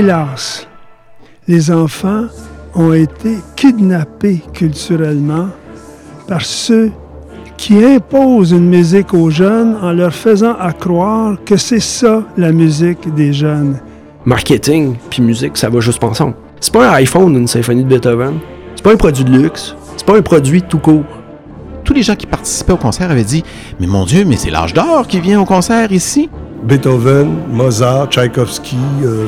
hélas, 0.00 0.66
les 1.46 1.70
enfants 1.70 2.24
ont 2.74 2.94
été 2.94 3.36
kidnappés 3.54 4.42
culturellement 4.54 5.48
par 6.26 6.40
ceux 6.40 6.90
qui 7.58 7.84
imposent 7.84 8.52
une 8.52 8.70
musique 8.70 9.12
aux 9.12 9.28
jeunes 9.28 9.76
en 9.82 9.92
leur 9.92 10.14
faisant 10.14 10.54
croire 10.78 11.36
que 11.44 11.58
c'est 11.58 11.80
ça 11.80 12.22
la 12.38 12.50
musique 12.50 13.14
des 13.14 13.34
jeunes. 13.34 13.78
Marketing 14.24 14.96
puis 15.10 15.20
musique, 15.20 15.58
ça 15.58 15.68
va 15.68 15.80
juste 15.80 16.02
ensemble. 16.02 16.34
C'est 16.60 16.72
pas 16.72 16.88
un 16.88 16.94
iPhone 16.94 17.36
une 17.36 17.46
symphonie 17.46 17.84
de 17.84 17.88
Beethoven. 17.88 18.38
C'est 18.76 18.82
pas 18.82 18.92
un 18.92 18.96
produit 18.96 19.24
de 19.24 19.36
luxe. 19.36 19.76
C'est 19.98 20.06
pas 20.06 20.16
un 20.16 20.22
produit 20.22 20.62
tout 20.62 20.78
court. 20.78 21.04
Tous 21.84 21.92
les 21.92 22.02
gens 22.02 22.16
qui 22.16 22.26
participaient 22.26 22.72
au 22.72 22.78
concert 22.78 23.10
avaient 23.10 23.22
dit 23.22 23.44
Mais 23.78 23.86
mon 23.86 24.06
Dieu, 24.06 24.24
mais 24.24 24.36
c'est 24.36 24.50
l'âge 24.50 24.72
d'or 24.72 25.06
qui 25.06 25.20
vient 25.20 25.42
au 25.42 25.44
concert 25.44 25.92
ici. 25.92 26.30
Beethoven, 26.62 27.36
Mozart, 27.50 28.08
Tchaïkovski, 28.08 28.76
euh, 29.04 29.26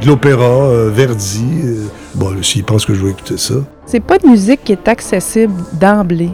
de 0.00 0.06
l'opéra, 0.06 0.44
euh, 0.44 0.90
Verdi. 0.92 1.44
Euh, 1.64 1.84
bon, 2.14 2.42
s'ils 2.42 2.64
pensent 2.64 2.84
que 2.84 2.94
je 2.94 3.04
vais 3.04 3.10
écouter 3.10 3.36
ça. 3.36 3.54
C'est 3.86 4.00
pas 4.00 4.18
de 4.18 4.26
musique 4.26 4.64
qui 4.64 4.72
est 4.72 4.88
accessible 4.88 5.54
d'emblée. 5.72 6.30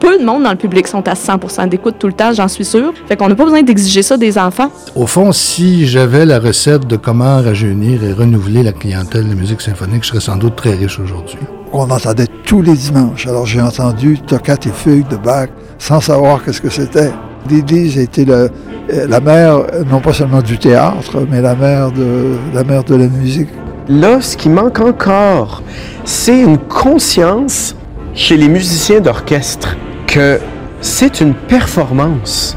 Peu 0.00 0.18
de 0.18 0.24
monde 0.24 0.42
dans 0.42 0.50
le 0.50 0.56
public 0.56 0.86
sont 0.86 1.06
à 1.08 1.14
100% 1.14 1.68
d'écoute 1.68 1.96
tout 1.98 2.08
le 2.08 2.12
temps, 2.12 2.32
j'en 2.32 2.48
suis 2.48 2.64
sûre. 2.64 2.92
Fait 3.08 3.16
qu'on 3.16 3.28
n'a 3.28 3.34
pas 3.34 3.44
besoin 3.44 3.62
d'exiger 3.62 4.02
ça 4.02 4.16
des 4.16 4.36
enfants. 4.36 4.70
Au 4.94 5.06
fond, 5.06 5.32
si 5.32 5.86
j'avais 5.86 6.26
la 6.26 6.38
recette 6.38 6.86
de 6.86 6.96
comment 6.96 7.40
rajeunir 7.40 8.04
et 8.04 8.12
renouveler 8.12 8.62
la 8.62 8.72
clientèle 8.72 9.28
de 9.28 9.34
musique 9.34 9.62
symphonique, 9.62 10.02
je 10.02 10.08
serais 10.08 10.20
sans 10.20 10.36
doute 10.36 10.56
très 10.56 10.74
riche 10.74 10.98
aujourd'hui. 10.98 11.38
On 11.72 11.90
entendait 11.90 12.26
tous 12.44 12.60
les 12.60 12.74
dimanches. 12.74 13.26
Alors 13.26 13.46
j'ai 13.46 13.62
entendu 13.62 14.18
Toccate 14.18 14.66
et 14.66 14.70
Fugue 14.70 15.08
de 15.08 15.16
Bach 15.16 15.48
sans 15.78 16.00
savoir 16.00 16.44
qu'est-ce 16.44 16.60
que 16.60 16.70
c'était. 16.70 17.12
Didi, 17.46 18.00
été 18.00 18.24
le, 18.24 18.50
euh, 18.92 19.06
la 19.08 19.20
mère, 19.20 19.62
non 19.90 20.00
pas 20.00 20.12
seulement 20.12 20.42
du 20.42 20.58
théâtre, 20.58 21.26
mais 21.30 21.40
la 21.40 21.54
mère 21.54 21.90
de 21.90 22.36
la, 22.52 22.64
mère 22.64 22.84
de 22.84 22.94
la 22.94 23.06
musique. 23.06 23.48
Là, 23.88 24.20
ce 24.20 24.36
qui 24.36 24.48
manque 24.48 24.80
encore, 24.80 25.62
c'est 26.04 26.40
une 26.40 26.58
conscience 26.58 27.76
chez 28.14 28.36
les 28.36 28.48
musiciens 28.48 29.00
d'orchestre 29.00 29.76
que 30.06 30.38
c'est 30.80 31.20
une 31.20 31.34
performance. 31.34 32.56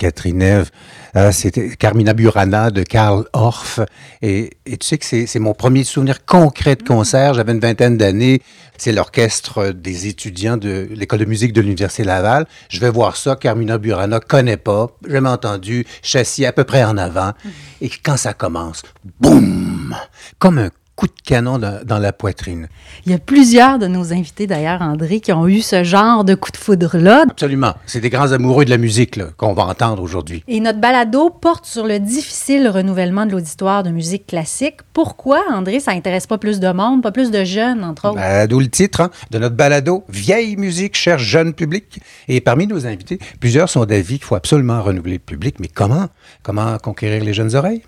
Catherine 0.00 0.40
Eve. 0.40 0.70
Euh, 1.14 1.30
c'était 1.30 1.76
Carmina 1.76 2.14
Burana 2.14 2.70
de 2.70 2.82
Karl 2.82 3.24
Orff. 3.34 3.80
Et, 4.22 4.56
tu 4.64 4.78
sais 4.80 4.98
que 4.98 5.04
c'est 5.04 5.38
mon 5.38 5.52
premier 5.52 5.84
souvenir 5.84 6.24
concret 6.24 6.76
de 6.76 6.82
concert. 6.82 7.34
J'avais 7.34 7.52
une 7.52 7.60
vingtaine 7.60 7.98
d'années. 7.98 8.40
C'est 8.78 8.92
l'orchestre 8.92 9.72
des 9.72 10.06
étudiants 10.06 10.56
de 10.56 10.88
l'école 10.90 11.18
de 11.18 11.24
musique 11.26 11.52
de 11.52 11.60
l'Université 11.60 12.04
Laval. 12.04 12.46
Je 12.70 12.80
vais 12.80 12.90
voir 12.90 13.16
ça. 13.16 13.36
Carmina 13.36 13.76
Burana, 13.76 14.20
connais 14.20 14.56
pas, 14.56 14.90
jamais 15.06 15.28
entendu, 15.28 15.86
châssis 16.02 16.46
à 16.46 16.52
peu 16.52 16.64
près 16.64 16.82
en 16.82 16.96
avant. 16.96 17.32
Et 17.82 17.90
quand 17.90 18.16
ça 18.16 18.32
commence, 18.32 18.82
boum, 19.20 19.94
comme 20.38 20.58
un 20.58 20.70
coup 21.00 21.06
de 21.06 21.12
canon 21.24 21.58
dans, 21.58 21.98
la 21.98 22.12
poitrine. 22.12 22.68
Il 23.06 23.12
y 23.12 23.14
a 23.14 23.18
plusieurs 23.18 23.78
de 23.78 23.86
nos 23.86 24.12
invités, 24.12 24.46
d'ailleurs, 24.46 24.82
André, 24.82 25.20
qui 25.20 25.32
ont 25.32 25.48
eu 25.48 25.62
ce 25.62 25.82
genre 25.82 26.24
de 26.24 26.34
coup 26.34 26.50
de 26.50 26.58
foudre-là. 26.58 27.24
Absolument. 27.30 27.72
C'est 27.86 28.00
des 28.00 28.10
grands 28.10 28.32
amoureux 28.32 28.66
de 28.66 28.70
la 28.70 28.76
musique 28.76 29.18
qu'on 29.38 29.54
va 29.54 29.62
entendre 29.64 30.02
aujourd'hui. 30.02 30.44
Et 30.46 30.60
notre 30.60 30.78
balado 30.78 31.30
porte 31.30 31.64
sur 31.64 31.86
le 31.86 32.00
difficile 32.00 32.68
renouvellement 32.68 33.24
de 33.24 33.32
l'auditoire 33.32 33.82
de 33.82 33.88
musique 33.88 34.26
classique. 34.26 34.80
Pourquoi, 34.92 35.42
André, 35.50 35.80
ça 35.80 35.92
intéresse 35.92 36.26
pas 36.26 36.36
plus 36.36 36.60
de 36.60 36.70
monde, 36.70 37.02
pas 37.02 37.12
plus 37.12 37.30
de 37.30 37.44
jeunes, 37.44 37.82
entre 37.82 38.08
autres? 38.08 38.16
Ben, 38.16 38.46
D'où 38.46 38.60
le 38.60 38.68
titre 38.68 39.00
hein, 39.00 39.10
de 39.30 39.38
notre 39.38 39.56
balado, 39.56 40.04
Vieille 40.10 40.56
musique 40.58 40.96
cherche 40.96 41.22
jeune 41.22 41.54
public. 41.54 42.02
Et 42.28 42.42
parmi 42.42 42.66
nos 42.66 42.86
invités, 42.86 43.18
plusieurs 43.40 43.70
sont 43.70 43.86
d'avis 43.86 44.18
qu'il 44.18 44.24
faut 44.24 44.34
absolument 44.34 44.82
renouveler 44.82 45.14
le 45.14 45.18
public. 45.20 45.60
Mais 45.60 45.68
comment? 45.68 46.08
Comment 46.42 46.76
conquérir 46.76 47.24
les 47.24 47.32
jeunes 47.32 47.56
oreilles? 47.56 47.80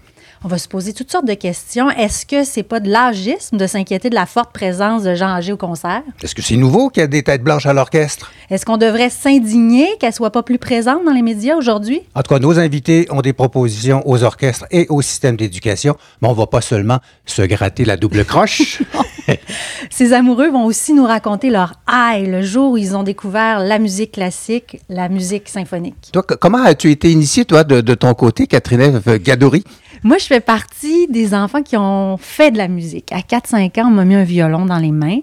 On 0.44 0.48
va 0.48 0.58
se 0.58 0.66
poser 0.66 0.92
toutes 0.92 1.10
sortes 1.10 1.26
de 1.26 1.34
questions. 1.34 1.88
Est-ce 1.90 2.26
que 2.26 2.44
c'est 2.44 2.62
pas 2.64 2.80
de 2.80 2.90
l'âgisme 2.90 3.56
de 3.56 3.66
s'inquiéter 3.66 4.10
de 4.10 4.14
la 4.14 4.26
forte 4.26 4.52
présence 4.52 5.04
de 5.04 5.14
gens 5.14 5.28
âgés 5.28 5.52
au 5.52 5.56
concert? 5.56 6.02
Est-ce 6.22 6.34
que 6.34 6.42
c'est 6.42 6.56
nouveau 6.56 6.88
qu'il 6.88 7.00
y 7.00 7.04
a 7.04 7.06
des 7.06 7.22
têtes 7.22 7.44
blanches 7.44 7.66
à 7.66 7.72
l'orchestre? 7.72 8.32
Est-ce 8.50 8.66
qu'on 8.66 8.76
devrait 8.76 9.10
s'indigner 9.10 9.96
qu'elles 10.00 10.12
soient 10.12 10.32
pas 10.32 10.42
plus 10.42 10.58
présentes 10.58 11.04
dans 11.04 11.12
les 11.12 11.22
médias 11.22 11.56
aujourd'hui? 11.56 12.00
En 12.14 12.22
tout 12.22 12.34
cas, 12.34 12.40
nos 12.40 12.58
invités 12.58 13.06
ont 13.10 13.20
des 13.20 13.32
propositions 13.32 14.02
aux 14.04 14.24
orchestres 14.24 14.66
et 14.70 14.86
au 14.88 15.00
système 15.00 15.36
d'éducation, 15.36 15.96
mais 16.20 16.28
on 16.28 16.32
va 16.32 16.46
pas 16.46 16.60
seulement 16.60 16.98
se 17.24 17.42
gratter 17.42 17.84
la 17.84 17.96
double 17.96 18.24
croche. 18.24 18.82
Ces 19.90 20.12
amoureux 20.12 20.50
vont 20.50 20.64
aussi 20.64 20.92
nous 20.92 21.04
raconter 21.04 21.50
leur 21.50 21.74
aïe 21.86 22.26
le 22.26 22.42
jour 22.42 22.72
où 22.72 22.76
ils 22.76 22.96
ont 22.96 23.04
découvert 23.04 23.60
la 23.60 23.78
musique 23.78 24.12
classique, 24.12 24.80
la 24.88 25.08
musique 25.08 25.48
symphonique. 25.48 26.10
Toi, 26.12 26.22
comment 26.22 26.62
as-tu 26.64 26.90
été 26.90 27.10
initiée, 27.10 27.44
toi, 27.44 27.62
de, 27.62 27.80
de 27.80 27.94
ton 27.94 28.12
côté, 28.14 28.48
Catherine 28.48 29.00
Gadory? 29.20 29.64
Moi, 30.04 30.18
je 30.18 30.24
fais 30.24 30.40
partie 30.40 31.06
des 31.08 31.32
enfants 31.32 31.62
qui 31.62 31.76
ont 31.76 32.16
fait 32.16 32.50
de 32.50 32.58
la 32.58 32.66
musique. 32.66 33.12
À 33.12 33.20
4-5 33.20 33.80
ans, 33.80 33.86
on 33.86 33.92
m'a 33.92 34.04
mis 34.04 34.16
un 34.16 34.24
violon 34.24 34.66
dans 34.66 34.78
les 34.78 34.90
mains. 34.90 35.20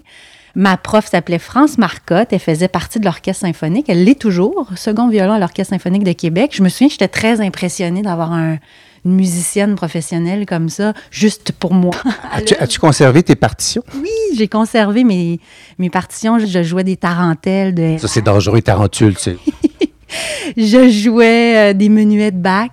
Ma 0.55 0.77
prof 0.77 1.05
s'appelait 1.05 1.39
France 1.39 1.77
Marcotte. 1.77 2.29
Elle 2.31 2.39
faisait 2.39 2.69
partie 2.69 2.99
de 2.99 3.05
l'orchestre 3.05 3.41
symphonique. 3.41 3.87
Elle 3.89 4.05
l'est 4.05 4.19
toujours, 4.19 4.69
second 4.77 5.09
violon 5.09 5.33
à 5.33 5.39
l'orchestre 5.39 5.73
symphonique 5.73 6.05
de 6.05 6.13
Québec. 6.13 6.51
Je 6.53 6.63
me 6.63 6.69
souviens, 6.69 6.87
j'étais 6.87 7.09
très 7.09 7.41
impressionnée 7.41 8.01
d'avoir 8.01 8.31
une 8.31 8.59
musicienne 9.03 9.75
professionnelle 9.75 10.45
comme 10.45 10.69
ça, 10.69 10.93
juste 11.11 11.51
pour 11.51 11.73
moi. 11.73 11.93
As-tu, 12.31 12.79
conservé 12.79 13.21
tes 13.21 13.35
partitions? 13.35 13.83
Oui, 13.95 14.09
j'ai 14.37 14.47
conservé 14.47 15.03
mes, 15.03 15.41
mes 15.77 15.89
partitions. 15.89 16.39
Je 16.39 16.63
jouais 16.63 16.85
des 16.85 16.95
tarentelles. 16.95 17.75
De... 17.75 17.97
Ça, 17.99 18.07
c'est 18.07 18.21
dangereux, 18.21 18.61
tarentule, 18.61 19.15
tu 19.15 19.23
sais. 19.23 19.37
je 20.57 20.89
jouais 20.89 21.71
euh, 21.71 21.73
des 21.73 21.89
menuets 21.89 22.31
de 22.31 22.37
Bach. 22.37 22.69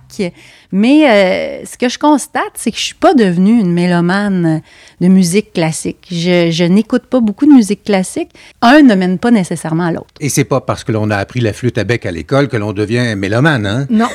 Mais 0.71 1.09
euh, 1.09 1.65
ce 1.65 1.77
que 1.77 1.89
je 1.89 1.97
constate, 1.97 2.51
c'est 2.55 2.71
que 2.71 2.77
je 2.77 2.83
suis 2.83 2.95
pas 2.95 3.13
devenue 3.13 3.59
une 3.59 3.71
mélomane 3.71 4.61
de 4.99 5.07
musique 5.07 5.53
classique. 5.53 6.07
Je, 6.11 6.63
n'écoute 6.65 7.03
pas 7.03 7.19
beaucoup 7.19 7.45
de 7.45 7.51
musique 7.51 7.83
classique. 7.83 8.29
Un 8.61 8.81
ne 8.81 8.95
mène 8.95 9.17
pas 9.19 9.31
nécessairement 9.31 9.85
à 9.85 9.91
l'autre. 9.91 10.07
Et 10.19 10.29
c'est 10.29 10.43
pas 10.43 10.61
parce 10.61 10.83
que 10.83 10.91
l'on 10.91 11.09
a 11.09 11.17
appris 11.17 11.39
la 11.39 11.53
flûte 11.53 11.77
à 11.77 11.83
bec 11.83 12.05
à 12.05 12.11
l'école 12.11 12.47
que 12.47 12.57
l'on 12.57 12.73
devient 12.73 13.15
mélomane, 13.15 13.65
hein? 13.65 13.87
Non. 13.89 14.09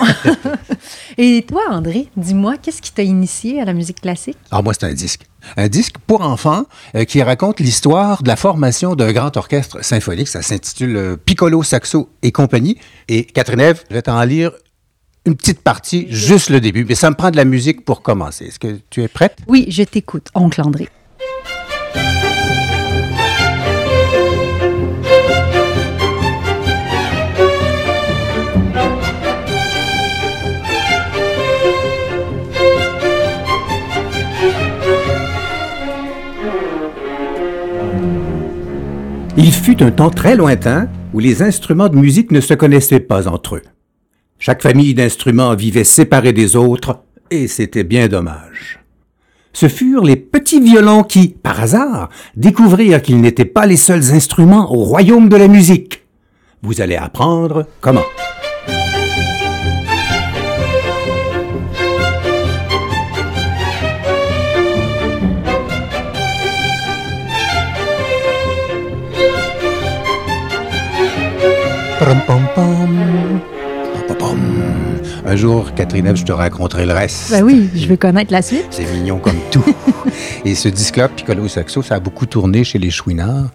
Et 1.19 1.45
toi, 1.49 1.63
André, 1.71 2.09
dis-moi, 2.17 2.57
qu'est-ce 2.61 2.83
qui 2.83 2.93
t'a 2.93 3.03
initié 3.03 3.61
à 3.61 3.65
la 3.65 3.73
musique 3.73 4.01
classique? 4.01 4.37
Ah, 4.51 4.63
moi, 4.63 4.75
c'est 4.75 4.87
un 4.87 4.93
disque. 4.93 5.23
Un 5.57 5.69
disque 5.69 5.97
pour 6.07 6.23
enfants 6.23 6.65
euh, 6.95 7.05
qui 7.05 7.23
raconte 7.23 7.61
l'histoire 7.61 8.23
de 8.23 8.29
la 8.29 8.37
formation 8.37 8.95
d'un 8.95 9.13
grand 9.13 9.37
orchestre 9.37 9.85
symphonique. 9.85 10.29
Ça 10.29 10.43
s'intitule 10.43 10.97
euh, 10.97 11.17
Piccolo, 11.17 11.63
Saxo 11.63 12.11
et 12.23 12.31
compagnie. 12.31 12.79
Et 13.09 13.25
Catherine 13.25 13.61
Ève, 13.61 13.83
je 13.91 13.95
vais 13.95 14.03
t'en 14.03 14.23
lire 14.23 14.53
une 15.25 15.37
petite 15.37 15.61
partie, 15.61 16.07
juste 16.11 16.51
le 16.51 16.61
début, 16.61 16.85
mais 16.85 16.95
ça 16.95 17.09
me 17.11 17.15
prend 17.15 17.31
de 17.31 17.37
la 17.37 17.45
musique 17.45 17.85
pour 17.85 18.03
commencer. 18.03 18.47
Est-ce 18.47 18.59
que 18.59 18.79
tu 18.91 19.03
es 19.03 19.09
prête? 19.09 19.39
Oui, 19.47 19.67
je 19.69 19.83
t'écoute, 19.83 20.29
oncle 20.35 20.61
André. 20.61 20.89
Il 39.35 39.51
fut 39.51 39.83
un 39.83 39.91
temps 39.91 40.11
très 40.11 40.37
lointain 40.37 40.89
où 41.15 41.19
les 41.19 41.43
instruments 41.43 41.89
de 41.89 41.97
musique 41.97 42.33
ne 42.33 42.41
se 42.41 42.55
connaissaient 42.55 43.01
pas 43.01 43.29
entre 43.29 43.57
eux. 43.57 43.63
Chaque 44.45 44.63
famille 44.63 44.93
d'instruments 44.93 45.55
vivait 45.55 45.85
séparée 45.85 46.33
des 46.33 46.57
autres, 46.57 47.05
et 47.31 47.47
c'était 47.47 47.85
bien 47.85 48.09
dommage. 48.09 48.81
ce 49.53 49.69
furent 49.69 50.03
les 50.03 50.17
petits 50.17 50.61
violons 50.61 51.05
qui, 51.05 51.29
par 51.29 51.61
hasard, 51.61 52.09
découvrirent 52.35 53.03
qu'ils 53.03 53.21
n'étaient 53.21 53.45
pas 53.45 53.67
les 53.67 53.77
seuls 53.77 54.13
instruments 54.13 54.73
au 54.73 54.83
royaume 54.83 55.29
de 55.29 55.37
la 55.37 55.47
musique. 55.47 56.03
Vous 56.61 56.81
allez 56.81 56.97
apprendre 56.97 57.69
comment. 57.81 58.03
Un 75.25 75.37
jour, 75.37 75.73
Catherine, 75.75 76.15
je 76.17 76.25
te 76.25 76.33
raconterai 76.33 76.85
le 76.87 76.93
reste. 76.93 77.31
Ben 77.31 77.43
oui, 77.45 77.69
je 77.75 77.87
veux 77.87 77.97
connaître 77.97 78.33
la 78.33 78.43
suite. 78.43 78.67
C'est 78.71 78.91
mignon 78.93 79.19
comme 79.19 79.37
tout. 79.51 79.65
et 80.45 80.55
ce 80.55 80.69
disque-là, 80.69 81.09
Piccolo 81.09 81.47
Saxo, 81.49 81.83
ça 81.83 81.97
a 81.97 82.01
beaucoup 82.01 82.27
tourné 82.27 82.65
chez 82.65 82.79
les 82.79 82.91
Chouinards. 82.91 83.51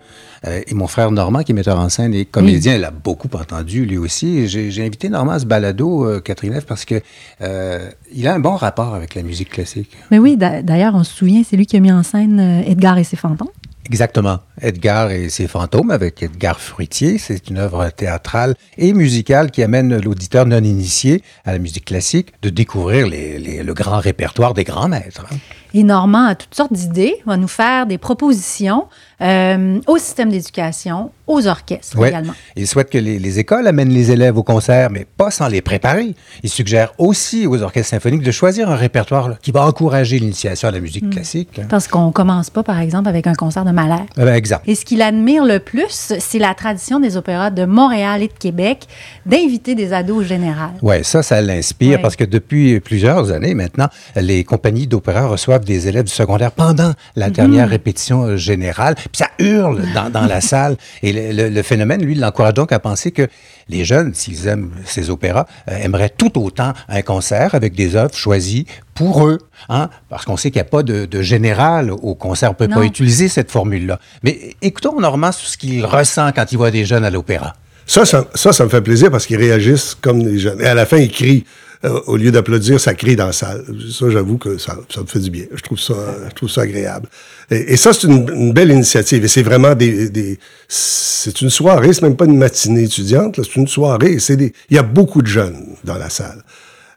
Euh, 0.45 0.62
et 0.68 0.74
mon 0.75 0.88
frère 0.88 1.09
Normand, 1.12 1.41
qui 1.41 1.51
est 1.51 1.56
metteur 1.56 1.79
en 1.79 1.89
scène 1.89 2.13
et 2.13 2.24
comédien, 2.25 2.75
il 2.75 2.81
l'a 2.81 2.91
beaucoup 2.91 3.27
entendu 3.33 3.85
lui 3.85 3.97
aussi. 3.97 4.47
J'ai 4.47 4.85
invité 4.85 5.09
Normand 5.09 5.33
à 5.33 5.39
ce 5.39 5.45
balado, 5.45 6.06
euh, 6.06 6.19
Catherine 6.21 6.59
F, 6.59 6.65
parce 6.65 6.85
que 6.85 7.01
euh, 7.41 7.89
il 8.13 8.27
a 8.27 8.35
un 8.35 8.39
bon 8.39 8.56
rapport 8.56 8.94
avec 8.94 9.15
la 9.15 9.24
musique 9.24 9.50
classique. 9.50 9.91
Mais 10.12 10.19
oui, 10.19 10.38
d'a- 10.38 10.62
d'ailleurs, 10.62 10.94
on 10.95 11.03
se 11.03 11.12
souvient, 11.13 11.41
c'est 11.47 11.57
lui 11.57 11.65
qui 11.65 11.75
a 11.75 11.79
mis 11.79 11.91
en 11.91 12.03
scène 12.03 12.39
Edgar 12.65 12.97
et 13.00 13.03
ses 13.03 13.15
fantômes. 13.18 13.50
Exactement. 13.88 14.39
Edgar 14.62 15.12
et 15.12 15.30
ses 15.30 15.48
fantômes 15.48 15.92
avec 15.92 16.22
Edgar 16.22 16.60
Fruitier. 16.60 17.18
C'est 17.18 17.50
une 17.50 17.57
œuvre 17.57 17.89
théâtrale 17.89 18.56
et 18.78 18.92
musicale 18.92 19.50
qui 19.50 19.63
amène 19.63 19.98
l'auditeur 20.01 20.45
non 20.45 20.62
initié 20.62 21.24
à 21.45 21.54
la 21.54 21.60
musique 21.60 21.86
classique 21.86 22.34
de 22.42 22.50
découvrir 22.50 23.07
le 23.07 23.74
grand 23.74 24.00
répertoire 24.00 24.54
des 24.54 24.66
grands 24.66 24.89
maîtres. 24.89 25.25
Et 25.74 25.84
Normand 25.84 26.25
a 26.28 26.36
toutes 26.36 26.56
sortes 26.56 26.74
d'idées, 26.74 27.16
va 27.25 27.38
nous 27.38 27.48
faire 27.48 27.86
des 27.86 27.98
propositions 27.98 28.86
euh, 29.22 29.80
au 29.88 29.98
système 29.98 30.30
d'éducation, 30.30 31.12
aux 31.25 31.48
orchestres 31.48 31.98
Ouais. 31.98 32.10
également. 32.10 32.34
Il 32.56 32.68
souhaite 32.68 32.90
que 32.92 32.98
les, 33.00 33.18
les 33.18 33.40
écoles 33.40 33.66
amènent 33.68 33.90
les 33.90 34.12
élèves 34.12 34.38
au 34.38 34.44
concert, 34.44 34.90
mais 34.92 35.06
pas 35.18 35.31
sans 35.31 35.48
les 35.48 35.62
préparer. 35.62 36.14
Il 36.44 36.50
suggère 36.50 36.94
aussi 37.00 37.48
aux 37.48 37.62
orchestres 37.64 37.90
symphoniques 37.90 38.22
de 38.22 38.30
choisir 38.31 38.69
un 38.69 38.75
répertoire 38.75 39.28
là, 39.30 39.38
qui 39.42 39.52
va 39.52 39.66
encourager 39.66 40.19
l'initiation 40.19 40.68
à 40.69 40.72
la 40.72 40.80
musique 40.80 41.06
Mm. 41.06 41.10
classique. 41.10 41.60
hein. 41.60 41.66
Parce 41.68 41.88
qu'on 41.88 42.12
commence 42.12 42.50
pas, 42.52 42.62
par 42.63 42.80
exemple, 42.80 43.10
avec 43.10 43.25
un 43.28 43.34
concert 43.34 43.66
de 43.66 43.72
Mahler. 43.72 44.04
Eh 44.18 44.24
ben, 44.24 44.36
exact. 44.36 44.63
Et 44.68 44.75
ce 44.75 44.86
qu'il 44.86 45.02
admire 45.02 45.44
le 45.46 45.60
plus, 45.60 46.13
c'est 46.20 46.40
la 46.40 46.54
tradition 46.54 47.00
des 47.00 47.18
opéras 47.18 47.50
de 47.50 47.66
Montréal 47.66 48.22
et 48.22 48.28
de 48.28 48.34
Québec 48.34 48.86
d'inviter 49.25 49.74
des 49.75 49.94
ados 49.94 50.18
au 50.20 50.24
général. 50.24 50.70
Oui, 50.84 51.04
ça, 51.04 51.24
ça 51.24 51.42
l'inspire 51.42 51.96
Ouais. 51.98 52.02
parce 52.02 52.16
que 52.16 52.24
depuis 52.24 52.80
plusieurs 52.80 53.31
années 53.31 53.56
maintenant, 53.56 53.88
les 54.16 54.44
compagnies 54.44 54.86
d'opéra 54.88 55.25
reçoivent 55.28 55.56
des 55.65 55.88
élèves 55.88 56.04
du 56.06 56.12
secondaire 56.12 56.51
pendant 56.51 56.94
la 57.15 57.30
dernière 57.30 57.65
Mhm. 57.65 57.71
répétition 57.71 58.24
euh, 58.25 58.38
générale. 58.38 58.95
Puis 58.95 59.09
ça 59.13 59.30
hurle 59.39 59.81
dans, 59.94 60.09
dans 60.09 60.25
la 60.25 60.42
salle. 60.51 60.77
Et 61.04 61.13
le, 61.13 61.31
le- 61.44 61.50
le 61.50 61.62
phénomène, 61.63 62.01
lui, 62.04 62.15
l'encourage 62.15 62.54
donc 62.54 62.71
à 62.71 62.80
penser 62.80 63.12
que 63.12 63.27
les 63.69 63.83
jeunes, 63.86 64.13
s'ils 64.13 64.48
aiment 64.48 64.71
ces 64.86 65.09
opéras, 65.09 65.45
euh, 65.69 65.75
aimeraient 65.77 66.13
tout 66.15 66.38
autant 66.42 66.74
un 66.88 67.01
concert 67.01 67.54
avec 67.56 67.74
des 67.75 67.95
œuvres 67.95 68.15
choisies 68.15 68.65
pour 68.94 69.27
eux. 69.27 69.38
Hein? 69.69 69.89
Parce 70.09 70.25
qu'on 70.25 70.38
sait 70.38 70.50
qu'il 70.51 70.59
n'y 70.62 70.68
a 70.68 70.69
pas 70.69 70.83
de, 70.83 71.06
de 71.06 71.21
général 71.21 71.92
au 71.92 72.15
concert. 72.15 72.50
On 72.50 72.53
ne 72.53 72.57
peut 72.57 72.68
Non. 72.68 72.77
pas 72.81 72.83
utiliser 72.86 73.27
cette 73.27 73.51
formule-là. 73.51 74.00
Mais 74.24 74.56
écoutons 74.62 75.00
Normand 75.00 75.31
sur 75.31 75.48
ce 75.48 75.57
qu'il 75.57 75.86
ressent 75.86 76.31
quand 76.33 76.51
il 76.51 76.57
voit 76.57 76.71
des 76.71 76.86
jeunes 76.86 77.03
à 77.06 77.10
l'opéra. 77.10 77.56
Ça, 77.86 78.06
ça, 78.06 78.25
ça, 78.36 78.51
ça 78.51 78.63
me 78.65 78.69
fait 78.69 78.81
plaisir 78.81 79.10
parce 79.12 79.25
qu'ils 79.25 79.38
réagissent 79.38 79.95
comme 80.00 80.21
des 80.21 80.39
jeunes. 80.39 80.62
Et 80.62 80.65
à 80.65 80.74
la 80.74 80.86
fin, 80.86 80.98
ils 80.98 81.12
crient. 81.12 81.45
Euh, 81.85 82.00
au 82.07 82.18
lieu 82.18 82.31
d'applaudir, 82.31 82.79
ça 82.79 82.94
crie 82.94 83.15
dans 83.15 83.27
la 83.27 83.31
salle. 83.31 83.63
Ça, 83.91 84.09
j'avoue 84.09 84.38
que 84.38 84.57
ça, 84.57 84.77
ça 84.94 85.01
me 85.01 85.06
fait 85.06 85.19
du 85.19 85.29
bien. 85.29 85.45
Je 85.53 85.62
trouve 85.62 85.79
ça, 85.79 85.94
je 86.27 86.33
trouve 86.33 86.50
ça 86.50 86.62
agréable. 86.62 87.07
Et, 87.51 87.77
ça, 87.77 87.94
c'est 87.94 88.07
une, 88.07 88.51
belle 88.51 88.71
initiative. 88.71 89.24
Et 89.24 89.27
c'est 89.27 89.44
vraiment 89.44 89.75
des, 89.75 90.09
des 90.09 90.39
c'est 90.68 91.41
une 91.41 91.50
soirée. 91.50 91.94
C'est 91.94 92.01
même 92.01 92.15
pas 92.15 92.25
une 92.25 92.38
matinée 92.38 92.83
étudiante. 92.83 93.39
C'est 93.44 93.56
une 93.56 93.68
soirée. 93.68 94.19
C'est 94.19 94.38
des, 94.38 94.53
il 94.69 94.75
y 94.75 94.79
a 94.79 94.83
beaucoup 94.83 95.21
de 95.21 95.27
jeunes 95.27 95.75
dans 95.83 95.97
la 95.97 96.09
salle. 96.09 96.41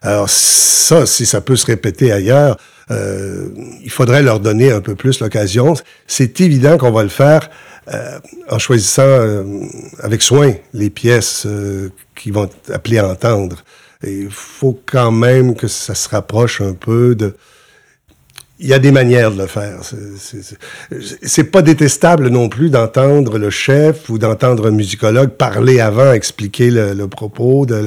Alors 0.01 0.29
ça, 0.29 1.05
si 1.05 1.27
ça 1.27 1.41
peut 1.41 1.55
se 1.55 1.67
répéter 1.67 2.11
ailleurs, 2.11 2.57
euh, 2.89 3.49
il 3.83 3.91
faudrait 3.91 4.23
leur 4.23 4.39
donner 4.39 4.71
un 4.71 4.81
peu 4.81 4.95
plus 4.95 5.19
l'occasion. 5.19 5.75
C'est 6.07 6.41
évident 6.41 6.77
qu'on 6.77 6.91
va 6.91 7.03
le 7.03 7.09
faire 7.09 7.49
euh, 7.93 8.19
en 8.47 8.59
choisissant 8.59 9.01
euh, 9.01 9.43
avec 10.03 10.21
soin 10.21 10.53
les 10.73 10.91
pièces 10.91 11.47
euh, 11.47 11.89
qui 12.15 12.29
vont 12.29 12.43
être 12.43 12.71
appelées 12.71 12.99
à 12.99 13.07
entendre. 13.07 13.63
Il 14.03 14.29
faut 14.29 14.79
quand 14.85 15.11
même 15.11 15.55
que 15.55 15.67
ça 15.67 15.95
se 15.95 16.09
rapproche 16.09 16.61
un 16.61 16.73
peu 16.73 17.15
de... 17.15 17.35
Il 18.59 18.67
y 18.67 18.73
a 18.73 18.79
des 18.79 18.91
manières 18.91 19.31
de 19.31 19.39
le 19.39 19.47
faire. 19.47 19.79
C'est- 21.23 21.43
pas 21.45 21.63
détestable 21.63 22.27
non 22.27 22.47
plus 22.47 22.69
d'entendre 22.69 23.39
le 23.39 23.49
chef 23.49 24.07
ou 24.09 24.19
d'entendre 24.19 24.67
un 24.67 24.71
musicologue 24.71 25.29
parler 25.29 25.79
avant, 25.79 26.13
expliquer 26.13 26.69
le, 26.69 27.07
propos 27.07 27.65
de, 27.65 27.83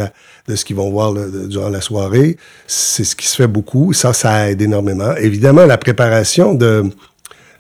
ce 0.53 0.65
qu'ils 0.65 0.75
vont 0.75 0.91
voir 0.91 1.15
durant 1.49 1.69
la 1.69 1.81
soirée. 1.81 2.37
C'est 2.67 3.05
ce 3.05 3.15
qui 3.15 3.29
se 3.29 3.37
fait 3.37 3.47
beaucoup. 3.47 3.93
Ça, 3.93 4.13
ça 4.13 4.51
aide 4.51 4.63
énormément. 4.63 5.15
Évidemment, 5.15 5.65
la 5.65 5.79
préparation 5.79 6.55
de 6.55 6.91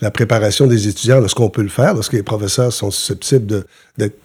la 0.00 0.10
préparation 0.10 0.66
des 0.66 0.88
étudiants, 0.88 1.20
lorsqu'on 1.20 1.48
peut 1.50 1.62
le 1.62 1.68
faire, 1.68 1.94
lorsque 1.94 2.14
les 2.14 2.24
professeurs 2.24 2.72
sont 2.72 2.90
susceptibles 2.90 3.64
d'être 3.96 4.18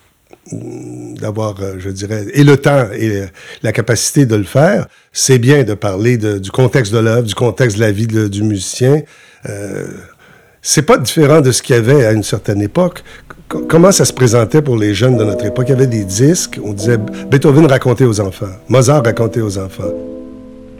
d'avoir, 0.52 1.56
euh, 1.62 1.76
je 1.80 1.90
dirais, 1.90 2.26
et 2.34 2.44
le 2.44 2.58
temps 2.58 2.88
et 2.94 3.24
la 3.62 3.72
capacité 3.72 4.26
de 4.26 4.36
le 4.36 4.44
faire, 4.44 4.88
c'est 5.12 5.38
bien 5.38 5.64
de 5.64 5.74
parler 5.74 6.18
de- 6.18 6.38
du 6.40 6.52
contexte 6.52 6.94
de 6.94 7.00
l'œuvre, 7.00 7.24
du 7.28 7.36
contexte 7.36 7.78
de 7.78 7.82
la 7.82 7.92
vie 7.92 8.08
de- 8.08 8.28
du 8.28 8.44
musicien. 8.44 9.02
Euh, 9.48 9.88
c'est 10.62 10.82
pas 10.82 10.98
différent 10.98 11.42
de 11.42 11.52
ce 11.52 11.62
qu'il 11.62 11.76
y 11.76 11.80
avait 11.80 12.06
à 12.06 12.12
une 12.12 12.24
certaine 12.24 12.62
époque. 12.62 13.04
C- 13.52 13.60
comment 13.68 13.92
ça 13.92 14.06
se 14.06 14.14
présentait 14.14 14.62
pour 14.62 14.78
les 14.78 14.94
jeunes 14.94 15.18
de 15.18 15.24
notre 15.24 15.46
époque? 15.46 15.66
Il 15.68 15.72
y 15.72 15.76
avait 15.76 15.88
des 15.88 16.04
disques, 16.04 16.60
on 16.64 16.74
disait 16.74 16.98
Beethoven 16.98 17.66
racontait 17.66 18.06
aux 18.06 18.20
enfants, 18.20 18.54
Mozart 18.68 19.04
racontait 19.04 19.42
aux 19.42 19.58
enfants. 19.58 19.92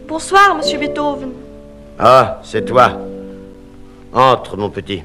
Bonsoir, 0.08 0.56
monsieur 0.56 0.78
Beethoven. 0.78 1.30
Ah, 1.98 2.40
c'est 2.44 2.64
toi. 2.64 2.98
Entre, 4.12 4.56
mon 4.56 4.70
petit. 4.70 5.02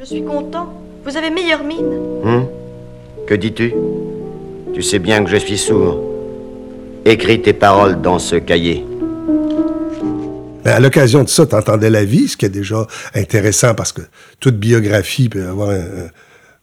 Je 0.00 0.04
suis 0.04 0.24
content. 0.24 0.72
Vous 1.04 1.16
avez 1.16 1.30
meilleure 1.30 1.62
mine. 1.62 1.94
Hum? 2.24 2.46
Que 3.30 3.36
dis-tu 3.36 3.72
Tu 4.74 4.82
sais 4.82 4.98
bien 4.98 5.22
que 5.22 5.30
je 5.30 5.36
suis 5.36 5.56
sourd. 5.56 6.02
Écris 7.04 7.40
tes 7.40 7.52
paroles 7.52 8.02
dans 8.02 8.18
ce 8.18 8.34
cahier. 8.34 8.84
Mais 10.64 10.72
à 10.72 10.80
l'occasion 10.80 11.22
de 11.22 11.28
ça, 11.28 11.46
tu 11.46 11.54
entendais 11.54 11.90
la 11.90 12.04
vie, 12.04 12.26
ce 12.26 12.36
qui 12.36 12.46
est 12.46 12.48
déjà 12.50 12.84
intéressant 13.14 13.72
parce 13.76 13.92
que 13.92 14.02
toute 14.40 14.56
biographie 14.58 15.28
peut 15.28 15.46
avoir 15.46 15.70
un, 15.70 16.08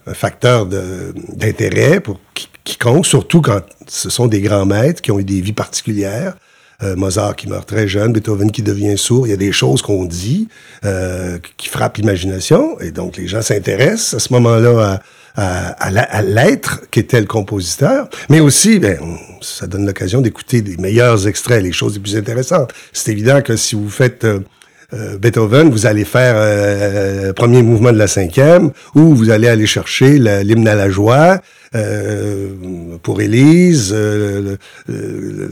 un 0.07 0.13
facteur 0.13 0.65
d'intérêt 0.65 2.01
pour 2.01 2.19
qui- 2.33 2.49
quiconque, 2.65 3.05
surtout 3.05 3.39
quand 3.41 3.61
ce 3.87 4.09
sont 4.09 4.27
des 4.27 4.41
grands 4.41 4.65
maîtres 4.65 5.01
qui 5.01 5.11
ont 5.11 5.19
eu 5.19 5.23
des 5.23 5.39
vies 5.39 5.53
particulières. 5.53 6.35
Euh, 6.83 6.95
Mozart 6.95 7.35
qui 7.35 7.49
meurt 7.49 7.67
très 7.67 7.87
jeune, 7.87 8.13
Beethoven 8.13 8.51
qui 8.51 8.61
devient 8.61 8.97
sourd. 8.99 9.25
Il 9.25 9.31
y 9.31 9.33
a 9.33 9.37
des 9.37 9.51
choses 9.51 9.81
qu'on 9.81 10.05
dit 10.05 10.47
euh, 10.85 11.39
qui 11.57 11.69
frappent 11.69 11.97
l'imagination 11.97 12.79
et 12.79 12.91
donc 12.91 13.17
les 13.17 13.27
gens 13.27 13.41
s'intéressent 13.41 14.13
à 14.13 14.19
ce 14.19 14.31
moment-là 14.33 15.01
à, 15.35 15.37
à, 15.37 15.87
à 15.87 16.21
l'être 16.21 16.81
qu'était 16.91 17.19
le 17.19 17.27
compositeur, 17.27 18.09
mais 18.29 18.39
aussi, 18.39 18.79
ben, 18.79 18.97
ça 19.41 19.67
donne 19.67 19.85
l'occasion 19.85 20.21
d'écouter 20.21 20.61
les 20.61 20.77
meilleurs 20.77 21.27
extraits, 21.27 21.63
les 21.63 21.71
choses 21.71 21.93
les 21.95 21.99
plus 21.99 22.17
intéressantes. 22.17 22.73
C'est 22.91 23.11
évident 23.11 23.41
que 23.41 23.55
si 23.55 23.75
vous 23.75 23.89
faites 23.89 24.23
euh, 24.25 24.39
euh, 24.93 25.17
Beethoven, 25.17 25.69
vous 25.69 25.85
allez 25.85 26.05
faire 26.05 26.35
euh, 26.37 27.33
premier 27.33 27.61
mouvement 27.61 27.91
de 27.91 27.97
la 27.97 28.07
cinquième, 28.07 28.71
ou 28.95 29.13
vous 29.15 29.29
allez 29.29 29.47
aller 29.47 29.67
chercher 29.67 30.17
l'hymne 30.17 30.67
à 30.67 30.75
la 30.75 30.89
joie 30.89 31.39
euh, 31.75 32.97
pour 33.03 33.21
Élise, 33.21 33.91
euh, 33.93 34.57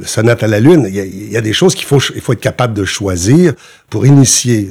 sonate 0.06 0.44
à 0.44 0.48
la 0.48 0.60
lune. 0.60 0.86
Il 0.88 1.32
y 1.32 1.38
a, 1.38 1.42
des 1.42 1.54
choses 1.54 1.76
qu'il 1.76 1.86
faut, 1.86 2.00
il 2.16 2.22
faut 2.22 2.34
être 2.34 2.40
capable 2.40 2.74
de 2.74 2.86
choisir 2.86 3.54
pour 3.90 4.06
initier. 4.06 4.70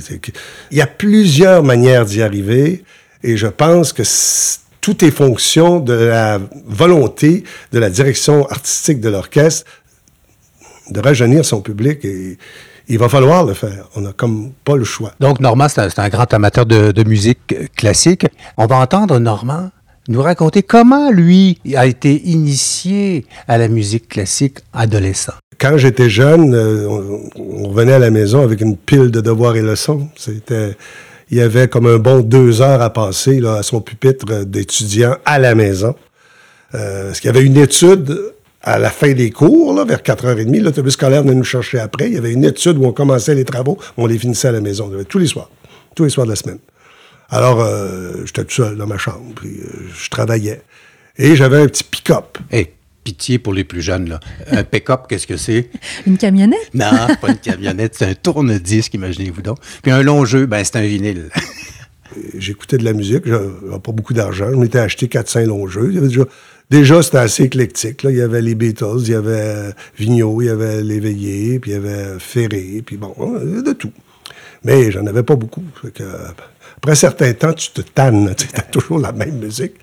Il 0.70 0.78
y 0.78 0.80
a 0.80 0.86
plusieurs 0.86 1.62
manières 1.62 2.04
d'y 2.04 2.22
arriver, 2.22 2.84
et 3.22 3.36
je 3.36 3.46
pense 3.46 3.92
que 3.92 4.02
tout 4.80 5.04
est 5.04 5.10
fonction 5.10 5.80
de 5.80 5.94
la 5.94 6.40
volonté 6.66 7.44
de 7.72 7.78
la 7.78 7.90
direction 7.90 8.46
artistique 8.48 9.00
de 9.00 9.08
l'orchestre 9.08 9.64
de 10.90 11.00
rajeunir 11.00 11.44
son 11.44 11.60
public 11.60 12.04
et 12.04 12.38
il 12.88 12.98
va 12.98 13.08
falloir 13.08 13.44
le 13.44 13.54
faire. 13.54 13.88
On 13.96 14.02
n'a 14.02 14.12
comme 14.12 14.52
pas 14.64 14.76
le 14.76 14.84
choix. 14.84 15.12
Donc, 15.20 15.40
Normand, 15.40 15.68
c'est 15.68 15.98
un, 15.98 16.08
grand 16.08 16.32
amateur 16.34 16.66
de, 16.66 16.92
de 16.92 17.08
musique 17.08 17.54
classique. 17.74 18.26
On 18.58 18.66
va 18.66 18.76
entendre 18.76 19.18
Normand 19.18 19.70
nous 20.08 20.23
raconter 20.23 20.62
comment 20.62 21.11
lui 21.11 21.58
a 21.75 21.87
été 21.87 22.23
initié 22.25 23.26
à 23.49 23.58
la 23.58 23.68
musique 23.68 24.08
classique 24.08 24.58
adolescent. 24.73 25.32
Quand 25.58 25.76
j'étais 25.78 26.11
jeune, 26.11 26.54
euh, 26.54 26.87
on, 27.37 27.68
revenait 27.68 27.94
à 27.94 27.99
la 27.99 28.11
maison 28.11 28.42
avec 28.42 28.61
une 28.61 28.76
pile 28.76 29.11
de 29.11 29.20
devoirs 29.20 29.56
et 29.56 29.62
leçons. 29.62 30.08
C'était, 30.16 30.76
il 31.30 31.38
y 31.38 31.40
avait 31.40 31.68
comme 31.68 31.87
un 31.87 31.99
bon 31.99 32.20
deux 32.20 32.61
heures 32.61 32.82
à 32.82 32.92
passer 32.92 33.40
à 33.46 33.62
son 33.62 33.80
pupitre 33.80 34.44
d'étudiant 34.44 35.16
à 35.25 35.38
la 35.38 35.54
maison. 35.54 35.94
Euh, 36.75 37.06
parce 37.06 37.20
qu'il 37.20 37.28
y 37.28 37.37
avait 37.37 37.46
une 37.46 37.56
étude 37.56 38.32
à 38.62 38.78
la 38.78 38.90
fin 38.90 39.12
des 39.12 39.30
cours, 39.30 39.75
là, 39.75 39.84
vers 39.84 40.00
4h30. 40.00 40.61
L'autobus 40.61 40.94
scolaire 40.94 41.23
venait 41.23 41.34
nous 41.34 41.44
chercher 41.44 41.78
après. 41.78 42.08
Il 42.08 42.14
y 42.14 42.18
avait 42.18 42.32
une 42.32 42.44
étude 42.44 42.78
où 42.78 42.84
on 42.84 42.92
commençait 42.92 43.34
les 43.34 43.44
travaux, 43.44 43.78
on 43.96 44.06
les 44.06 44.18
finissait 44.18 44.49
à 44.49 44.52
la 44.52 44.61
maison. 44.61 44.90
Tous 45.08 45.18
les 45.18 45.26
soirs. 45.26 45.50
tous 45.94 46.04
les 46.04 46.11
soirs 46.11 46.26
de 46.26 46.32
la 46.32 46.37
semaine. 46.37 46.58
Alors, 47.30 47.60
euh, 47.60 48.24
j'étais 48.24 48.44
tout 48.44 48.54
seul 48.54 48.76
dans 48.76 48.86
ma 48.86 48.98
chambre, 48.98 49.32
puis 49.36 49.60
euh, 49.60 49.88
je 49.96 50.10
travaillais. 50.10 50.62
Et 51.16 51.36
j'avais 51.36 51.60
un 51.60 51.66
petit 51.66 51.84
pick-up. 51.84 52.38
Hey, 52.50 52.70
pitié 53.04 53.38
pour 53.38 53.52
les 53.52 53.64
plus 53.64 53.82
jeunes, 53.82 54.08
là. 54.08 54.20
Un 54.50 54.64
pick-up, 54.64 55.02
qu'est-ce 55.08 55.26
que 55.26 55.36
c'est? 55.36 55.70
Une 56.06 56.18
camionnette? 56.18 56.70
Non, 56.74 56.90
pas 57.20 57.28
une 57.28 57.38
camionnette, 57.38 57.94
c'est 57.96 58.06
un 58.06 58.14
tourne-disque, 58.14 58.94
imaginez-vous 58.94 59.42
donc. 59.42 59.58
Puis 59.82 59.92
un 59.92 60.02
long 60.02 60.24
jeu, 60.24 60.46
ben 60.46 60.64
c'est 60.64 60.76
un 60.76 60.86
vinyle. 60.86 61.28
J'écoutais 62.36 62.78
de 62.78 62.84
la 62.84 62.92
musique, 62.92 63.26
j'avais 63.26 63.48
pas 63.82 63.92
beaucoup 63.92 64.14
d'argent. 64.14 64.48
Je 64.50 64.56
m'étais 64.56 64.78
acheté 64.78 65.06
4-5 65.06 65.46
longs 65.46 65.66
jeux. 65.66 65.88
Il 65.88 65.94
y 65.96 65.98
avait 65.98 66.08
déjà, 66.08 66.24
déjà 66.70 67.02
c'était 67.02 67.18
assez 67.18 67.44
éclectique. 67.44 68.02
Là. 68.04 68.10
Il 68.10 68.16
y 68.16 68.22
avait 68.22 68.40
les 68.40 68.54
Beatles, 68.54 69.00
il 69.00 69.10
y 69.10 69.14
avait 69.14 69.70
Vigneault, 69.98 70.40
il 70.42 70.46
y 70.46 70.50
avait 70.50 70.82
Léveillé, 70.82 71.58
puis 71.58 71.72
il 71.72 71.74
y 71.74 71.76
avait 71.76 72.18
Ferré, 72.18 72.82
puis 72.86 72.96
bon, 72.96 73.14
de 73.18 73.72
tout. 73.72 73.92
Mais 74.64 74.90
j'en 74.90 75.06
avais 75.06 75.23
pas 75.23 75.37
beaucoup. 75.37 75.62
Que, 75.94 76.02
après 76.76 76.92
un 76.92 76.97
certain 76.97 77.33
temps, 77.35 77.52
tu 77.52 77.71
te 77.71 77.83
tannes. 77.83 78.35
Tu 78.37 78.49
as 78.54 78.62
toujours 78.73 78.99
la 78.99 79.12
même 79.12 79.38
musique. 79.38 79.75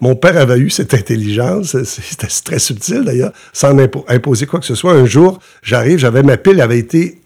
Mon 0.00 0.14
père 0.14 0.36
avait 0.36 0.58
eu 0.58 0.70
cette 0.70 0.94
intelligence, 0.94 1.76
c'était 1.84 2.28
très 2.44 2.60
subtil 2.60 3.02
d'ailleurs, 3.04 3.32
sans 3.52 3.76
imposer 3.76 4.46
quoi 4.46 4.60
que 4.60 4.66
ce 4.66 4.76
soit. 4.76 4.92
Un 4.92 5.06
jour, 5.06 5.40
j'arrive, 5.62 5.98
j'avais 5.98 6.22
ma 6.22 6.36
pile 6.36 6.60
avait 6.60 6.78
été 6.78 7.20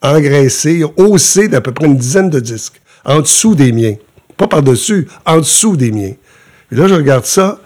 engraissée, 0.00 0.84
haussée 0.96 1.48
d'à 1.48 1.60
peu 1.60 1.72
près 1.72 1.86
une 1.86 1.96
dizaine 1.96 2.30
de 2.30 2.40
disques, 2.40 2.80
en 3.04 3.20
dessous 3.20 3.54
des 3.54 3.72
miens. 3.72 3.96
Pas 4.36 4.46
par-dessus, 4.46 5.08
en 5.26 5.38
dessous 5.38 5.76
des 5.76 5.90
miens. 5.90 6.14
Et 6.72 6.74
là, 6.74 6.86
je 6.86 6.94
regarde 6.94 7.24
ça, 7.24 7.60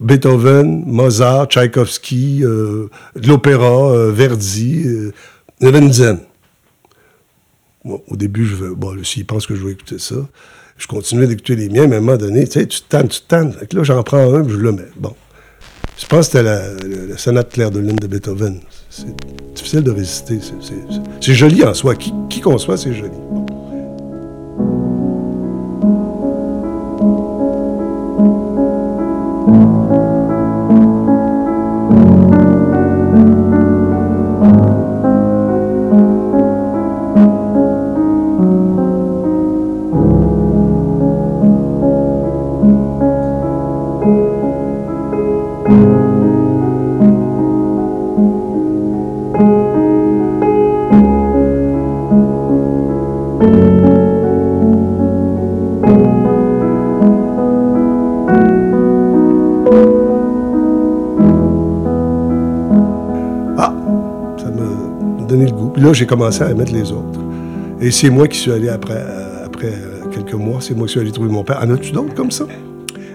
Beethoven, 0.00 0.84
Mozart, 0.86 1.46
Tchaïkovski, 1.46 2.40
euh, 2.42 2.88
de 3.16 3.28
l'opéra, 3.28 3.92
euh, 3.92 4.12
Verdi, 4.12 4.82
euh, 4.86 5.12
il 5.60 5.64
y 5.64 5.66
en 5.66 5.68
avait 5.68 5.84
une 5.84 5.90
dizaine. 5.90 6.18
Au 8.06 8.16
début, 8.16 8.46
je 8.46 8.54
veux, 8.54 8.74
bon, 8.74 9.02
s'il 9.04 9.26
pense 9.26 9.46
que 9.46 9.54
je 9.54 9.64
vais 9.64 9.72
écouter 9.72 9.98
ça, 9.98 10.16
je 10.76 10.86
continuais 10.86 11.26
d'écouter 11.26 11.56
les 11.56 11.68
miens, 11.68 11.86
mais 11.86 11.96
à 11.96 11.98
un 11.98 12.02
moment 12.02 12.16
donné, 12.16 12.46
tu 12.46 12.52
sais, 12.52 12.66
tu 12.66 12.80
te 12.80 12.88
tannes, 12.88 13.08
tu 13.08 13.20
te 13.20 13.26
tannes. 13.26 13.54
là, 13.72 13.82
j'en 13.82 14.02
prends 14.02 14.32
un, 14.34 14.48
je 14.48 14.56
le 14.56 14.72
mets. 14.72 14.88
Bon. 14.96 15.14
Je 15.96 16.06
pense 16.06 16.28
que 16.28 16.38
c'était 16.38 16.44
la, 16.44 17.18
sonate 17.18 17.52
claire 17.52 17.72
de 17.72 17.80
lune 17.80 17.96
de 17.96 18.06
Beethoven. 18.06 18.60
C'est 18.88 19.06
difficile 19.54 19.82
de 19.82 19.90
résister. 19.90 20.38
C'est 21.20 21.34
joli 21.34 21.64
en 21.64 21.74
soi. 21.74 21.96
Qui, 21.96 22.12
qui 22.30 22.40
conçoit, 22.40 22.76
c'est 22.76 22.94
joli. 22.94 23.10
J'ai 65.92 66.06
commencé 66.06 66.42
à 66.42 66.52
mettre 66.54 66.72
les 66.72 66.92
autres. 66.92 67.20
Et 67.80 67.90
c'est 67.90 68.10
moi 68.10 68.26
qui 68.28 68.38
suis 68.38 68.52
allé 68.52 68.68
après, 68.68 68.96
euh, 68.96 69.46
après 69.46 69.68
euh, 69.68 70.06
quelques 70.12 70.34
mois, 70.34 70.60
c'est 70.60 70.74
moi 70.74 70.86
qui 70.86 70.92
suis 70.92 71.00
allé 71.00 71.12
trouver 71.12 71.30
mon 71.30 71.44
père. 71.44 71.60
En 71.62 71.70
as-tu 71.70 71.92
d'autres 71.92 72.14
comme 72.14 72.30
ça? 72.30 72.44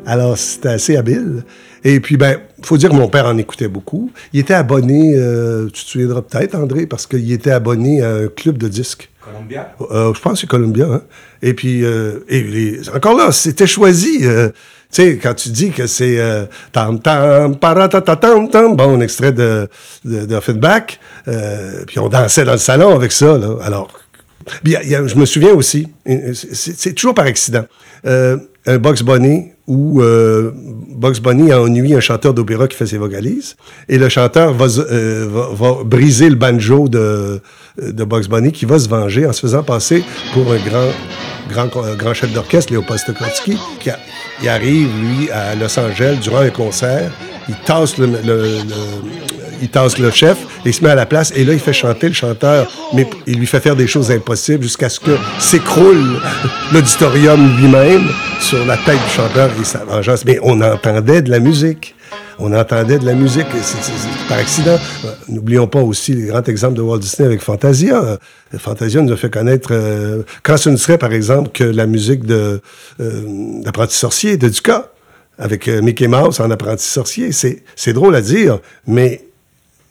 Alors, 0.05 0.37
c'était 0.37 0.69
assez 0.69 0.97
habile. 0.97 1.43
Et 1.83 1.99
puis, 1.99 2.17
ben, 2.17 2.37
faut 2.61 2.77
dire 2.77 2.89
que 2.89 2.95
mon 2.95 3.09
père 3.09 3.25
en 3.25 3.37
écoutait 3.37 3.67
beaucoup. 3.67 4.11
Il 4.31 4.39
était 4.39 4.53
abonné, 4.53 5.13
euh, 5.15 5.67
tu 5.67 5.83
te 5.83 5.89
souviendras 5.89 6.21
peut-être, 6.21 6.55
André, 6.55 6.85
parce 6.85 7.05
qu'il 7.07 7.31
était 7.31 7.51
abonné 7.51 8.01
à 8.01 8.15
un 8.15 8.27
club 8.27 8.57
de 8.57 8.67
disques. 8.67 9.09
Columbia? 9.21 9.73
je 9.79 10.19
pense 10.19 10.33
que 10.33 10.39
c'est 10.39 10.47
Columbia. 10.47 10.87
Hein? 10.91 11.01
Et 11.41 11.53
puis, 11.53 11.83
et 11.83 12.79
encore 12.93 13.17
là, 13.17 13.31
c'était 13.31 13.67
choisi. 13.67 14.19
tu 14.19 14.25
sais, 14.89 15.17
quand 15.17 15.33
tu 15.33 15.49
dis 15.49 15.71
que 15.71 15.87
c'est 15.87 16.19
tam 16.71 16.99
tam 16.99 17.57
tam 17.57 18.49
tam 18.49 18.75
bon, 18.75 18.97
un 18.97 19.01
extrait 19.01 19.31
de, 19.31 19.67
de, 20.03 20.25
de 20.25 20.39
Feedback, 20.39 20.99
euh, 21.27 21.85
puis 21.85 21.99
on 21.99 22.09
dansait 22.09 22.45
dans 22.45 22.53
le 22.53 22.57
salon 22.57 22.95
avec 22.95 23.11
ça. 23.11 23.37
Là. 23.37 23.57
Alors, 23.63 23.91
je 24.63 25.15
me 25.15 25.25
souviens 25.25 25.53
aussi, 25.53 25.87
c'est 26.53 26.93
toujours 26.93 27.13
par 27.13 27.25
accident, 27.25 27.65
euh, 28.05 28.37
un 28.65 28.77
Box 28.77 29.01
Bunny 29.03 29.52
où 29.67 30.01
euh, 30.01 30.51
Box 30.89 31.19
Bunny 31.19 31.51
a 31.51 31.61
ennuyé 31.61 31.95
un 31.95 32.01
chanteur 32.01 32.33
d'opéra 32.33 32.67
qui 32.67 32.75
fait 32.75 32.85
ses 32.85 32.97
vocalises, 32.97 33.55
et 33.87 33.97
le 33.97 34.09
chanteur 34.09 34.53
va, 34.53 34.67
va, 34.67 35.83
briser 35.85 36.29
le 36.29 36.35
banjo 36.35 36.87
de, 36.87 37.39
de 37.81 38.03
Bugs 38.03 38.27
Bunny, 38.29 38.51
qui 38.51 38.65
va 38.65 38.79
se 38.79 38.89
venger 38.89 39.25
en 39.25 39.33
se 39.33 39.41
faisant 39.41 39.63
passer 39.63 40.03
pour 40.33 40.51
un 40.51 40.57
grand, 40.57 41.67
grand, 41.97 42.13
chef 42.13 42.33
d'orchestre, 42.33 42.73
Léopold 42.73 42.99
Stokowski, 42.99 43.57
qui 43.79 43.89
il 44.41 44.49
arrive, 44.49 44.89
lui, 44.99 45.29
à 45.31 45.55
Los 45.55 45.79
Angeles 45.79 46.17
durant 46.21 46.39
un 46.39 46.49
concert, 46.49 47.11
il 47.49 47.55
tasse 47.65 47.97
le, 47.97 48.07
il 49.61 49.69
tasse 49.69 49.97
le 49.97 50.11
chef, 50.11 50.37
il 50.65 50.73
se 50.73 50.83
met 50.83 50.89
à 50.89 50.95
la 50.95 51.05
place, 51.05 51.31
et 51.35 51.45
là, 51.45 51.53
il 51.53 51.59
fait 51.59 51.73
chanter 51.73 52.07
le 52.07 52.13
chanteur, 52.13 52.69
mais 52.93 53.07
il 53.25 53.39
lui 53.39 53.47
fait 53.47 53.61
faire 53.61 53.75
des 53.75 53.87
choses 53.87 54.11
impossibles 54.11 54.63
jusqu'à 54.63 54.89
ce 54.89 54.99
que 54.99 55.17
s'écroule 55.39 56.19
l'auditorium 56.73 57.57
lui-même 57.57 58.09
sur 58.41 58.65
la 58.65 58.77
tête 58.77 59.01
du 59.03 59.09
chanteur 59.09 59.49
et 59.59 59.63
sa 59.63 59.79
vengeance. 59.85 60.25
Mais 60.25 60.37
on 60.43 60.59
entendait 60.61 61.21
de 61.21 61.31
la 61.31 61.39
musique. 61.39 61.95
On 62.39 62.51
entendait 62.51 62.97
de 62.97 63.05
la 63.05 63.13
musique 63.13 63.47
par 64.27 64.39
accident. 64.39 64.77
N'oublions 65.29 65.67
pas 65.67 65.81
aussi 65.81 66.13
les 66.13 66.27
grands 66.27 66.43
exemples 66.43 66.75
de 66.75 66.81
Walt 66.81 66.97
Disney 66.97 67.27
avec 67.27 67.41
Fantasia. 67.41 68.17
Fantasia 68.57 69.01
nous 69.01 69.13
a 69.13 69.17
fait 69.17 69.29
connaître, 69.29 69.69
euh, 69.71 70.23
quand 70.41 70.57
ce 70.57 70.69
ne 70.69 70.77
serait 70.77 70.97
par 70.97 71.13
exemple 71.13 71.51
que 71.53 71.63
la 71.63 71.85
musique 71.85 72.25
de 72.25 72.59
euh, 72.99 73.87
sorcier 73.89 74.37
de 74.37 74.49
Ducas 74.49 74.87
avec 75.37 75.67
euh, 75.67 75.81
Mickey 75.81 76.07
Mouse 76.07 76.39
en 76.39 76.51
apprenti 76.51 76.85
sorcier. 76.85 77.31
C'est 77.31 77.93
drôle 77.93 78.15
à 78.15 78.21
dire, 78.21 78.59
mais 78.87 79.21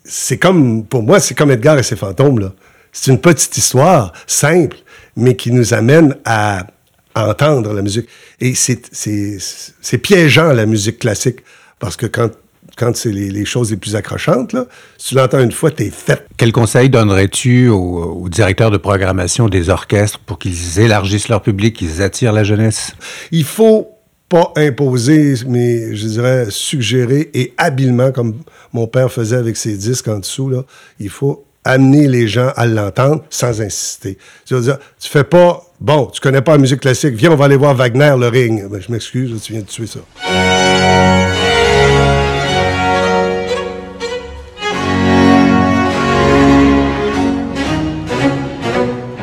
c'est 0.05 0.39
comme, 0.39 0.85
pour 0.85 1.03
moi, 1.03 1.21
c'est 1.21 1.35
comme 1.35 1.51
Edgar 1.51 1.79
et 1.79 1.83
ses 1.83 1.97
fantômes, 1.97 2.39
là. 2.41 2.53
C'est 2.93 3.11
une 3.11 3.21
petite 3.21 3.57
histoire 3.57 4.13
simple, 4.27 4.77
mais 5.17 5.35
qui 5.35 5.51
nous 5.51 5.73
amène 5.73 6.15
à, 6.27 6.67
entendre 7.15 7.73
la 7.73 7.83
musique. 7.83 8.07
Et 8.41 8.55
c'est 8.55 9.99
piégeant, 9.99 10.53
la 10.53 10.67
musique 10.67 10.99
classique, 10.99 11.41
parce 11.79 11.97
que 11.97 12.07
quand, 12.07 12.31
quand 12.77 12.95
c'est 12.95 13.11
les, 13.11 13.45
choses 13.45 13.71
les 13.71 13.79
plus 13.79 13.97
accrochantes, 13.97 14.53
là, 14.53 14.67
si 14.99 15.09
tu 15.09 15.15
l'entends 15.15 15.41
une 15.41 15.53
fois, 15.53 15.71
t'es 15.71 15.91
fait. 15.91 16.27
Quel 16.37 16.53
conseil 16.53 16.91
donnerais-tu 16.91 17.69
aux, 17.69 18.29
directeurs 18.29 18.71
de 18.71 18.77
programmation 18.77 19.49
des 19.49 19.71
orchestres 19.71 20.19
pour 20.19 20.39
qu'ils 20.39 20.81
élargissent 20.81 21.29
leur 21.29 21.43
public, 21.43 21.77
qu'ils 21.77 22.03
attirent 22.03 22.33
la 22.33 22.45
jeunesse? 22.45 22.93
Il 23.31 23.45
faut 23.45 23.92
pas 24.33 24.51
imposer, 24.57 25.35
mais 25.47 25.95
je 25.95 26.07
dirais 26.09 26.47
suggérer 26.49 27.29
et 27.35 27.53
habilement, 27.59 28.13
comme 28.13 28.39
mon 28.73 28.87
père 28.87 29.13
faisait 29.13 29.37
avec 29.37 29.59
ses 29.59 29.77
disques 29.77 30.09
en 30.09 30.21
dessous, 30.21 30.49
là, 30.49 30.63
il 30.99 31.11
faut 31.11 31.45
amener 31.67 32.09
les 32.09 32.29
gens 32.29 32.51
à 32.57 32.65
l'entendre 32.65 33.23
sans 33.29 33.61
insister. 33.61 34.17
Tu 34.47 34.55
veux 34.55 34.63
dire, 34.63 34.79
tu 34.99 35.11
fais 35.11 35.25
pas, 35.25 35.63
bon, 35.79 36.07
tu 36.07 36.19
connais 36.23 36.41
pas 36.41 36.53
la 36.53 36.59
musique 36.59 36.81
classique, 36.81 37.15
viens, 37.15 37.31
on 37.31 37.37
va 37.37 37.45
aller 37.45 37.57
voir 37.57 37.75
Wagner, 37.75 38.15
le 38.19 38.29
ring. 38.29 38.71
Ben, 38.71 38.81
je 38.81 38.91
m'excuse, 38.91 39.39
tu 39.43 39.53
viens 39.53 39.61
de 39.61 39.67
tuer 39.67 39.87
ça. 39.87 40.01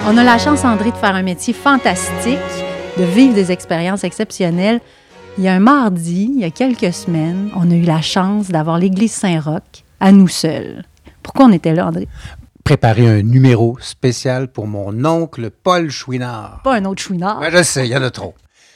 On 0.05 0.17
a 0.17 0.23
la 0.23 0.37
chance, 0.37 0.63
André, 0.63 0.91
de 0.91 0.97
faire 0.97 1.15
un 1.15 1.23
métier 1.23 1.55
fantastique, 1.55 2.37
de 2.95 3.03
vivre 3.05 3.33
des 3.33 3.51
expériences 3.51 4.03
exceptionnelles. 4.03 4.79
Il 5.39 5.45
y 5.45 5.47
a 5.47 5.53
un 5.53 5.61
mardi, 5.61 6.29
il 6.35 6.41
y 6.41 6.43
a 6.43 6.49
quelques 6.49 6.93
semaines, 6.93 7.49
on 7.55 7.71
a 7.71 7.73
eu 7.73 7.83
la 7.83 8.01
chance 8.01 8.49
d'avoir 8.49 8.77
l'église 8.77 9.13
Saint-Roch 9.13 9.85
à 10.01 10.11
nous 10.11 10.27
seuls. 10.27 10.83
Pourquoi 11.23 11.45
on 11.45 11.53
était 11.53 11.73
là, 11.73 11.87
André? 11.87 12.09
Préparer 12.65 13.07
un 13.07 13.21
numéro 13.21 13.77
spécial 13.79 14.49
pour 14.51 14.67
mon 14.67 15.05
oncle 15.05 15.49
Paul 15.49 15.89
Chouinard. 15.91 16.59
Pas 16.65 16.75
un 16.75 16.83
autre 16.83 17.01
Chouinard. 17.01 17.41
je 17.53 17.63
sais, 17.63 17.87
il 17.87 17.91
y 17.91 17.95
en 17.95 18.01
a 18.01 18.11
trop. 18.11 18.35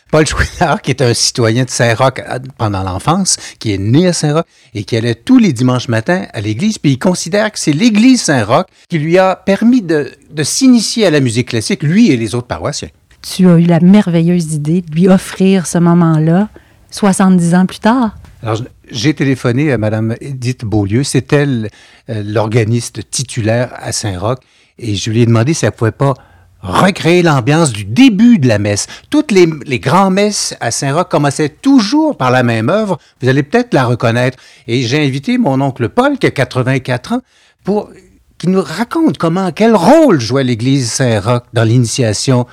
Paul 0.10 0.26
Chouinard, 0.26 0.82
qui 0.82 0.92
est 0.92 1.02
un 1.02 1.14
citoyen 1.14 1.66
de 1.66 1.70
Saint-Roch 1.70 2.20
euh, 2.20 2.40
pendant 2.58 2.84
l'enfance, 2.84 3.36
qui 3.60 3.74
est 3.74 3.78
né 3.78 4.08
à 4.08 4.14
Saint-Roch 4.14 4.46
et 4.74 4.86
qui 4.86 4.96
allait 4.96 5.16
tous 5.16 5.40
les 5.40 5.52
dimanches 5.52 5.90
matins 5.90 6.28
à 6.32 6.40
l'église, 6.40 6.78
puis 6.78 6.92
il 6.92 6.98
considère 6.98 7.52
que 7.52 7.60
c'est 7.60 7.74
l'église 7.74 8.22
Saint-Roch 8.22 8.68
qui 8.88 9.00
lui 9.00 9.18
a 9.18 9.36
permis 9.36 9.82
de, 9.82 10.14
de 10.32 10.44
s'initier 10.44 11.08
à 11.08 11.10
la 11.10 11.20
musique 11.20 11.50
classique, 11.50 11.84
lui 11.84 12.10
et 12.10 12.16
les 12.16 12.36
autres 12.36 12.48
paroissiens 12.48 12.90
tu 13.24 13.50
as 13.50 13.58
eu 13.58 13.64
la 13.66 13.80
merveilleuse 13.80 14.54
idée 14.54 14.82
de 14.82 14.94
lui 14.94 15.08
offrir 15.08 15.66
ce 15.66 15.80
moment-là 15.80 16.50
70 16.92 17.56
ans 17.56 17.66
plus 17.66 17.80
tard? 17.80 18.16
Alors, 18.44 18.62
j'ai 18.92 19.14
téléphoné 19.14 19.72
à 19.72 19.78
Mme 19.78 20.16
Edith 20.22 20.66
Beaulieu. 20.66 21.04
C'est 21.04 21.32
elle 21.34 21.70
euh, 22.10 22.22
l'organiste 22.24 23.10
titulaire 23.10 23.72
à 23.78 23.92
Saint-Roch. 23.92 24.40
Et 24.78 24.96
je 24.96 25.10
lui 25.10 25.22
ai 25.22 25.26
demandé 25.26 25.54
si 25.54 25.66
elle 25.66 25.72
pouvait 25.72 25.92
pas 25.92 26.14
recréer 26.62 27.24
l'ambiance 27.24 27.72
du 27.72 27.86
début 27.86 28.38
de 28.38 28.48
la 28.48 28.60
messe. 28.60 28.88
Toutes 29.10 29.32
les, 29.32 29.48
les 29.66 29.80
grands 29.80 30.12
messes 30.12 30.56
à 30.60 30.72
Saint-Roch 30.72 31.08
commençaient 31.10 31.50
toujours 31.50 32.18
par 32.18 32.32
la 32.32 32.44
même 32.44 32.70
œuvre. 32.70 33.00
Vous 33.22 33.30
allez 33.30 33.44
peut-être 33.44 33.74
la 33.74 33.86
reconnaître. 33.86 34.38
Et 34.68 34.82
j'ai 34.84 35.04
invité 35.06 35.38
mon 35.38 35.62
oncle 35.62 35.90
Paul, 35.90 36.18
qui 36.18 36.28
a 36.28 36.32
84 36.32 37.14
ans, 37.14 37.22
pour 37.64 37.90
qui 38.38 38.50
nous 38.50 38.62
raconte 38.62 39.18
comment, 39.18 39.52
quel 39.54 39.74
rôle 39.74 40.20
jouait 40.20 40.44
l'Église 40.44 40.92
Saint-Roch 40.92 41.44
dans 41.54 41.64
l'initiation 41.64 42.46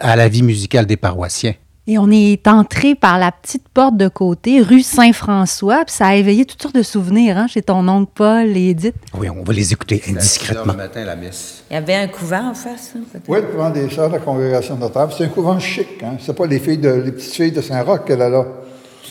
à 0.00 0.16
la 0.16 0.28
vie 0.28 0.42
musicale 0.42 0.86
des 0.86 0.96
paroissiens. 0.96 1.54
Et 1.90 1.96
on 1.96 2.10
est 2.10 2.46
entré 2.46 2.94
par 2.94 3.18
la 3.18 3.32
petite 3.32 3.66
porte 3.72 3.96
de 3.96 4.08
côté, 4.08 4.60
rue 4.60 4.82
Saint-François, 4.82 5.86
puis 5.86 5.94
ça 5.94 6.08
a 6.08 6.14
éveillé 6.16 6.44
toutes 6.44 6.60
sortes 6.60 6.74
de 6.74 6.82
souvenirs 6.82 7.38
hein, 7.38 7.46
chez 7.46 7.62
ton 7.62 7.88
oncle 7.88 8.10
Paul 8.14 8.54
et 8.54 8.68
Edith. 8.70 8.94
Oui, 9.14 9.30
on 9.30 9.42
va 9.42 9.52
les 9.54 9.72
écouter 9.72 10.02
indiscrètement. 10.06 10.74
matin, 10.74 11.02
la 11.06 11.16
messe. 11.16 11.62
Il 11.70 11.74
y 11.74 11.76
avait 11.78 11.94
un 11.94 12.08
couvent 12.08 12.50
en 12.50 12.54
face, 12.54 12.92
hein? 12.94 13.00
Oui, 13.26 13.38
le 13.40 13.46
couvent 13.46 13.70
des 13.70 13.88
Sœurs 13.88 14.08
de 14.08 14.14
la 14.16 14.18
Congrégation 14.20 14.74
de 14.74 14.80
Notre-Dame. 14.80 15.08
C'est 15.16 15.24
un 15.24 15.28
couvent 15.28 15.58
chic. 15.58 15.88
Hein? 16.04 16.16
C'est 16.20 16.36
pas 16.36 16.46
les, 16.46 16.58
filles 16.58 16.76
de, 16.76 16.90
les 16.90 17.12
petites 17.12 17.32
filles 17.32 17.52
de 17.52 17.62
Saint-Roch 17.62 18.04
qu'elle 18.06 18.20
a 18.20 18.28
là. 18.28 18.44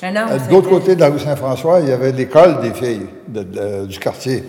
Non, 0.03 0.11
non, 0.13 0.21
Euh, 0.29 0.37
De 0.47 0.51
l'autre 0.51 0.69
côté 0.69 0.93
de 0.95 0.99
la 0.99 1.09
rue 1.09 1.19
Saint-François, 1.19 1.79
il 1.79 1.89
y 1.89 1.91
avait 1.91 2.11
l'école 2.11 2.61
des 2.61 2.71
filles 2.75 3.07
de- 3.27 3.41
de- 3.41 3.85
du 3.87 3.97
quartier. 3.97 4.43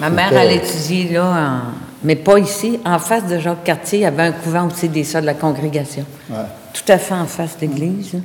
Ma 0.00 0.08
mère, 0.08 0.30
C'était- 0.30 0.40
elle 0.46 0.52
étudiait 0.56 1.12
là, 1.12 1.26
en- 1.26 1.85
mais 2.06 2.14
pas 2.16 2.38
ici. 2.38 2.78
En 2.84 2.98
face 3.00 3.26
de 3.26 3.38
Jacques 3.38 3.64
Cartier, 3.64 3.98
il 3.98 4.02
y 4.02 4.06
avait 4.06 4.22
un 4.22 4.32
couvent 4.32 4.68
aussi 4.68 4.88
des 4.88 5.02
sœurs 5.02 5.22
de 5.22 5.26
la 5.26 5.34
congrégation. 5.34 6.04
Ouais. 6.30 6.36
Tout 6.72 6.90
à 6.92 6.98
fait 6.98 7.14
en 7.14 7.26
face 7.26 7.56
de 7.56 7.62
l'église. 7.62 8.14
hein. 8.14 8.20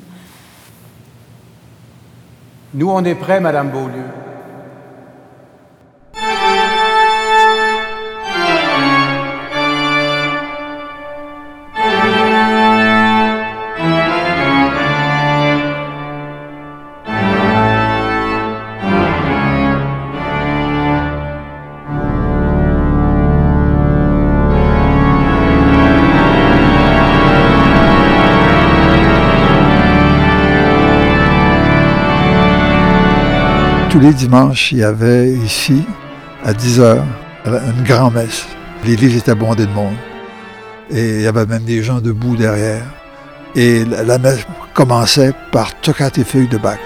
Nous, 2.76 2.90
on 2.90 3.04
est 3.04 3.16
prêts, 3.16 3.40
Madame 3.40 3.70
Beaulieu. 3.72 4.06
Les 34.02 34.14
dimanches, 34.14 34.72
il 34.72 34.80
y 34.80 34.84
avait 34.84 35.30
ici, 35.32 35.84
à 36.44 36.54
10 36.54 36.80
heures, 36.80 37.06
une 37.46 37.84
grand-messe. 37.84 38.48
L'église 38.84 39.18
était 39.18 39.36
bondée 39.36 39.68
de 39.68 39.72
monde. 39.72 39.96
Et 40.90 41.18
il 41.18 41.22
y 41.22 41.28
avait 41.28 41.46
même 41.46 41.64
des 41.64 41.84
gens 41.84 42.02
debout 42.02 42.36
derrière. 42.36 42.84
Et 43.56 43.86
la, 43.86 44.04
la 44.04 44.18
messe 44.18 44.46
commençait 44.74 45.34
par 45.52 45.80
Toccate 45.82 46.18
et 46.18 46.24
feuilles 46.24 46.48
de 46.48 46.58
bac. 46.58 46.80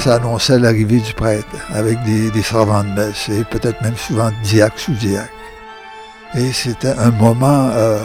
Ça, 0.00 0.10
ça 0.10 0.14
annonçait 0.14 0.58
l'arrivée 0.58 1.00
du 1.00 1.12
prêtre 1.12 1.46
avec 1.74 1.98
des, 2.04 2.42
servants 2.42 2.82
de 2.84 2.88
messe 2.88 3.28
et 3.28 3.44
peut-être 3.44 3.82
même 3.82 3.96
souvent 3.96 4.30
diacre 4.42 4.78
sous 4.78 4.92
diacre. 4.92 5.28
Et 6.34 6.52
c'était 6.52 6.94
un 6.96 7.10
moment 7.10 7.68
euh, 7.72 7.98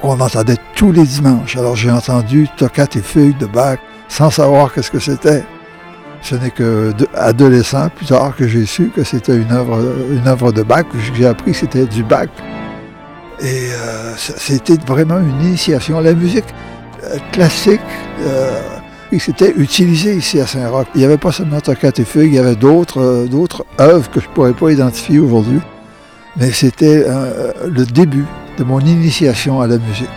qu'on 0.00 0.18
entendait 0.18 0.56
tous 0.74 0.92
les 0.92 1.04
dimanches. 1.04 1.56
Alors 1.56 1.76
j'ai 1.76 1.90
entendu 1.90 2.48
Toccate 2.56 2.96
et 2.96 3.02
feuilles 3.02 3.34
de 3.34 3.46
bac 3.46 3.80
sans 4.08 4.30
savoir 4.30 4.72
qu'est-ce 4.72 4.90
que 4.90 4.98
c'était. 4.98 5.44
Ce 6.22 6.34
n'est 6.34 6.50
que 6.50 6.94
adolescent, 7.14 7.90
plus 7.90 8.06
tard, 8.06 8.34
que 8.34 8.48
j'ai 8.48 8.64
su 8.64 8.88
que 8.88 9.04
c'était 9.04 9.36
une 9.36 9.52
œuvre, 9.52 9.78
une 10.10 10.26
œuvre 10.26 10.52
de 10.52 10.62
Bach. 10.62 10.86
J'ai 11.14 11.26
appris 11.26 11.52
que 11.52 11.58
c'était 11.58 11.86
du 11.86 12.02
Bach. 12.02 12.28
Et 13.40 13.68
euh, 13.72 14.14
c'était 14.16 14.78
vraiment 14.86 15.18
une 15.18 15.42
initiation. 15.42 16.00
La 16.00 16.14
musique 16.14 16.46
euh, 17.04 17.18
classique, 17.30 17.80
et 19.12 19.18
c'était 19.18 19.52
utilisé 19.56 20.14
ici 20.16 20.40
à 20.40 20.46
Saint-Roch. 20.46 20.86
Il 20.94 20.98
n'y 20.98 21.04
avait 21.04 21.16
pas 21.18 21.32
seulement 21.32 21.58
Fugue, 22.04 22.28
il 22.32 22.34
y 22.34 22.38
avait 22.38 22.56
d'autres 22.56 23.00
euh, 23.00 23.46
œuvres 23.80 24.10
que 24.10 24.20
je 24.20 24.28
ne 24.28 24.32
pourrais 24.32 24.52
pas 24.52 24.70
identifier 24.70 25.18
aujourd'hui. 25.18 25.60
Mais 26.36 26.50
c'était 26.52 27.04
euh, 27.06 27.52
le 27.68 27.84
début 27.84 28.24
de 28.58 28.64
mon 28.64 28.80
initiation 28.80 29.60
à 29.60 29.66
la 29.66 29.78
musique. 29.78 30.08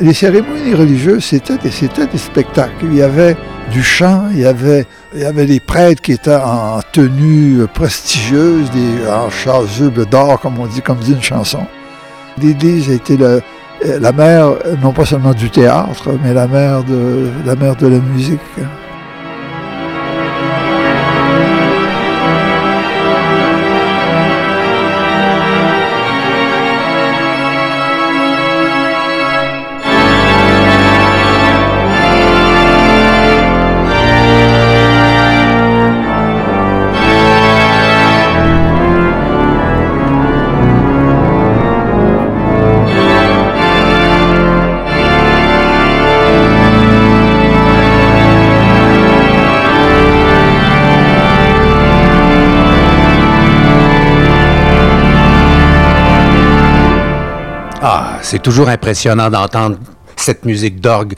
Les 0.00 0.12
cérémonies 0.12 0.74
religieuses, 0.74 1.24
c'était 1.24 1.56
des, 1.58 1.70
des 1.70 2.18
spectacles. 2.18 2.72
Il 2.82 2.94
y 2.96 3.02
avait 3.02 3.36
du 3.70 3.82
chant, 3.82 4.24
il 4.32 4.40
y 4.40 4.44
avait, 4.44 4.86
il 5.14 5.20
y 5.20 5.24
avait 5.24 5.46
des 5.46 5.60
prêtres 5.60 6.02
qui 6.02 6.12
étaient 6.12 6.34
en 6.34 6.80
tenue 6.92 7.60
euh, 7.60 7.66
prestigieuse, 7.66 8.68
en 9.08 9.30
chasuble 9.30 10.06
d'or, 10.06 10.40
comme 10.40 10.58
on 10.58 10.66
dit, 10.66 10.80
comme 10.82 10.98
dit 10.98 11.12
une 11.12 11.22
chanson. 11.22 11.60
L'Église 12.42 12.90
été 12.90 13.16
le- 13.16 13.24
euh, 13.26 13.40
la 13.82 14.12
mère, 14.12 14.54
non 14.82 14.92
pas 14.92 15.04
seulement 15.04 15.34
du 15.34 15.50
théâtre, 15.50 16.10
mais 16.22 16.32
la, 16.32 16.46
mère 16.46 16.82
de 16.84 17.86
la 17.86 17.98
musique. 17.98 18.40
C'est 58.34 58.42
toujours 58.42 58.68
impressionnant 58.68 59.30
d'entendre 59.30 59.78
cette 60.16 60.44
musique 60.44 60.80
d'orgue. 60.80 61.14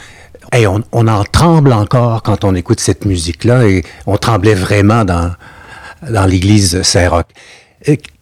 Et 0.54 0.66
on, 0.66 0.82
en 0.92 1.24
tremble 1.24 1.72
encore 1.72 2.22
quand 2.22 2.44
on 2.44 2.54
écoute 2.54 2.78
cette 2.78 3.06
musique-là 3.06 3.66
et 3.66 3.84
on 4.04 4.18
tremblait 4.18 4.54
vraiment 4.54 5.02
dans 5.06 6.26
l'église 6.26 6.82
Saint-Roch. 6.82 7.24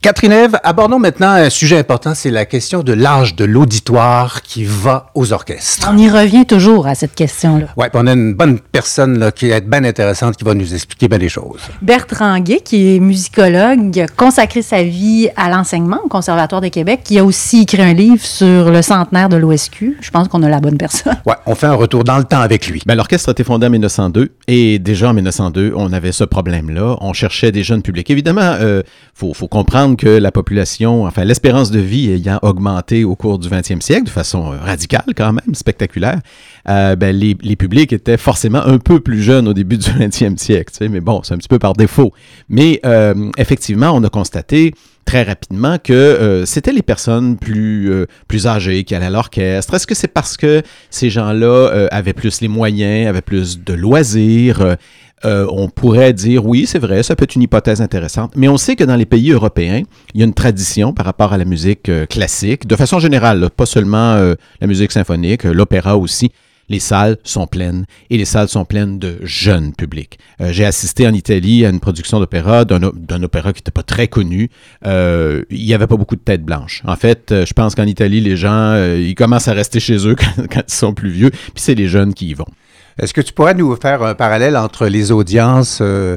Euh, 0.05 0.15
Catherine 0.15 0.33
Ève, 0.33 0.59
abordons 0.63 0.99
maintenant 0.99 1.31
un 1.31 1.51
sujet 1.51 1.79
important, 1.79 2.15
c'est 2.15 2.31
la 2.31 2.45
question 2.45 2.83
de 2.83 2.93
l'âge 2.93 3.35
de 3.35 3.45
l'auditoire 3.45 4.43
qui 4.43 4.65
va 4.65 5.11
aux 5.15 5.33
orchestres. 5.33 5.89
On 5.91 5.97
y 5.97 6.09
revient 6.09 6.47
toujours 6.47 6.87
à 6.87 6.95
cette 6.95 7.15
question-là. 7.15 7.67
Ouais, 7.77 7.89
puis 7.91 8.01
on 8.03 8.07
a 8.07 8.13
une 8.13 8.35
bonne 8.35 8.59
personne 8.59 9.19
là, 9.19 9.33
qui 9.33 9.51
est 9.51 9.61
bien 9.61 9.85
intéressante 9.85 10.37
qui 10.37 10.45
va 10.45 10.55
nous 10.55 10.75
expliquer 10.75 11.09
bien 11.09 11.19
des 11.19 11.29
choses. 11.29 11.61
Bertrand 11.83 12.39
Guay, 12.39 12.61
qui 12.61 12.97
est 12.97 13.01
musicologue, 13.01 13.99
a 13.99 14.07
consacré 14.07 14.63
sa 14.63 14.83
vie 14.83 15.29
à 15.37 15.49
l'enseignement 15.49 16.01
au 16.05 16.09
Conservatoire 16.09 16.61
de 16.61 16.69
Québec, 16.69 17.01
qui 17.05 17.19
a 17.19 17.25
aussi 17.25 17.63
écrit 17.63 17.83
un 17.83 17.95
livre 17.95 18.25
sur 18.25 18.71
le 18.71 18.83
centenaire 18.83 19.29
de 19.29 19.37
l'OSQ. 19.37 19.99
Je 20.01 20.11
pense 20.11 20.29
qu'on 20.29 20.43
a 20.43 20.49
la 20.49 20.61
bonne 20.61 20.79
personne. 20.79 21.17
Ouais, 21.27 21.35
on 21.47 21.55
fait 21.55 21.67
un 21.67 21.75
retour 21.75 22.05
dans 22.05 22.19
le 22.19 22.25
temps 22.25 22.41
avec 22.41 22.67
lui. 22.67 22.83
Ben, 22.87 22.95
L'orchestre 22.95 23.31
a 23.31 23.33
été 23.33 23.45
fondé 23.45 23.67
en 23.67 23.71
1902 23.71 24.33
et 24.49 24.79
déjà 24.79 25.11
en 25.11 25.15
1902, 25.15 25.73
on 25.75 25.93
avait 25.93 26.13
ce 26.13 26.25
problème-là. 26.25 26.97
On 27.01 27.13
cherchait 27.13 27.51
des 27.51 27.63
jeunes 27.63 27.83
publics. 27.83 28.11
Évidemment, 28.11 28.55
il 28.61 28.83
faut, 29.15 29.33
faut 29.33 29.49
comprendre 29.49 29.94
que 29.97 30.09
la 30.09 30.33
population, 30.33 31.05
enfin 31.05 31.25
l'espérance 31.25 31.71
de 31.71 31.81
vie 31.81 32.11
ayant 32.11 32.39
augmenté 32.43 33.05
au 33.05 33.17
cours 33.17 33.39
du 33.39 33.49
20e 33.49 33.81
siècle 33.81 34.05
de 34.05 34.11
façon 34.11 34.53
euh, 34.53 34.57
radicale 34.59 35.05
quand 35.17 35.33
même, 35.33 35.55
spectaculaire, 35.55 36.21
euh, 36.69 36.97
ben, 36.97 37.15
les, 37.15 37.35
publics 37.57 37.93
étaient 37.93 38.17
forcément 38.17 38.65
un 38.65 38.79
peu 38.79 39.01
plus 39.01 39.23
jeunes 39.23 39.49
au 39.49 39.55
début 39.55 39.79
du 39.79 39.89
20e 39.91 40.37
siècle. 40.37 40.73
tu 40.73 40.79
sais, 40.79 40.89
Mais 40.89 41.01
bon, 41.01 41.23
c'est 41.23 41.35
un 41.35 41.39
petit 41.39 41.49
peu 41.49 41.59
par 41.59 41.75
défaut. 41.75 42.13
Mais 42.49 42.81
euh, 42.85 43.31
effectivement, 43.39 43.93
on 43.95 44.03
a 44.05 44.09
constaté 44.09 44.75
très 45.05 45.23
rapidement 45.23 45.77
que 45.79 46.45
c'était 46.47 46.73
les 46.73 46.83
personnes 46.83 47.37
plus, 47.37 48.07
âgées 48.47 48.85
qui 48.85 48.95
allaient 48.95 49.07
à 49.07 49.11
l'orchestre. 49.11 49.75
Est-ce 49.75 49.87
que 49.87 49.95
c'est 49.95 50.09
parce 50.09 50.39
que 50.39 50.63
ces 50.89 51.11
gens-là 51.11 51.89
avaient 51.91 52.15
plus 52.15 52.41
les 52.41 52.49
moyens, 52.49 53.09
avaient 53.09 53.21
plus 53.21 53.63
de 53.63 53.75
loisirs? 53.75 54.77
Euh, 55.25 55.47
on 55.51 55.69
pourrait 55.69 56.13
dire 56.13 56.45
oui, 56.45 56.67
c'est 56.67 56.79
vrai, 56.79 57.03
ça 57.03 57.17
peut 57.17 57.25
être 57.25 57.35
une 57.35 57.43
hypothèse 57.43 57.81
intéressante, 57.81 58.33
mais 58.37 58.49
on 58.49 58.59
sait 58.59 58.77
que 58.77 58.85
dans 58.85 58.97
les 58.97 59.07
pays 59.07 59.31
européens, 59.31 59.83
il 60.15 60.21
y 60.21 60.23
a 60.23 60.27
une 60.27 60.35
tradition 60.35 60.93
par 60.93 61.07
rapport 61.07 61.33
à 61.33 61.39
la 61.39 61.45
musique 61.45 61.89
euh, 61.89 62.07
classique, 62.07 62.67
de 62.67 62.77
façon 62.77 62.99
générale, 62.99 63.49
pas 63.57 63.67
seulement 63.67 64.15
euh, 64.15 64.35
la 64.61 64.67
musique 64.67 64.93
symphonique, 64.93 65.45
l'opéra 65.45 65.97
aussi. 65.97 66.31
les 66.69 66.79
salles 66.79 67.19
sont 67.25 67.47
pleines 67.47 67.85
et 68.11 68.19
les 68.19 68.25
salles 68.25 68.49
sont 68.49 68.65
pleines 68.65 68.99
de 68.99 69.19
jeunes 69.23 69.75
publics. 69.75 70.19
J'ai 70.41 70.65
assisté 70.65 71.07
en 71.07 71.13
Italie 71.13 71.67
à 71.67 71.69
une 71.69 71.79
production 71.79 72.21
d'opéra, 72.21 72.65
d'un, 72.65 73.23
opéra 73.23 73.53
qui 73.53 73.61
n'était 73.61 73.71
pas 73.71 73.83
très 73.83 74.09
connu. 74.09 74.49
Il 74.85 75.45
n'y 75.51 75.75
avait 75.75 75.87
pas 75.87 75.99
beaucoup 75.99 76.17
de 76.17 76.23
têtes 76.23 76.43
blanches. 76.43 76.83
En 76.87 76.97
fait, 76.97 77.35
je 77.45 77.53
pense 77.53 77.75
qu'en 77.75 77.85
Italie, 77.85 78.23
les 78.23 78.39
gens, 78.39 78.75
ils 78.97 79.15
commencent 79.15 79.49
à 79.49 79.53
rester 79.53 79.79
chez 79.79 80.09
eux 80.09 80.15
quand, 80.19 80.47
quand 80.51 80.63
ils 80.67 80.75
sont 80.75 80.95
plus 80.95 81.11
vieux, 81.11 81.31
puis 81.31 81.53
c'est 81.57 81.75
les 81.75 81.87
jeunes 81.87 82.15
qui 82.15 82.29
y 82.29 82.35
vont. 82.35 82.49
Est-ce 82.99 83.13
que 83.15 83.21
tu 83.21 83.33
pourrais 83.33 83.55
nous 83.55 83.75
faire 83.77 84.03
un 84.03 84.15
parallèle 84.15 84.57
entre 84.57 84.87
les 84.87 85.13
audiences 85.13 85.79
euh, 85.81 86.17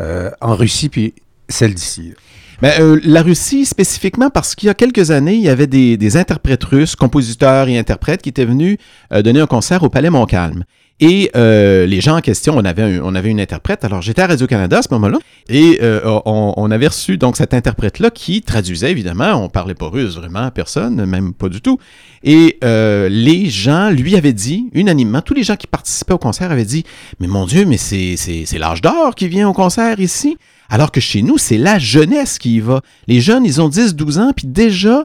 euh, 0.00 0.30
en 0.40 0.54
Russie 0.54 0.88
puis 0.88 1.14
celles 1.48 1.74
d'ici? 1.74 2.14
Ben, 2.62 2.70
euh, 2.78 3.00
la 3.02 3.22
Russie, 3.22 3.66
spécifiquement 3.66 4.30
parce 4.30 4.54
qu'il 4.54 4.68
y 4.68 4.70
a 4.70 4.74
quelques 4.74 5.10
années, 5.10 5.34
il 5.34 5.42
y 5.42 5.48
avait 5.48 5.66
des, 5.66 6.16
interprètes 6.16 6.62
russes, 6.62 6.94
compositeurs 6.94 7.66
et 7.66 7.76
interprètes 7.76 8.22
qui 8.22 8.28
étaient 8.28 8.44
venus 8.44 8.78
euh, 9.12 9.20
donner 9.20 9.40
un 9.40 9.48
concert 9.48 9.82
au 9.82 9.88
Palais 9.88 10.10
Montcalm. 10.10 10.62
Et 11.04 11.32
euh, 11.34 11.84
les 11.84 12.00
gens 12.00 12.16
en 12.16 12.20
question, 12.20 12.56
on 12.56 12.64
avait, 12.64 13.28
une 13.28 13.40
interprète. 13.40 13.84
Alors, 13.84 14.02
j'étais 14.02 14.22
à 14.22 14.28
Radio-Canada 14.28 14.78
à 14.78 14.82
ce 14.82 14.88
moment-là. 14.92 15.18
Et 15.48 15.80
euh, 15.82 16.20
on, 16.24 16.70
avait 16.70 16.86
reçu 16.86 17.18
donc 17.18 17.36
cet 17.36 17.54
interprète-là 17.54 18.10
qui 18.10 18.40
traduisait, 18.40 18.92
évidemment. 18.92 19.34
On 19.34 19.48
parlait 19.48 19.74
pas 19.74 19.88
russe 19.88 20.14
vraiment 20.14 20.44
à 20.46 20.52
personne, 20.52 21.04
même 21.04 21.34
pas 21.34 21.48
du 21.48 21.60
tout. 21.60 21.80
Et 22.22 22.56
euh, 22.62 23.08
les 23.08 23.50
gens 23.50 23.90
lui 23.90 24.14
avaient 24.14 24.32
dit, 24.32 24.70
unanimement, 24.74 25.22
tous 25.22 25.34
les 25.34 25.42
gens 25.42 25.56
qui 25.56 25.66
participaient 25.66 26.14
au 26.14 26.18
concert 26.18 26.52
avaient 26.52 26.64
dit 26.64 26.84
Mais 27.18 27.26
mon 27.26 27.46
Dieu, 27.46 27.64
mais 27.64 27.78
c'est 27.78 28.14
c'est- 28.16 28.44
c'est 28.46 28.58
l'âge 28.58 28.80
d'or 28.80 29.16
qui 29.16 29.26
vient 29.26 29.48
au 29.48 29.52
concert 29.52 29.98
ici. 29.98 30.36
Alors 30.70 30.92
que 30.92 31.00
chez 31.00 31.22
nous, 31.22 31.36
c'est 31.36 31.58
la 31.58 31.80
jeunesse 31.80 32.38
qui 32.38 32.54
y 32.54 32.60
va. 32.60 32.80
Les 33.08 33.20
jeunes, 33.20 33.44
ils 33.44 33.60
ont 33.60 33.68
10-12 33.68 34.18
ans, 34.20 34.32
puis 34.34 34.46
déjà, 34.46 35.04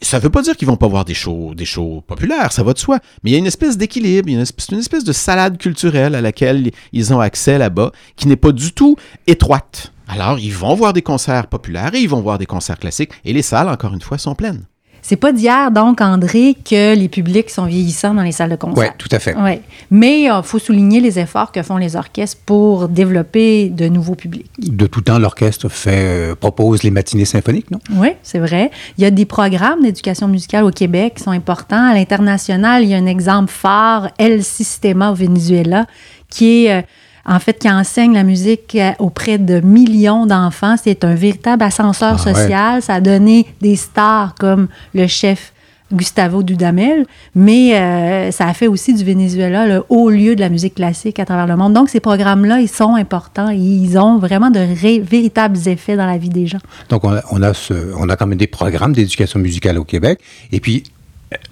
ça 0.00 0.18
veut 0.18 0.30
pas 0.30 0.42
dire 0.42 0.56
qu'ils 0.56 0.68
vont 0.68 0.76
pas 0.76 0.86
voir 0.86 1.04
des 1.04 1.14
shows, 1.14 1.54
des 1.54 1.64
shows 1.64 2.02
populaires, 2.06 2.52
ça 2.52 2.62
va 2.62 2.72
de 2.72 2.78
soi. 2.78 2.98
Mais 3.22 3.30
il 3.30 3.32
y 3.32 3.36
a 3.36 3.38
une 3.38 3.46
espèce 3.46 3.76
d'équilibre, 3.76 4.28
espèce, 4.30 4.68
une 4.68 4.78
espèce 4.78 5.04
de 5.04 5.12
salade 5.12 5.58
culturelle 5.58 6.14
à 6.14 6.20
laquelle 6.20 6.70
ils 6.92 7.12
ont 7.12 7.20
accès 7.20 7.58
là-bas, 7.58 7.92
qui 8.16 8.28
n'est 8.28 8.36
pas 8.36 8.52
du 8.52 8.72
tout 8.72 8.96
étroite. 9.26 9.92
Alors, 10.06 10.38
ils 10.38 10.54
vont 10.54 10.74
voir 10.74 10.92
des 10.92 11.02
concerts 11.02 11.48
populaires 11.48 11.94
et 11.94 11.98
ils 11.98 12.08
vont 12.08 12.20
voir 12.20 12.38
des 12.38 12.46
concerts 12.46 12.78
classiques, 12.78 13.12
et 13.24 13.32
les 13.32 13.42
salles, 13.42 13.68
encore 13.68 13.92
une 13.92 14.00
fois, 14.00 14.18
sont 14.18 14.34
pleines. 14.34 14.64
C'est 15.02 15.16
pas 15.16 15.32
d'hier, 15.32 15.70
donc, 15.70 16.00
André, 16.00 16.56
que 16.68 16.94
les 16.94 17.08
publics 17.08 17.50
sont 17.50 17.64
vieillissants 17.64 18.14
dans 18.14 18.22
les 18.22 18.32
salles 18.32 18.50
de 18.50 18.56
concert. 18.56 18.90
Oui, 18.90 18.94
tout 18.98 19.08
à 19.10 19.18
fait. 19.18 19.34
Ouais. 19.36 19.62
Mais 19.90 20.22
il 20.22 20.40
faut 20.44 20.58
souligner 20.58 21.00
les 21.00 21.18
efforts 21.18 21.52
que 21.52 21.62
font 21.62 21.76
les 21.76 21.96
orchestres 21.96 22.38
pour 22.44 22.88
développer 22.88 23.68
de 23.68 23.88
nouveaux 23.88 24.14
publics. 24.14 24.50
De 24.58 24.86
tout 24.86 25.00
temps, 25.00 25.18
l'orchestre 25.18 25.68
fait, 25.68 26.30
euh, 26.30 26.34
propose 26.34 26.82
les 26.82 26.90
matinées 26.90 27.24
symphoniques, 27.24 27.70
non? 27.70 27.78
Oui, 27.92 28.08
c'est 28.22 28.38
vrai. 28.38 28.70
Il 28.96 29.04
y 29.04 29.06
a 29.06 29.10
des 29.10 29.24
programmes 29.24 29.82
d'éducation 29.82 30.28
musicale 30.28 30.64
au 30.64 30.70
Québec 30.70 31.14
qui 31.16 31.22
sont 31.22 31.30
importants. 31.30 31.90
À 31.90 31.94
l'international, 31.94 32.82
il 32.82 32.90
y 32.90 32.94
a 32.94 32.98
un 32.98 33.06
exemple 33.06 33.50
phare, 33.50 34.10
El 34.18 34.44
Sistema 34.44 35.10
au 35.10 35.14
Venezuela, 35.14 35.86
qui 36.28 36.66
est 36.66 36.78
euh, 36.78 36.82
en 37.28 37.38
fait 37.38 37.58
qui 37.58 37.70
enseigne 37.70 38.14
la 38.14 38.24
musique 38.24 38.74
euh, 38.74 38.90
auprès 38.98 39.38
de 39.38 39.60
millions 39.60 40.26
d'enfants. 40.26 40.76
C'est 40.82 41.04
un 41.04 41.14
véritable 41.14 41.62
ascenseur 41.62 42.16
Ah 42.18 42.24
ouais. 42.28 42.34
social. 42.34 42.82
Ça 42.82 42.94
a 42.94 43.00
donné 43.00 43.46
des 43.60 43.76
stars 43.76 44.34
comme 44.38 44.68
le 44.94 45.06
chef 45.06 45.52
Gustavo 45.90 46.42
Dudamel, 46.42 47.06
mais 47.34 47.74
euh, 47.74 48.30
ça 48.30 48.46
a 48.46 48.52
fait 48.52 48.66
aussi 48.66 48.92
du 48.92 49.02
Venezuela 49.04 49.66
le 49.66 49.82
haut 49.88 50.10
lieu 50.10 50.36
de 50.36 50.40
la 50.40 50.50
musique 50.50 50.74
classique 50.74 51.18
à 51.18 51.24
travers 51.24 51.46
le 51.46 51.56
monde. 51.56 51.72
Donc, 51.72 51.88
ces 51.88 52.00
programmes-là, 52.00 52.60
ils 52.60 52.68
sont 52.68 52.94
importants 52.94 53.48
ils 53.48 53.96
ont 53.98 54.18
vraiment 54.18 54.50
de 54.50 54.58
ré- 54.60 55.00
véritables 55.00 55.56
effets 55.66 55.96
dans 55.96 56.04
la 56.04 56.18
vie 56.18 56.28
des 56.28 56.46
gens. 56.46 56.58
Donc, 56.90 57.04
on 57.04 57.12
a, 57.14 57.22
on 57.30 57.40
a, 57.42 57.54
ce- 57.54 57.94
on 57.98 58.06
a 58.10 58.16
quand 58.16 58.26
même 58.26 58.36
des 58.36 58.46
programmes 58.46 58.92
d'éducation 58.92 59.40
musicale 59.40 59.78
au 59.78 59.84
Québec. 59.84 60.20
Et 60.52 60.60
puis, 60.60 60.82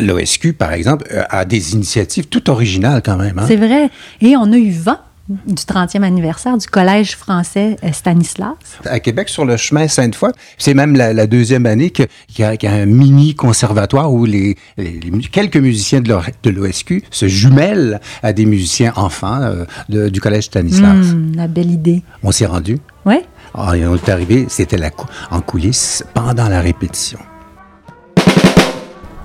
l'OSQ, 0.00 0.52
par 0.52 0.72
exemple, 0.74 1.06
euh, 1.12 1.22
a 1.30 1.46
des 1.46 1.72
initiatives 1.72 2.26
tout 2.28 2.50
originales 2.50 3.00
quand 3.02 3.16
même. 3.16 3.38
hein? 3.38 3.44
C'est 3.48 3.56
vrai. 3.56 3.88
Et 4.20 4.36
on 4.36 4.52
a 4.52 4.56
eu 4.58 4.70
vent 4.70 4.98
du 5.28 5.54
30e 5.54 6.02
anniversaire 6.04 6.56
du 6.56 6.66
Collège 6.68 7.16
français 7.16 7.76
euh, 7.82 7.90
Stanislas. 7.92 8.54
À 8.84 9.00
Québec, 9.00 9.28
sur 9.28 9.44
le 9.44 9.56
chemin 9.56 9.88
Sainte-Foy, 9.88 10.30
c'est 10.56 10.74
même 10.74 10.94
la, 10.94 11.12
la 11.12 11.26
deuxième 11.26 11.66
année 11.66 11.90
qu'il 11.90 12.06
y, 12.38 12.42
a- 12.44 12.56
qu'il 12.56 12.68
y 12.70 12.72
a 12.72 12.76
un 12.76 12.86
mini 12.86 13.34
conservatoire 13.34 14.12
où 14.12 14.24
les, 14.24 14.56
les- 14.76 15.00
les 15.00 15.10
mu- 15.10 15.22
quelques 15.22 15.56
musiciens 15.56 16.00
de 16.00 16.10
l'O- 16.10 16.20
de 16.44 16.50
l'OSQ 16.50 17.02
se 17.10 17.26
jumellent 17.26 18.00
à 18.22 18.32
des 18.32 18.46
musiciens 18.46 18.92
enfants 18.96 19.40
euh, 19.42 19.64
de- 19.88 20.08
du 20.08 20.20
Collège 20.20 20.44
Stanislas. 20.44 21.06
Hum, 21.12 21.32
la 21.34 21.48
belle 21.48 21.72
idée. 21.72 22.02
On 22.22 22.30
s'y 22.30 22.44
est 22.44 22.46
rendu. 22.46 22.78
Oui. 23.04 23.16
Ah, 23.54 23.72
on 23.74 23.94
est 23.96 24.08
arrivé, 24.08 24.46
c'était 24.48 24.76
cou- 24.90 25.06
en 25.30 25.40
coulisses 25.40 26.04
pendant 26.14 26.48
la 26.48 26.60
répétition. 26.60 27.18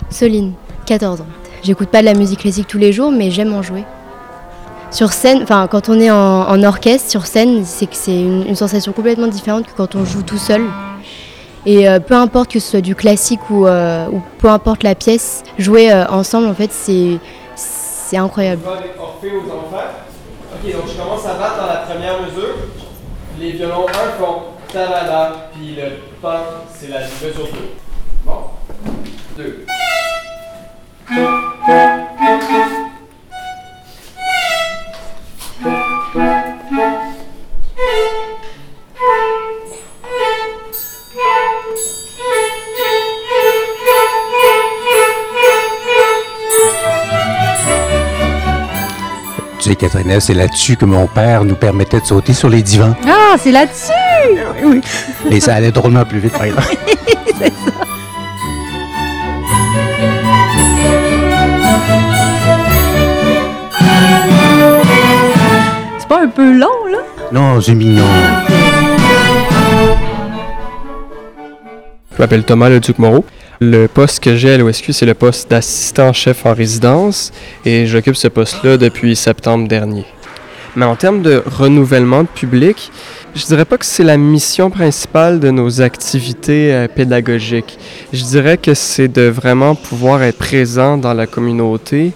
Soline, 0.10 0.54
14 0.86 1.22
ans. 1.22 1.28
J'écoute 1.64 1.90
pas 1.90 2.02
de 2.02 2.06
la 2.06 2.14
musique 2.14 2.40
classique 2.40 2.68
tous 2.68 2.78
les 2.80 2.92
jours, 2.92 3.12
mais 3.12 3.30
j'aime 3.32 3.54
en 3.54 3.62
jouer. 3.62 3.84
Sur 4.92 5.14
scène, 5.14 5.42
enfin 5.42 5.68
quand 5.72 5.88
on 5.88 6.00
est 6.02 6.12
en, 6.12 6.64
orchestre, 6.64 7.10
sur 7.10 7.26
scène, 7.26 7.64
c'est 7.64 7.88
que 7.88 7.96
c'est 7.96 8.22
une, 8.22 8.56
sensation 8.56 8.92
complètement 8.92 9.28
différente 9.28 9.66
que 9.66 9.72
quand 9.76 9.96
on 9.96 10.04
joue 10.04 10.22
tout 10.22 10.38
seul. 10.38 10.64
Et 11.66 11.88
euh, 11.88 12.00
peu 12.00 12.16
importe 12.16 12.52
que 12.52 12.60
ce 12.60 12.72
soit 12.72 12.82
du 12.82 12.94
classique 12.94 13.40
ou, 13.50 13.68
euh, 13.68 14.08
peu 14.40 14.50
importe 14.50 14.84
la 14.84 14.96
pièce, 14.96 15.44
jouer 15.58 15.92
euh, 15.92 16.06
ensemble, 16.08 16.48
en 16.48 16.54
fait, 16.54 16.72
c'est 16.72 17.20
c'est 17.56 18.18
incroyable. 18.18 18.62
Orphée 19.00 19.32
aux 19.32 19.50
enfants. 19.50 19.86
Ok, 20.54 20.72
donc 20.74 20.82
je 20.92 21.02
commence 21.02 21.26
à 21.26 21.36
battre 21.36 21.62
dans 21.62 21.68
la 21.68 21.80
première 21.88 22.22
mesure. 22.24 22.56
Les 23.40 23.52
violons 23.52 23.86
1 23.88 23.92
font 24.20 24.42
ta-da-da, 24.74 25.50
puis 25.54 25.76
le 25.76 25.84
pa, 26.22 26.44
c'est 26.78 26.90
la 26.90 27.00
mesure 27.00 27.46
2. 27.46 27.60
Bon. 28.26 28.34
2. 29.38 29.66
C'est 49.92 50.34
là-dessus 50.34 50.78
que 50.78 50.86
mon 50.86 51.06
père 51.06 51.44
nous 51.44 51.56
permettait 51.56 52.00
de 52.00 52.06
sauter 52.06 52.34
sur 52.34 52.48
les 52.48 52.62
divans. 52.62 52.96
Ah, 53.06 53.36
c'est 53.38 53.52
là-dessus! 53.52 53.92
oui. 54.64 54.82
Et 55.30 55.40
ça 55.42 55.56
allait 55.56 55.72
drôlement 55.72 56.06
plus 56.06 56.20
vite, 56.20 56.32
par 56.32 56.44
exemple. 56.46 56.68
c'est 57.38 57.48
ça. 57.48 57.72
C'est 66.00 66.08
pas 66.08 66.22
un 66.24 66.28
peu 66.28 66.52
long, 66.54 66.86
là? 66.90 67.00
Non, 67.32 67.60
c'est 67.62 67.76
mignon. 67.76 68.06
Je 72.14 72.18
m'appelle 72.18 72.44
Thomas 72.44 72.70
Leduc 72.70 72.98
Moreau. 73.00 73.26
Le 73.64 73.86
poste 73.86 74.24
que 74.24 74.36
j'ai 74.36 74.54
à 74.54 74.58
l'OSQ, 74.58 74.92
c'est 74.92 75.06
le 75.06 75.14
poste 75.14 75.52
d'assistant-chef 75.52 76.48
en 76.48 76.56
résidence 76.56 77.32
et 77.64 77.86
j'occupe 77.86 78.16
ce 78.16 78.28
poste-là 78.28 78.78
depuis 78.78 79.16
septembre 79.16 79.68
dernier. 79.68 80.04
Mais 80.76 80.86
en 80.86 80.96
termes 80.96 81.22
de 81.22 81.44
renouvellement 81.46 82.22
de 82.24 82.28
public, 82.28 82.92
je 83.36 83.46
dirais 83.46 83.66
pas 83.66 83.78
que 83.78 83.86
c'est 83.86 84.04
la 84.04 84.18
mission 84.18 84.70
principale 84.70 85.40
de 85.40 85.52
nos 85.52 85.82
activités 85.82 86.74
euh, 86.74 86.88
pédagogiques. 86.88 87.78
Je 88.14 88.24
dirais 88.24 88.58
que 88.58 88.74
c'est 88.74 89.08
de 89.08 89.24
vraiment 89.24 89.76
pouvoir 89.76 90.22
être 90.24 90.38
présent 90.38 90.98
dans 90.98 91.14
la 91.14 91.28
communauté. 91.28 92.12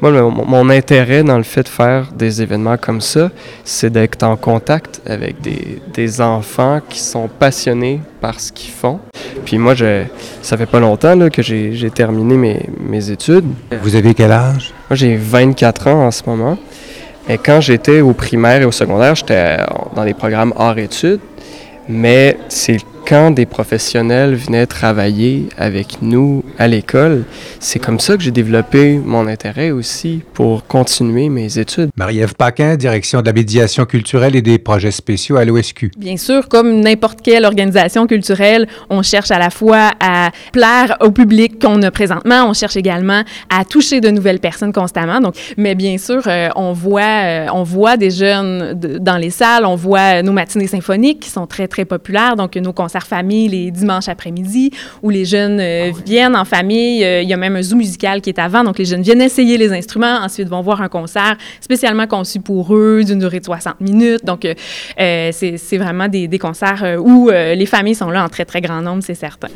Moi, 0.00 0.10
le- 0.12 0.22
mon, 0.28 0.68
intérêt 0.70 1.22
dans 1.22 1.36
le 1.36 1.42
fait 1.44 1.62
de 1.64 1.68
faire 1.68 2.08
des 2.16 2.42
événements 2.42 2.76
comme 2.76 3.00
ça, 3.00 3.30
c'est 3.64 3.90
d'être 3.90 4.22
en 4.24 4.36
contact 4.36 5.00
avec 5.06 5.40
des, 5.40 5.80
des 5.92 6.20
enfants 6.20 6.80
qui 6.88 7.00
sont 7.00 7.28
passionnés 7.28 8.00
par 8.20 8.38
ce 8.40 8.50
qu'ils 8.52 8.72
font. 8.72 9.00
Puis 9.44 9.58
moi, 9.58 9.74
je, 9.74 10.02
ça 10.42 10.56
fait 10.56 10.66
pas 10.66 10.80
longtemps 10.80 11.14
là, 11.14 11.30
que 11.30 11.42
j'ai 11.42 11.74
j'ai 11.74 11.90
terminé 11.90 12.36
mes, 12.36 12.68
mes 12.80 13.10
études. 13.10 13.44
Vous 13.82 13.94
avez 13.94 14.14
quel 14.14 14.32
âge? 14.32 14.72
Moi, 14.90 14.96
j'ai 14.96 15.16
24 15.16 15.86
ans 15.88 16.06
en 16.06 16.10
ce 16.10 16.22
moment. 16.26 16.58
Et 17.28 17.38
quand 17.38 17.60
j'étais 17.60 18.00
au 18.00 18.12
primaire 18.12 18.62
et 18.62 18.64
au 18.64 18.72
secondaire, 18.72 19.14
j'étais 19.14 19.56
dans 19.94 20.04
des 20.04 20.14
programmes 20.14 20.52
hors 20.56 20.78
études. 20.78 21.20
Mais 21.88 22.38
c'est 22.48 22.78
quand 23.08 23.30
des 23.30 23.46
professionnels 23.46 24.34
venaient 24.34 24.66
travailler 24.66 25.48
avec 25.56 26.02
nous 26.02 26.42
à 26.58 26.66
l'école, 26.66 27.22
c'est 27.60 27.78
comme 27.78 28.00
ça 28.00 28.16
que 28.16 28.22
j'ai 28.22 28.32
développé 28.32 28.98
mon 28.98 29.28
intérêt 29.28 29.70
aussi 29.70 30.22
pour 30.34 30.66
continuer 30.66 31.28
mes 31.28 31.58
études. 31.58 31.90
Marie-Ève 31.96 32.34
Paquin, 32.34 32.74
direction 32.74 33.20
de 33.20 33.26
la 33.26 33.32
médiation 33.32 33.84
culturelle 33.84 34.34
et 34.34 34.42
des 34.42 34.58
projets 34.58 34.90
spéciaux 34.90 35.36
à 35.36 35.44
l'OSQ. 35.44 35.92
Bien 35.96 36.16
sûr, 36.16 36.48
comme 36.48 36.80
n'importe 36.80 37.20
quelle 37.22 37.44
organisation 37.44 38.08
culturelle, 38.08 38.66
on 38.90 39.02
cherche 39.02 39.30
à 39.30 39.38
la 39.38 39.50
fois 39.50 39.92
à 40.00 40.30
plaire 40.52 40.96
au 41.00 41.12
public 41.12 41.62
qu'on 41.62 41.80
a 41.82 41.92
présentement, 41.92 42.48
on 42.48 42.54
cherche 42.54 42.76
également 42.76 43.22
à 43.50 43.64
toucher 43.64 44.00
de 44.00 44.10
nouvelles 44.10 44.40
personnes 44.40 44.72
constamment. 44.72 45.20
Donc, 45.20 45.34
mais 45.56 45.76
bien 45.76 45.96
sûr, 45.98 46.22
euh, 46.26 46.48
on 46.56 46.72
voit, 46.72 47.02
euh, 47.02 47.46
on 47.52 47.62
voit 47.62 47.96
des 47.96 48.10
jeunes 48.10 48.74
de- 48.74 48.98
dans 48.98 49.16
les 49.16 49.30
salles, 49.30 49.64
on 49.64 49.76
voit 49.76 50.22
nos 50.22 50.32
matinées 50.32 50.66
symphoniques 50.66 51.20
qui 51.20 51.30
sont 51.30 51.46
très 51.46 51.68
très 51.68 51.84
populaires. 51.84 52.34
Donc, 52.34 52.56
nos 52.56 52.72
concerts 52.72 52.95
concert 52.96 53.06
famille 53.06 53.48
les 53.48 53.70
dimanches 53.70 54.08
après-midi 54.08 54.70
où 55.02 55.10
les 55.10 55.24
jeunes 55.24 55.60
euh, 55.60 55.92
viennent 56.04 56.36
en 56.36 56.44
famille. 56.44 57.04
Euh, 57.04 57.22
il 57.22 57.28
y 57.28 57.32
a 57.32 57.36
même 57.36 57.56
un 57.56 57.62
zoo 57.62 57.76
musical 57.76 58.20
qui 58.20 58.30
est 58.30 58.38
avant, 58.38 58.64
donc 58.64 58.78
les 58.78 58.84
jeunes 58.84 59.02
viennent 59.02 59.22
essayer 59.22 59.58
les 59.58 59.72
instruments, 59.72 60.18
ensuite 60.22 60.48
vont 60.48 60.62
voir 60.62 60.80
un 60.80 60.88
concert 60.88 61.36
spécialement 61.60 62.06
conçu 62.06 62.40
pour 62.40 62.74
eux 62.74 63.02
d'une 63.04 63.18
durée 63.18 63.40
de 63.40 63.44
60 63.44 63.80
minutes. 63.80 64.24
Donc, 64.24 64.44
euh, 64.44 65.30
c'est 65.32 65.78
vraiment 65.78 66.08
des, 66.08 66.28
des 66.28 66.38
concerts 66.38 66.96
où 67.02 67.28
les 67.30 67.66
familles 67.66 67.94
sont 67.94 68.10
là 68.10 68.24
en 68.24 68.28
très, 68.28 68.44
très 68.44 68.60
grand 68.60 68.80
nombre, 68.80 69.02
c'est 69.04 69.14
certain. 69.14 69.48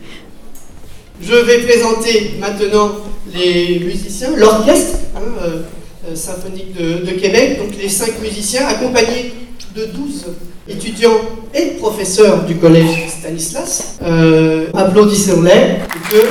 Je 1.23 1.35
vais 1.35 1.59
présenter 1.59 2.33
maintenant 2.41 2.93
les 3.35 3.79
musiciens, 3.81 4.35
l'orchestre 4.37 4.99
hein, 5.15 5.21
euh, 5.43 5.63
euh, 6.09 6.15
symphonique 6.15 6.75
de, 6.75 7.05
de 7.05 7.11
Québec, 7.13 7.59
donc 7.59 7.77
les 7.81 7.91
cinq 7.91 8.21
musiciens 8.23 8.67
accompagnés 8.67 9.33
de 9.77 9.85
12 9.85 10.27
étudiants 10.71 11.21
et 11.53 11.77
professeurs 11.79 12.45
du 12.45 12.57
collège 12.57 13.09
Stanislas. 13.09 13.97
Euh, 14.03 14.67
Applaudissons-les 14.75 15.79
le 16.13 16.23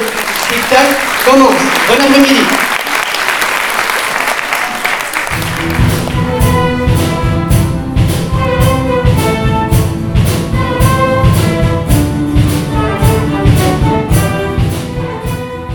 spectacle 0.42 0.96
commence. 1.26 1.50
Bon 1.88 1.94
après-midi. 1.94 2.40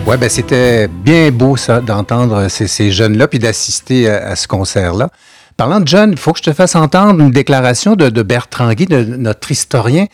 Ouais, 0.07 0.17
ben 0.17 0.29
c'était 0.29 0.87
bien 0.87 1.31
beau 1.31 1.57
ça 1.57 1.81
d'entendre 1.81 2.47
ces, 2.47 2.91
jeunes-là 2.91 3.27
puis 3.27 3.39
d'assister 3.39 4.07
à 4.07 4.35
ce 4.35 4.47
concert-là. 4.47 5.09
Parlant 5.57 5.79
de 5.79 5.87
jeunes, 5.87 6.11
il 6.11 6.17
faut 6.17 6.33
que 6.33 6.39
je 6.39 6.43
te 6.43 6.53
fasse 6.53 6.75
entendre 6.75 7.21
une 7.21 7.31
déclaration 7.31 7.95
de, 7.95 8.21
Bertrand 8.21 8.73
Guy, 8.73 8.87
notre 8.89 9.51
historien, 9.51 10.07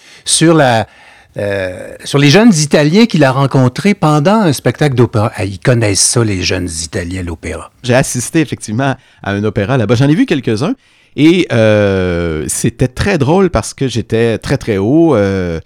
euh, 1.38 1.96
sur 2.04 2.20
les 2.20 2.30
jeunes 2.30 2.54
Italiens 2.54 3.06
qu'il 3.06 3.24
a 3.24 3.32
rencontrés 3.32 3.96
pendant 3.96 4.42
un 4.42 4.54
spectacle 4.54 4.96
d'opéra. 4.96 5.32
Ah, 5.36 5.46
ils 5.46 5.60
connaissent 5.60 6.02
ça, 6.02 6.24
les 6.24 6.44
jeunes 6.44 6.70
Italiens, 6.84 7.24
l'opéra. 7.24 7.72
J'ai 7.82 7.96
assisté 7.96 8.42
effectivement 8.42 8.96
à 9.24 9.32
un 9.32 9.44
opéra 9.44 9.78
là-bas. 9.78 9.96
J'en 9.96 10.10
ai 10.10 10.16
vu 10.16 10.26
quelques-uns. 10.26 10.76
Et 11.16 11.48
euh, 11.52 12.46
c'était 12.48 12.88
très 12.88 13.18
drôle 13.18 13.50
parce 13.50 13.74
que 13.74 13.88
j'étais 13.88 14.38
très 14.38 14.58
très 14.58 14.78
haut. 14.78 15.16
euh, 15.16 15.60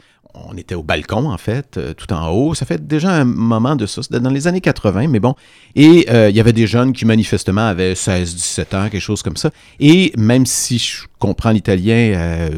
on 0.49 0.55
était 0.57 0.75
au 0.75 0.83
balcon, 0.83 1.29
en 1.29 1.37
fait, 1.37 1.77
euh, 1.77 1.93
tout 1.93 2.11
en 2.13 2.29
haut. 2.29 2.53
Ça 2.55 2.65
fait 2.65 2.85
déjà 2.85 3.11
un 3.11 3.25
moment 3.25 3.75
de 3.75 3.85
ça, 3.85 4.03
c'était 4.03 4.19
dans 4.19 4.29
les 4.29 4.47
années 4.47 4.61
80, 4.61 5.07
mais 5.07 5.19
bon. 5.19 5.35
Et 5.75 6.07
euh, 6.09 6.29
il 6.29 6.35
y 6.35 6.39
avait 6.39 6.53
des 6.53 6.67
jeunes 6.67 6.93
qui 6.93 7.05
manifestement 7.05 7.67
avaient 7.67 7.95
16, 7.95 8.35
17 8.35 8.73
ans, 8.73 8.89
quelque 8.89 9.01
chose 9.01 9.21
comme 9.21 9.37
ça. 9.37 9.51
Et 9.79 10.11
même 10.17 10.45
si 10.45 10.79
comprends 11.19 11.51
l'italien 11.51 12.13
euh, 12.15 12.49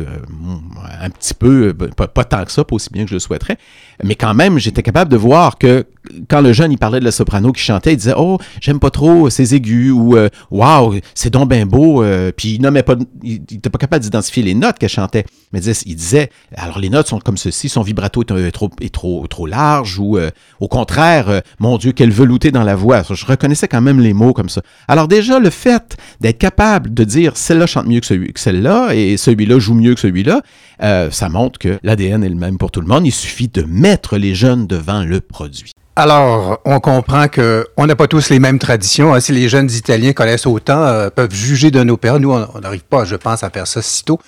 un 1.02 1.10
petit 1.10 1.34
peu, 1.34 1.68
euh, 1.68 1.74
pas, 1.74 2.08
pas 2.08 2.24
tant 2.24 2.44
que 2.44 2.52
ça, 2.52 2.64
pas 2.64 2.76
aussi 2.76 2.90
bien 2.92 3.04
que 3.04 3.10
je 3.10 3.16
le 3.16 3.20
souhaiterais, 3.20 3.58
mais 4.04 4.16
quand 4.16 4.34
même, 4.34 4.58
j'étais 4.60 4.84
capable 4.84 5.12
de 5.12 5.18
voir 5.18 5.58
que 5.58 5.86
quand 6.30 6.42
le 6.42 6.54
jeune, 6.54 6.72
il 6.72 6.78
parlait 6.78 7.00
de 7.00 7.06
la 7.06 7.12
soprano 7.12 7.52
qui 7.52 7.62
chantait, 7.62 7.94
il 7.94 7.98
disait 7.98 8.14
«Oh, 8.18 8.38
j'aime 8.62 8.80
pas 8.80 8.90
trop 8.90 9.30
ses 9.30 9.56
aigus» 9.56 9.92
ou 9.94 10.16
euh, 10.16 10.30
«Wow, 10.52 10.96
c'est 11.14 11.30
donc 11.30 11.50
bien 11.50 11.66
beau 11.66 12.04
euh, 12.04 12.32
Puis 12.36 12.56
il 12.56 12.62
nommait 12.62 12.84
pas, 12.84 12.96
il 13.24 13.42
n'était 13.52 13.70
pas 13.70 13.78
capable 13.78 14.04
d'identifier 14.04 14.44
les 14.44 14.54
notes 14.54 14.78
qu'elle 14.78 14.90
chantait. 14.90 15.26
Mais 15.52 15.60
il 15.60 15.64
disait, 15.64 15.84
il 15.86 15.96
disait 15.96 16.30
«Alors 16.56 16.80
les 16.80 16.90
notes 16.90 17.08
sont 17.08 17.20
comme 17.20 17.38
ceci, 17.38 17.70
son 17.70 17.82
vibrato 17.82 18.22
est, 18.22 18.32
euh, 18.32 18.52
trop, 18.52 18.70
est 18.82 18.94
trop, 18.94 19.26
trop 19.28 19.48
large» 19.48 20.00
ou 20.00 20.18
euh, 20.18 20.30
au 20.60 20.68
contraire, 20.68 21.30
euh, 21.30 21.40
Mon 21.60 21.78
Dieu, 21.78 21.92
quelle 21.92 22.12
velouté 22.12 22.52
dans 22.52 22.64
la 22.64 22.76
voix». 22.76 23.04
Je 23.10 23.26
reconnaissais 23.26 23.68
quand 23.68 23.82
même 23.82 24.00
les 24.00 24.14
mots 24.14 24.34
comme 24.34 24.50
ça. 24.50 24.62
Alors 24.88 25.08
déjà, 25.08 25.40
le 25.40 25.50
fait 25.50 25.98
d'être 26.22 26.38
capable 26.38 26.94
de 26.94 27.04
dire 27.04 27.34
«Celle-là 27.36 27.68
chante 27.68 27.88
mieux 27.88 28.00
que, 28.00 28.06
celui, 28.06 28.32
que 28.34 28.40
celle-là 28.48 28.94
et 28.94 29.18
celui-là 29.18 29.60
joue 29.60 29.74
mieux 29.74 29.94
que 29.94 30.00
celui-là 30.00 30.42
euh, 30.82 31.12
ça 31.12 31.28
montre 31.28 31.60
que 31.60 31.78
l'ADN 31.84 32.24
est 32.24 32.30
le 32.30 32.36
même 32.36 32.58
pour 32.58 32.72
tout 32.72 32.80
le 32.80 32.88
monde. 32.88 33.06
Il 33.06 33.12
suffit 33.12 33.50
de 33.50 33.64
mettre 33.64 34.18
les 34.18 34.36
jeunes 34.36 34.68
devant 34.68 35.04
le 35.04 35.20
produit. 35.20 35.72
Alors, 35.98 36.62
on 36.64 36.80
comprend 36.80 37.28
que 37.28 37.66
on 37.76 37.88
n'a 37.88 37.96
pas 37.98 38.08
tous 38.08 38.30
les 38.30 38.40
mêmes 38.40 38.60
traditions. 38.60 39.14
hein. 39.14 39.20
Si 39.20 39.34
les 39.34 39.50
jeunes 39.50 39.70
Italiens 39.70 40.14
connaissent 40.14 40.46
autant, 40.46 40.82
euh, 40.84 41.10
peuvent 41.10 41.34
juger 41.34 41.72
d'un 41.72 41.90
opéra, 41.90 42.20
nous, 42.20 42.32
on 42.32 42.60
n'arrive 42.62 42.86
pas, 42.86 43.04
je 43.04 43.16
pense, 43.18 43.44
à 43.44 43.50
faire 43.50 43.68
ça 43.68 43.82
si 43.82 44.06
tôt. 44.06 44.20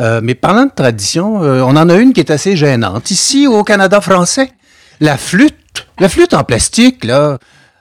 Euh, 0.00 0.20
mais 0.22 0.34
parlant 0.34 0.64
de 0.64 0.72
tradition, 0.74 1.36
on 1.36 1.76
en 1.76 1.88
a 1.88 1.94
une 1.96 2.12
qui 2.12 2.20
est 2.20 2.30
assez 2.30 2.56
gênante. 2.56 3.10
Ici, 3.12 3.46
au 3.46 3.62
Canada 3.62 4.00
français, 4.00 4.50
la 5.00 5.16
flûte, 5.18 5.86
la 6.00 6.08
flûte 6.08 6.34
en 6.34 6.42
plastique, 6.42 7.04
là, 7.04 7.38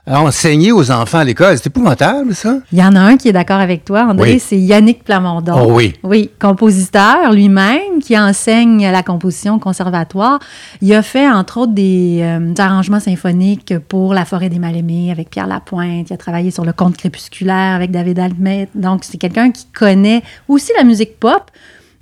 enseignée 0.07 0.71
aux 0.71 0.89
enfants 0.91 1.19
à 1.19 1.23
l'école, 1.23 1.57
c'est 1.57 1.67
épouvantable, 1.67 2.33
ça. 2.33 2.59
Il 2.71 2.77
y 2.79 2.83
en 2.83 2.95
a 2.95 2.99
un 2.99 3.17
qui 3.17 3.27
est 3.29 3.33
d'accord 3.33 3.59
avec 3.59 3.83
toi, 3.85 4.03
André, 4.09 4.33
Oui. 4.33 4.39
c'est 4.39 4.57
Yannick 4.57 5.03
Plamondon. 5.03 5.53
Oh 5.67 5.73
oui. 5.73 5.93
Oui, 6.03 6.29
compositeur 6.39 7.31
lui-même, 7.33 7.99
qui 8.01 8.17
enseigne 8.17 8.89
la 8.89 9.03
composition 9.03 9.55
au 9.55 9.59
conservatoire. 9.59 10.39
Il 10.81 10.93
a 10.93 11.01
fait, 11.01 11.27
entre 11.29 11.57
autres, 11.59 11.73
des, 11.73 12.19
euh, 12.21 12.53
des 12.53 12.61
arrangements 12.61 12.99
symphoniques 12.99 13.73
pour 13.89 14.13
La 14.13 14.25
forêt 14.25 14.49
des 14.49 14.59
mal-aimés 14.59 15.11
avec 15.11 15.29
Pierre 15.29 15.47
Lapointe. 15.47 16.09
Il 16.09 16.13
a 16.13 16.17
travaillé 16.17 16.51
sur 16.51 16.63
le 16.65 16.73
conte 16.73 16.97
crépusculaire 16.97 17.75
avec 17.75 17.91
David 17.91 18.19
Almet. 18.19 18.69
Donc, 18.75 19.03
c'est 19.03 19.17
quelqu'un 19.17 19.51
qui 19.51 19.65
connaît 19.73 20.23
aussi 20.47 20.71
la 20.77 20.83
musique 20.83 21.19
pop, 21.19 21.51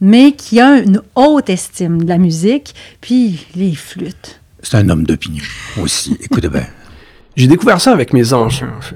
mais 0.01 0.33
qui 0.33 0.59
a 0.59 0.77
une 0.79 1.01
haute 1.15 1.49
estime 1.49 2.03
de 2.03 2.09
la 2.09 2.17
musique, 2.17 2.75
puis 3.01 3.45
les 3.55 3.73
flûtes. 3.73 4.41
C'est 4.61 4.77
un 4.77 4.89
homme 4.89 5.03
d'opinion 5.05 5.43
aussi. 5.81 6.17
Écoute 6.21 6.45
bien. 6.51 6.65
J'ai 7.35 7.47
découvert 7.47 7.81
ça 7.81 7.91
avec 7.91 8.13
mes 8.13 8.33
anciens, 8.33 8.73
en 8.77 8.81
fait. 8.81 8.95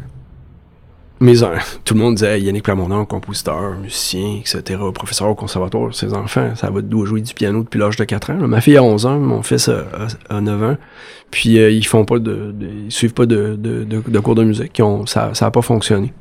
Mes 1.21 1.43
en- 1.43 1.52
Tout 1.84 1.95
le 1.95 1.99
monde 1.99 2.15
disait 2.15 2.39
Yannick 2.39 2.63
Plamondon, 2.63 3.04
compositeur, 3.06 3.75
musicien, 3.78 4.38
etc., 4.39 4.80
professeur 4.93 5.28
au 5.28 5.36
conservatoire. 5.36 5.93
Ses 5.93 6.13
enfants, 6.13 6.52
ça 6.56 6.69
va 6.69 6.82
doit 6.82 7.06
jouer 7.06 7.19
du 7.21 7.34
piano 7.34 7.63
depuis 7.63 7.78
l'âge 7.80 7.97
de 7.97 8.06
4 8.06 8.32
ans. 8.32 8.47
Ma 8.47 8.62
fille 8.62 8.78
a 8.78 8.84
11 8.84 9.06
ans, 9.06 9.19
mon 9.19 9.43
fils 9.43 9.67
a, 9.67 9.80
a- 10.30 10.38
a 10.38 10.41
9 10.41 10.63
ans. 10.63 10.78
Puis 11.30 11.60
euh, 11.60 11.69
ils 11.71 11.86
font 11.86 12.06
pas 12.06 12.19
de, 12.19 12.52
de- 12.54 12.67
Ils 12.86 12.91
suivent 12.91 13.13
pas 13.13 13.25
de, 13.25 13.58
de, 13.60 13.84
de- 13.84 14.04
de 14.08 14.19
cours 14.19 14.36
de 14.36 14.45
musique. 14.45 14.82
Ça 15.06 15.32
n'a 15.41 15.52
pas 15.52 15.62
fonctionné. 15.62 16.13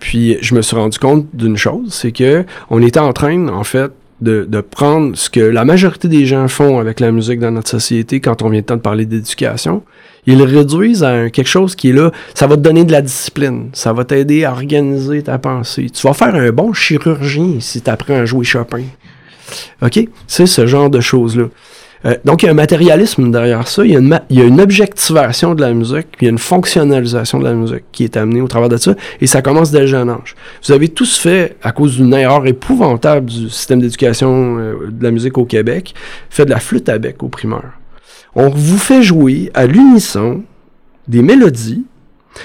Puis 0.00 0.38
je 0.40 0.54
me 0.54 0.62
suis 0.62 0.74
rendu 0.74 0.98
compte 0.98 1.26
d'une 1.34 1.56
chose, 1.56 1.92
c'est 1.92 2.10
que 2.12 2.44
on 2.70 2.82
était 2.82 2.98
en 2.98 3.12
train, 3.12 3.46
en 3.48 3.62
fait, 3.62 3.92
de, 4.22 4.60
prendre 4.60 5.16
ce 5.16 5.28
que 5.28 5.40
la 5.40 5.64
majorité 5.64 6.08
des 6.08 6.26
gens 6.26 6.48
font 6.48 6.78
avec 6.78 7.00
la 7.00 7.10
musique 7.10 7.40
dans 7.40 7.50
notre 7.50 7.68
société 7.68 8.20
quand 8.20 8.42
on 8.42 8.48
vient 8.48 8.62
de 8.62 8.74
parler 8.76 9.06
d'éducation. 9.06 9.82
Ils 10.26 10.38
le 10.38 10.44
réduisent 10.44 11.02
à 11.02 11.30
quelque 11.30 11.48
chose 11.48 11.74
qui 11.74 11.90
est 11.90 11.92
là, 11.92 12.12
ça 12.34 12.46
va 12.46 12.56
te 12.56 12.60
donner 12.60 12.84
de 12.84 12.92
la 12.92 13.02
discipline, 13.02 13.70
ça 13.72 13.92
va 13.92 14.04
t'aider 14.04 14.44
à 14.44 14.52
organiser 14.52 15.22
ta 15.22 15.38
pensée. 15.38 15.90
Tu 15.90 16.06
vas 16.06 16.14
faire 16.14 16.34
un 16.34 16.50
bon 16.50 16.72
chirurgien 16.72 17.56
si 17.58 17.82
tu 17.82 17.90
apprends 17.90 18.20
à 18.20 18.24
jouer 18.24 18.44
Chopin. 18.44 18.84
OK? 19.82 20.08
C'est 20.26 20.46
ce 20.46 20.66
genre 20.66 20.90
de 20.90 21.00
choses-là. 21.00 21.46
Euh, 22.04 22.16
donc, 22.24 22.42
il 22.42 22.46
y 22.46 22.48
a 22.48 22.52
un 22.52 22.54
matérialisme 22.54 23.30
derrière 23.30 23.68
ça. 23.68 23.84
Il 23.84 23.92
y, 23.92 23.96
a 24.40 24.44
une 24.44 24.60
objectivation 24.60 25.54
de 25.54 25.60
la 25.60 25.72
musique, 25.72 26.08
puis 26.12 26.22
il 26.22 26.24
y 26.24 26.28
a 26.28 26.30
une 26.30 26.38
fonctionnalisation 26.38 27.38
de 27.38 27.44
la 27.44 27.54
musique 27.54 27.84
qui 27.92 28.04
est 28.04 28.16
amenée 28.16 28.40
au 28.40 28.48
travers 28.48 28.68
de 28.68 28.76
ça, 28.76 28.94
et 29.20 29.26
ça 29.26 29.42
commence 29.42 29.70
dès 29.70 29.80
le 29.80 29.86
jeune 29.86 30.10
âge. 30.10 30.34
Vous 30.64 30.72
avez 30.72 30.88
tous 30.88 31.18
fait, 31.18 31.56
à 31.62 31.72
cause 31.72 31.96
d'une 31.96 32.12
erreur 32.14 32.46
épouvantable 32.46 33.26
du 33.26 33.50
système 33.50 33.80
d'éducation 33.80 34.58
euh, 34.58 34.88
de 34.90 35.04
la 35.04 35.10
musique 35.10 35.38
au 35.38 35.44
Québec, 35.44 35.94
fait 36.30 36.44
de 36.44 36.50
la 36.50 36.60
flûte 36.60 36.88
à 36.88 36.98
bec 36.98 37.22
au 37.22 37.28
primaire. 37.28 37.78
On 38.34 38.48
vous 38.48 38.78
fait 38.78 39.02
jouer 39.02 39.50
à 39.54 39.66
l'unisson 39.66 40.42
des 41.06 41.22
mélodies 41.22 41.84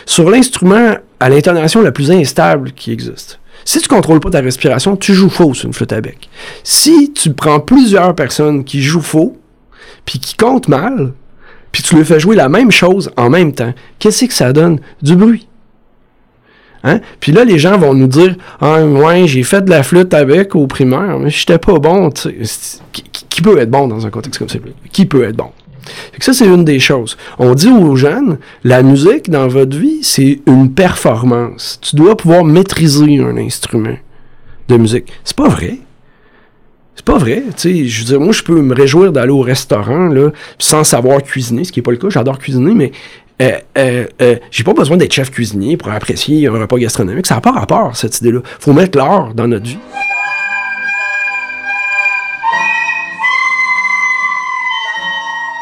sur 0.05 0.29
l'instrument 0.29 0.95
à 1.19 1.29
l'intonation 1.29 1.81
la 1.81 1.91
plus 1.91 2.11
instable 2.11 2.73
qui 2.73 2.91
existe. 2.91 3.39
Si 3.65 3.79
tu 3.79 3.87
contrôles 3.87 4.19
pas 4.19 4.29
ta 4.29 4.41
respiration, 4.41 4.95
tu 4.95 5.13
joues 5.13 5.29
faux 5.29 5.53
sur 5.53 5.67
une 5.67 5.73
flûte 5.73 5.93
à 5.93 6.01
bec. 6.01 6.29
Si 6.63 7.11
tu 7.13 7.33
prends 7.33 7.59
plusieurs 7.59 8.13
personnes 8.15 8.63
qui 8.63 8.81
jouent 8.81 9.01
faux, 9.01 9.37
puis 10.07 10.17
qui 10.17 10.35
comptent 10.35 10.67
mal, 10.69 11.13
puis 11.71 11.83
tu 11.83 11.95
leur 11.95 12.03
fais 12.05 12.19
jouer 12.19 12.35
la 12.35 12.49
même 12.49 12.71
chose 12.71 13.11
en 13.17 13.29
même 13.29 13.53
temps, 13.53 13.73
qu'est-ce 13.99 14.25
que 14.25 14.33
ça 14.33 14.51
donne? 14.53 14.79
Du 15.03 15.15
bruit. 15.15 15.47
Hein? 16.83 17.01
Puis 17.19 17.31
là, 17.31 17.43
les 17.43 17.59
gens 17.59 17.77
vont 17.77 17.93
nous 17.93 18.07
dire 18.07 18.35
Ah, 18.61 18.83
ouais, 18.85 19.27
j'ai 19.27 19.43
fait 19.43 19.63
de 19.65 19.69
la 19.69 19.83
flûte 19.83 20.13
à 20.13 20.23
bec 20.25 20.55
au 20.55 20.67
primaire, 20.67 21.19
mais 21.19 21.29
j'étais 21.29 21.57
pas 21.57 21.77
bon. 21.79 22.09
qui- 22.09 23.03
qui 23.29 23.41
peut 23.41 23.57
être 23.59 23.69
bon 23.69 23.87
dans 23.87 24.05
un 24.05 24.09
contexte 24.09 24.39
comme 24.39 24.49
ça? 24.49 24.57
Qui 24.91 25.05
peut 25.05 25.23
être 25.23 25.35
bon? 25.35 25.51
Fait 26.11 26.19
que 26.19 26.25
ça, 26.25 26.33
c'est 26.33 26.45
une 26.47 26.65
des 26.65 26.79
choses. 26.79 27.17
On 27.39 27.53
dit 27.55 27.69
aux 27.69 27.95
jeunes, 27.95 28.37
la 28.63 28.83
musique 28.83 29.29
dans 29.29 29.47
votre 29.47 29.77
vie, 29.77 29.99
c'est 30.03 30.41
une 30.45 30.71
performance. 30.73 31.79
Tu 31.81 31.95
dois 31.95 32.15
pouvoir 32.17 32.43
maîtriser 32.43 33.19
un 33.19 33.37
instrument 33.37 33.95
de 34.67 34.77
musique. 34.77 35.11
C'est 35.23 35.35
pas 35.37 35.47
vrai. 35.49 35.79
C'est 36.97 37.05
pas 37.05 37.19
vrai. 37.19 37.43
Tu 37.49 37.53
sais, 37.57 37.85
je 37.85 37.99
veux 37.99 38.05
dire, 38.05 38.19
moi, 38.19 38.33
je 38.33 38.41
peux 38.41 38.59
me 38.59 38.73
réjouir 38.73 39.11
d'aller 39.11 39.31
au 39.31 39.41
restaurant, 39.41 40.07
là, 40.07 40.31
sans 40.57 40.83
savoir 40.83 41.21
cuisiner, 41.21 41.63
ce 41.63 41.71
qui 41.71 41.79
est 41.79 41.83
pas 41.83 41.91
le 41.91 41.97
cas. 41.97 42.09
J'adore 42.09 42.39
cuisiner, 42.39 42.73
mais 42.73 42.91
euh, 43.39 43.51
euh, 43.77 44.07
euh, 44.19 44.35
j'ai 44.49 44.63
pas 44.63 44.73
besoin 44.73 44.97
d'être 44.97 45.13
chef 45.13 45.29
cuisinier 45.29 45.77
pour 45.77 45.91
apprécier 45.91 46.47
un 46.47 46.53
repas 46.53 46.77
gastronomique. 46.77 47.27
Ça 47.27 47.35
n'a 47.35 47.41
pas 47.41 47.51
rapport, 47.51 47.95
cette 47.95 48.19
idée-là. 48.19 48.39
faut 48.59 48.73
mettre 48.73 48.97
l'art 48.97 49.35
dans 49.35 49.47
notre 49.47 49.67
vie. 49.67 49.77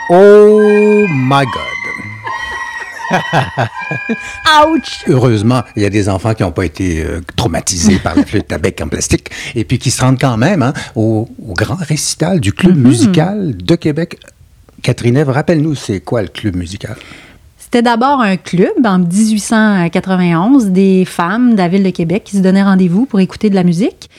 Oh 0.10 1.06
my 1.10 1.44
God. 1.44 1.75
Ouch! 4.68 5.04
Heureusement, 5.08 5.64
il 5.76 5.84
y 5.84 5.86
a 5.86 5.90
des 5.90 6.10
enfants 6.10 6.34
qui 6.34 6.44
n'ont 6.44 6.52
pas 6.52 6.66
été 6.66 7.04
euh, 7.04 7.22
traumatisés 7.36 8.00
par 8.00 8.16
la 8.16 8.26
flûte 8.26 8.52
à 8.52 8.58
bec 8.58 8.82
en 8.82 8.88
plastique 8.88 9.30
et 9.56 9.64
puis 9.64 9.80
qui 9.80 9.92
se 9.92 10.02
rendent 10.02 10.20
quand 10.20 10.38
même 10.38 10.62
hein, 10.62 10.74
au, 10.96 11.30
au 11.48 11.54
grand 11.54 11.76
récital 11.76 12.40
du 12.40 12.54
Club 12.54 12.78
musical 12.78 13.56
de 13.58 13.76
Québec. 13.76 14.20
Catherine 14.82 15.18
Ève, 15.18 15.30
rappelle-nous, 15.30 15.76
c'est 15.76 16.00
quoi 16.00 16.22
le 16.22 16.28
Club 16.28 16.56
musical? 16.56 16.96
C'était 17.58 17.82
d'abord 17.82 18.22
un 18.22 18.38
club 18.38 18.86
en 18.86 19.00
1891 19.00 20.68
des 20.68 21.04
femmes 21.04 21.54
de 21.54 21.58
la 21.58 21.68
ville 21.68 21.84
de 21.84 21.90
Québec 21.90 22.24
qui 22.24 22.38
se 22.38 22.42
donnaient 22.42 22.64
rendez-vous 22.64 23.06
pour 23.06 23.20
écouter 23.20 23.50
de 23.50 23.56
la 23.56 23.64
musique. 23.64 24.10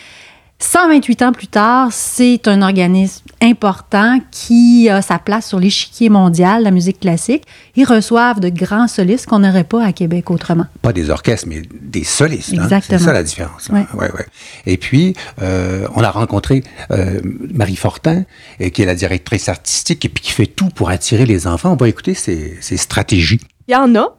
128 0.59 1.21
ans 1.23 1.33
plus 1.33 1.49
tard, 1.49 1.89
c'est 1.93 2.49
un 2.49 2.63
organisme 2.63 3.27
important 3.43 4.21
qui 4.31 4.89
a 4.89 5.03
sa 5.03 5.19
place 5.19 5.47
sur 5.49 5.61
l'échiquier 5.61 6.09
mondial, 6.09 6.63
la 6.63 6.71
musique 6.71 7.01
classique. 7.01 7.45
Ils 7.77 7.85
reçoivent 7.85 8.41
de 8.41 8.49
grands 8.49 8.89
solistes 8.89 9.27
qu'on 9.27 9.41
n'aurait 9.41 9.65
pas 9.65 9.85
à 9.85 9.93
Québec 9.93 10.31
autrement. 10.31 10.65
Pas 10.81 10.95
des 10.95 11.11
orchestres, 11.11 11.47
mais 11.47 11.61
des 11.83 12.05
solistes. 12.05 12.55
hein. 12.57 12.63
Exactement. 12.65 12.99
C'est 12.99 13.05
ça 13.05 13.13
la 13.13 13.23
différence. 13.23 13.69
Ouais. 13.69 13.85
Ouais, 13.93 14.11
ouais. 14.13 14.27
Et 14.65 14.79
puis, 14.79 15.15
euh, 15.43 15.87
on 15.95 16.03
a 16.03 16.11
rencontré 16.11 16.63
euh, 16.91 17.21
Marie 17.53 17.77
Fortin, 17.77 18.25
euh, 18.63 18.71
qui 18.71 18.81
est 18.81 18.87
la 18.87 18.95
directrice 18.95 19.51
artistique 19.51 20.07
et 20.07 20.09
puis 20.09 20.23
qui 20.25 20.33
fait 20.33 20.47
tout 20.47 20.71
pour 20.71 20.89
attirer 20.89 21.27
les 21.27 21.47
enfants. 21.47 21.73
On 21.73 21.77
va 21.77 21.89
écouter 21.89 22.15
ses, 22.15 22.57
ses 22.63 22.79
stratégies. 22.79 23.41
Il 23.69 23.73
y 23.73 23.77
en 23.77 23.95
a. 23.95 24.17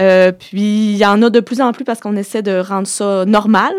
Euh, 0.00 0.32
puis 0.32 0.92
il 0.92 0.96
y 0.96 1.06
en 1.06 1.22
a 1.22 1.30
de 1.30 1.40
plus 1.40 1.60
en 1.60 1.72
plus 1.72 1.84
parce 1.84 2.00
qu'on 2.00 2.16
essaie 2.16 2.42
de 2.42 2.58
rendre 2.58 2.88
ça 2.88 3.24
normal. 3.24 3.72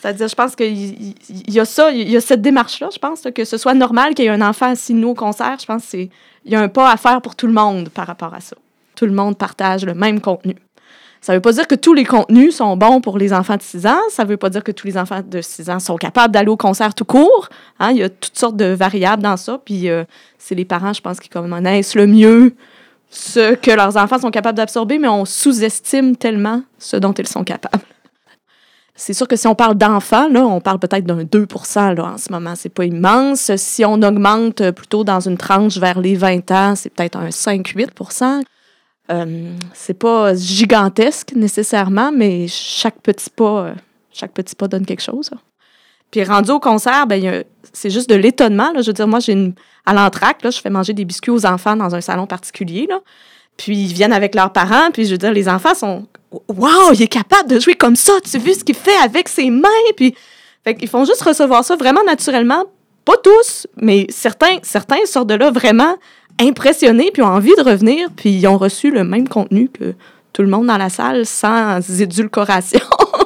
C'est-à-dire, 0.00 0.28
je 0.28 0.34
pense 0.34 0.56
qu'il 0.56 0.76
y, 0.76 1.14
y 1.48 1.60
a 1.60 1.64
ça, 1.64 1.90
il 1.90 2.10
y 2.10 2.16
a 2.16 2.20
cette 2.20 2.40
démarche-là, 2.40 2.88
je 2.92 2.98
pense, 2.98 3.22
que 3.34 3.44
ce 3.44 3.58
soit 3.58 3.74
normal 3.74 4.14
qu'il 4.14 4.24
y 4.24 4.28
ait 4.28 4.30
un 4.30 4.40
enfant 4.40 4.70
assis 4.70 4.94
nous 4.94 5.10
au 5.10 5.14
concert. 5.14 5.56
Je 5.60 5.66
pense 5.66 5.86
qu'il 5.86 6.08
y 6.46 6.54
a 6.54 6.60
un 6.60 6.68
pas 6.68 6.90
à 6.90 6.96
faire 6.96 7.20
pour 7.20 7.36
tout 7.36 7.46
le 7.46 7.52
monde 7.52 7.90
par 7.90 8.06
rapport 8.06 8.32
à 8.32 8.40
ça. 8.40 8.56
Tout 8.94 9.06
le 9.06 9.12
monde 9.12 9.36
partage 9.36 9.84
le 9.84 9.94
même 9.94 10.20
contenu. 10.20 10.56
Ça 11.20 11.32
ne 11.32 11.36
veut 11.36 11.42
pas 11.42 11.52
dire 11.52 11.66
que 11.66 11.74
tous 11.74 11.92
les 11.92 12.06
contenus 12.06 12.56
sont 12.56 12.78
bons 12.78 13.02
pour 13.02 13.18
les 13.18 13.34
enfants 13.34 13.56
de 13.56 13.62
6 13.62 13.86
ans. 13.86 14.00
Ça 14.08 14.24
ne 14.24 14.28
veut 14.30 14.38
pas 14.38 14.48
dire 14.48 14.64
que 14.64 14.72
tous 14.72 14.86
les 14.86 14.96
enfants 14.96 15.20
de 15.22 15.42
6 15.42 15.68
ans 15.68 15.78
sont 15.78 15.96
capables 15.96 16.32
d'aller 16.32 16.48
au 16.48 16.56
concert 16.56 16.94
tout 16.94 17.04
court. 17.04 17.50
Hein, 17.78 17.90
il 17.90 17.98
y 17.98 18.02
a 18.02 18.08
toutes 18.08 18.38
sortes 18.38 18.56
de 18.56 18.66
variables 18.66 19.22
dans 19.22 19.36
ça. 19.36 19.60
Puis 19.62 19.90
euh, 19.90 20.04
c'est 20.38 20.54
les 20.54 20.64
parents, 20.64 20.94
je 20.94 21.02
pense, 21.02 21.20
qui 21.20 21.28
connaissent 21.28 21.94
le 21.94 22.06
mieux 22.06 22.54
ce 23.10 23.54
que 23.54 23.70
leurs 23.70 23.96
enfants 23.98 24.18
sont 24.18 24.30
capables 24.30 24.56
d'absorber, 24.56 24.98
mais 24.98 25.08
on 25.08 25.24
sous-estime 25.26 26.16
tellement 26.16 26.62
ce 26.78 26.96
dont 26.96 27.12
ils 27.12 27.26
sont 27.26 27.44
capables. 27.44 27.84
C'est 29.00 29.14
sûr 29.14 29.26
que 29.26 29.34
si 29.34 29.46
on 29.46 29.54
parle 29.54 29.76
d'enfants, 29.76 30.28
on 30.34 30.60
parle 30.60 30.78
peut-être 30.78 31.06
d'un 31.06 31.24
2 31.24 31.46
là, 31.74 32.04
en 32.04 32.18
ce 32.18 32.30
moment. 32.30 32.54
C'est 32.54 32.68
pas 32.68 32.84
immense. 32.84 33.56
Si 33.56 33.82
on 33.82 33.94
augmente 34.02 34.70
plutôt 34.72 35.04
dans 35.04 35.20
une 35.20 35.38
tranche 35.38 35.78
vers 35.78 35.98
les 35.98 36.16
20 36.16 36.50
ans, 36.50 36.74
c'est 36.76 36.90
peut-être 36.90 37.16
un 37.16 37.30
5-8% 37.30 38.42
euh, 39.10 39.54
C'est 39.72 39.94
pas 39.94 40.34
gigantesque 40.34 41.32
nécessairement, 41.34 42.12
mais 42.12 42.46
chaque 42.46 43.00
petit 43.00 43.30
pas, 43.30 43.68
euh, 43.68 43.74
chaque 44.12 44.32
petit 44.32 44.54
pas 44.54 44.68
donne 44.68 44.84
quelque 44.84 45.02
chose. 45.02 45.30
Puis 46.10 46.22
rendu 46.22 46.50
au 46.50 46.60
concert, 46.60 47.06
ben, 47.06 47.42
c'est 47.72 47.88
juste 47.88 48.10
de 48.10 48.16
l'étonnement. 48.16 48.70
Je 48.74 48.86
veux 48.86 48.92
dire, 48.92 49.08
moi, 49.08 49.20
j'ai 49.20 49.32
une, 49.32 49.54
à 49.86 49.94
l'entraque, 49.94 50.42
là, 50.42 50.50
je 50.50 50.60
fais 50.60 50.68
manger 50.68 50.92
des 50.92 51.06
biscuits 51.06 51.30
aux 51.30 51.46
enfants 51.46 51.74
dans 51.74 51.94
un 51.94 52.02
salon 52.02 52.26
particulier. 52.26 52.86
Puis 53.56 53.76
ils 53.76 53.92
viennent 53.92 54.12
avec 54.12 54.34
leurs 54.34 54.52
parents, 54.52 54.90
puis 54.92 55.04
je 55.06 55.12
veux 55.12 55.18
dire, 55.18 55.32
les 55.32 55.48
enfants 55.48 55.74
sont 55.74 56.06
Waouh, 56.48 56.92
il 56.94 57.02
est 57.02 57.08
capable 57.08 57.48
de 57.50 57.58
jouer 57.58 57.74
comme 57.74 57.96
ça, 57.96 58.12
tu 58.22 58.36
as 58.36 58.40
vu 58.40 58.54
ce 58.54 58.62
qu'il 58.62 58.76
fait 58.76 58.96
avec 59.04 59.28
ses 59.28 59.50
mains? 59.50 59.68
Puis, 59.96 60.14
fait 60.64 60.76
qu'ils 60.76 60.88
font 60.88 61.04
juste 61.04 61.22
recevoir 61.22 61.64
ça 61.64 61.74
vraiment 61.74 62.04
naturellement. 62.04 62.66
Pas 63.04 63.16
tous, 63.22 63.66
mais 63.76 64.06
certains, 64.10 64.58
certains 64.62 65.04
sortent 65.06 65.26
de 65.28 65.34
là 65.34 65.50
vraiment 65.50 65.96
impressionnés, 66.40 67.10
puis 67.12 67.22
ont 67.22 67.26
envie 67.26 67.54
de 67.56 67.62
revenir, 67.62 68.08
puis 68.14 68.30
ils 68.30 68.46
ont 68.46 68.58
reçu 68.58 68.90
le 68.92 69.02
même 69.02 69.26
contenu 69.28 69.68
que 69.68 69.94
tout 70.32 70.42
le 70.42 70.48
monde 70.48 70.68
dans 70.68 70.76
la 70.78 70.88
salle 70.88 71.26
sans 71.26 71.80
édulcoration. 72.00 72.80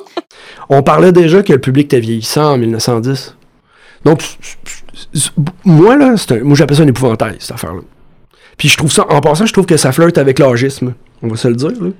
On 0.70 0.82
parlait 0.82 1.12
déjà 1.12 1.42
que 1.42 1.52
le 1.52 1.60
public 1.60 1.84
était 1.86 2.00
vieillissant 2.00 2.54
en 2.54 2.58
1910. 2.58 3.36
Donc, 4.06 4.22
moi, 5.64 5.96
là, 5.96 6.14
un- 6.14 6.40
moi 6.44 6.56
j'appelle 6.56 6.76
ça 6.76 6.82
un 6.82 6.86
épouvantail, 6.86 7.36
cette 7.38 7.52
affaire-là. 7.52 7.82
Puis 8.56 8.68
je 8.68 8.76
trouve 8.76 8.92
ça, 8.92 9.06
en 9.10 9.20
passant, 9.20 9.46
je 9.46 9.52
trouve 9.52 9.66
que 9.66 9.76
ça 9.76 9.92
flirte 9.92 10.18
avec 10.18 10.38
l'âgisme. 10.38 10.94
On 11.22 11.28
va 11.28 11.36
se 11.36 11.48
le 11.48 11.54
dire, 11.56 11.70
là. 11.80 11.90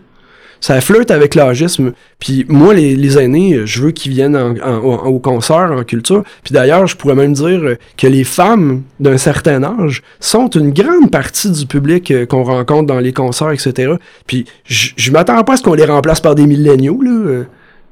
Ça 0.61 0.81
flirte 0.81 1.11
avec 1.11 1.35
l'âgisme. 1.35 1.93
Puis 2.19 2.47
moi, 2.49 2.73
les, 2.73 3.19
aînés, 3.19 3.53
euh, 3.55 3.67
je 3.67 3.83
veux 3.83 3.91
qu'ils 3.91 4.13
viennent 4.13 4.37
en- 4.37 4.55
en- 4.63 4.83
en- 4.85 5.07
au 5.09 5.19
concert, 5.19 5.71
en 5.77 5.83
culture. 5.85 6.23
Puis 6.43 6.55
d'ailleurs, 6.55 6.87
je 6.87 6.97
pourrais 6.97 7.15
même 7.17 7.35
dire 7.35 7.61
euh, 7.63 7.77
que 7.99 8.07
les 8.07 8.25
femmes 8.25 8.83
d'un 8.99 9.19
certain 9.19 9.63
âge 9.63 10.03
sont 10.21 10.49
une 10.49 10.73
grande 10.73 11.11
partie 11.11 11.51
du 11.51 11.67
public 11.67 12.11
euh, 12.11 12.25
qu'on 12.25 12.45
rencontre 12.45 12.87
dans 12.87 13.01
les 13.01 13.13
concerts, 13.13 13.51
etc. 13.51 13.93
Puis 14.27 14.47
je 14.65 15.11
m'attends 15.11 15.43
pas 15.45 15.55
à 15.55 15.57
ce 15.59 15.63
qu'on 15.63 15.75
les 15.75 15.85
remplace 15.85 16.21
par 16.21 16.35
des 16.35 16.47
milléniaux, 16.47 17.03
là. 17.03 17.43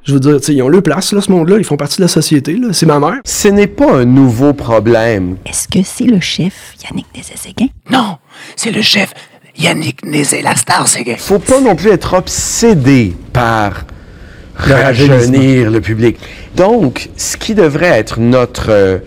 Je 0.05 0.15
veux 0.15 0.21
dire, 0.21 0.39
ils 0.49 0.63
ont 0.63 0.69
leur 0.69 0.83
place, 0.83 1.13
là, 1.13 1.21
ce 1.21 1.31
monde-là. 1.31 1.59
Ils 1.59 1.65
font 1.65 1.77
partie 1.77 1.99
de 1.99 2.03
la 2.03 2.09
société, 2.09 2.57
là. 2.57 2.69
C'est 2.73 2.87
ma 2.87 2.99
mère. 2.99 3.21
Ce 3.25 3.49
n'est 3.49 3.69
pas 3.69 3.93
un 3.93 4.05
nouveau 4.05 4.53
problème. 4.53 5.37
Est-ce 5.47 5.69
que 5.69 5.79
c'est 5.85 6.05
le 6.05 6.19
chef 6.21 6.75
Yannick 6.83 7.07
Nézet-Séguin? 7.15 7.69
Non, 7.91 8.19
c'est 8.57 8.73
le 8.73 8.83
chef 8.83 9.13
Yannick 9.57 10.05
Nézet, 10.05 10.43
la 10.43 10.57
star, 10.57 10.87
gay. 11.05 11.17
faut 11.19 11.39
pas 11.39 11.61
non 11.61 11.77
plus 11.77 11.91
être 11.91 12.15
obsédé 12.15 13.15
par 13.33 13.85
rajeunir 14.57 15.71
le 15.71 15.81
public. 15.81 16.19
Donc, 16.57 17.11
ce 17.17 17.37
qui 17.37 17.55
devrait 17.55 17.87
être 17.99 18.19
notre, 18.19 18.71
euh, 18.71 18.99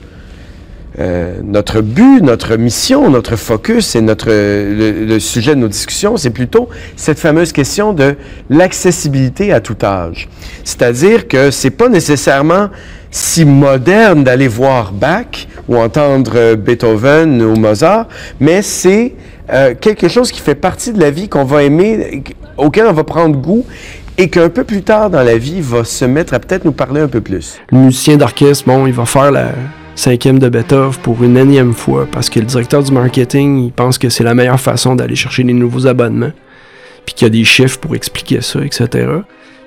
euh, 1.00 1.40
notre 1.44 1.82
but, 1.82 2.22
notre 2.22 2.56
mission, 2.56 3.10
notre 3.10 3.36
focus 3.36 3.96
et 3.96 4.02
notre, 4.02 4.30
le, 4.30 5.06
le 5.06 5.20
sujet 5.20 5.56
de 5.56 5.60
nos 5.60 5.68
discussions, 5.68 6.16
c'est 6.16 6.30
plutôt 6.30 6.70
cette 6.96 7.20
fameuse 7.20 7.52
question 7.52 7.94
de 7.94 8.16
l'accessibilité 8.50 9.52
à 9.52 9.60
tout 9.60 9.78
âge. 9.84 10.30
C'est-à-dire 10.64 11.28
que 11.28 11.52
c'est 11.52 11.72
pas 11.72 11.90
nécessairement 11.90 12.70
si 13.12 13.46
moderne 13.46 14.24
d'aller 14.24 14.48
voir 14.48 14.92
Bach 14.92 15.48
ou 15.68 15.78
entendre 15.78 16.34
euh, 16.36 16.56
Beethoven 16.56 17.42
ou 17.42 17.56
Mozart, 17.56 18.08
mais 18.40 18.62
c'est 18.62 19.14
euh, 19.52 19.74
quelque 19.80 20.08
chose 20.08 20.32
qui 20.32 20.42
fait 20.42 20.56
partie 20.56 20.92
de 20.92 21.00
la 21.00 21.12
vie 21.12 21.30
qu'on 21.30 21.44
va 21.44 21.64
aimer, 21.64 22.24
auquel 22.58 22.88
on 22.88 22.94
va 22.94 23.04
prendre 23.04 23.38
goût 23.38 23.66
et 24.18 24.30
qu'un 24.30 24.50
peu 24.50 24.64
plus 24.64 24.82
tard 24.82 25.10
dans 25.10 25.24
la 25.24 25.38
vie 25.38 25.62
va 25.62 25.84
se 25.84 26.06
mettre 26.06 26.34
à 26.34 26.40
peut-être 26.40 26.66
nous 26.66 26.72
parler 26.72 27.02
un 27.02 27.08
peu 27.08 27.22
plus. 27.22 27.58
Le 27.72 27.80
musicien 27.80 28.18
d'orchestre, 28.18 28.66
bon, 28.66 28.88
il 28.88 28.94
va 28.94 29.06
faire 29.06 29.32
la 29.32 29.52
cinquième 29.96 30.40
de 30.40 30.50
Beethoven 30.50 30.94
pour 31.02 31.24
une 31.24 31.38
énième 31.38 31.74
fois 31.74 32.08
parce 32.12 32.30
que 32.30 32.40
le 32.40 32.46
directeur 32.46 32.84
du 32.84 32.92
marketing, 32.92 33.66
il 33.66 33.72
pense 33.72 33.98
que 33.98 34.10
c'est 34.10 34.24
la 34.24 34.36
meilleure 34.36 34.60
façon 34.60 34.96
d'aller 34.96 35.16
chercher 35.16 35.44
des 35.44 35.54
nouveaux 35.54 35.88
abonnements. 35.88 36.32
Puis 37.06 37.16
qu'il 37.16 37.26
y 37.26 37.28
a 37.28 37.30
des 37.30 37.44
chiffres 37.44 37.80
pour 37.80 37.96
expliquer 37.96 38.42
ça, 38.42 38.64
etc. 38.66 39.08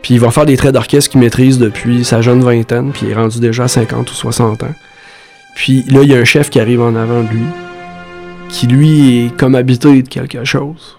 Puis 0.03 0.15
il 0.15 0.21
va 0.21 0.31
faire 0.31 0.47
des 0.47 0.57
traits 0.57 0.75
d'orchestre 0.75 1.11
qu'il 1.11 1.21
maîtrise 1.21 1.59
depuis 1.59 2.05
sa 2.05 2.21
jeune 2.21 2.41
vingtaine, 2.41 2.93
puis 2.93 3.07
il 3.07 3.11
est 3.11 3.15
rendu 3.15 3.41
déjà 3.41 3.65
à 3.65 3.69
50 3.69 4.11
ou 4.11 4.15
60 4.15 4.63
ans. 4.63 4.75
Puis 5.55 5.85
là, 5.89 6.03
il 6.03 6.11
y 6.11 6.15
a 6.15 6.19
un 6.19 6.25
chef 6.25 6.51
qui 6.51 6.61
arrive 6.61 6.81
en 6.81 6.95
avant 6.95 7.23
de 7.23 7.29
lui, 7.29 7.45
qui 8.49 8.67
lui 8.67 9.27
est 9.27 9.37
comme 9.37 9.55
habité 9.55 10.03
de 10.03 10.09
quelque 10.09 10.45
chose. 10.45 10.97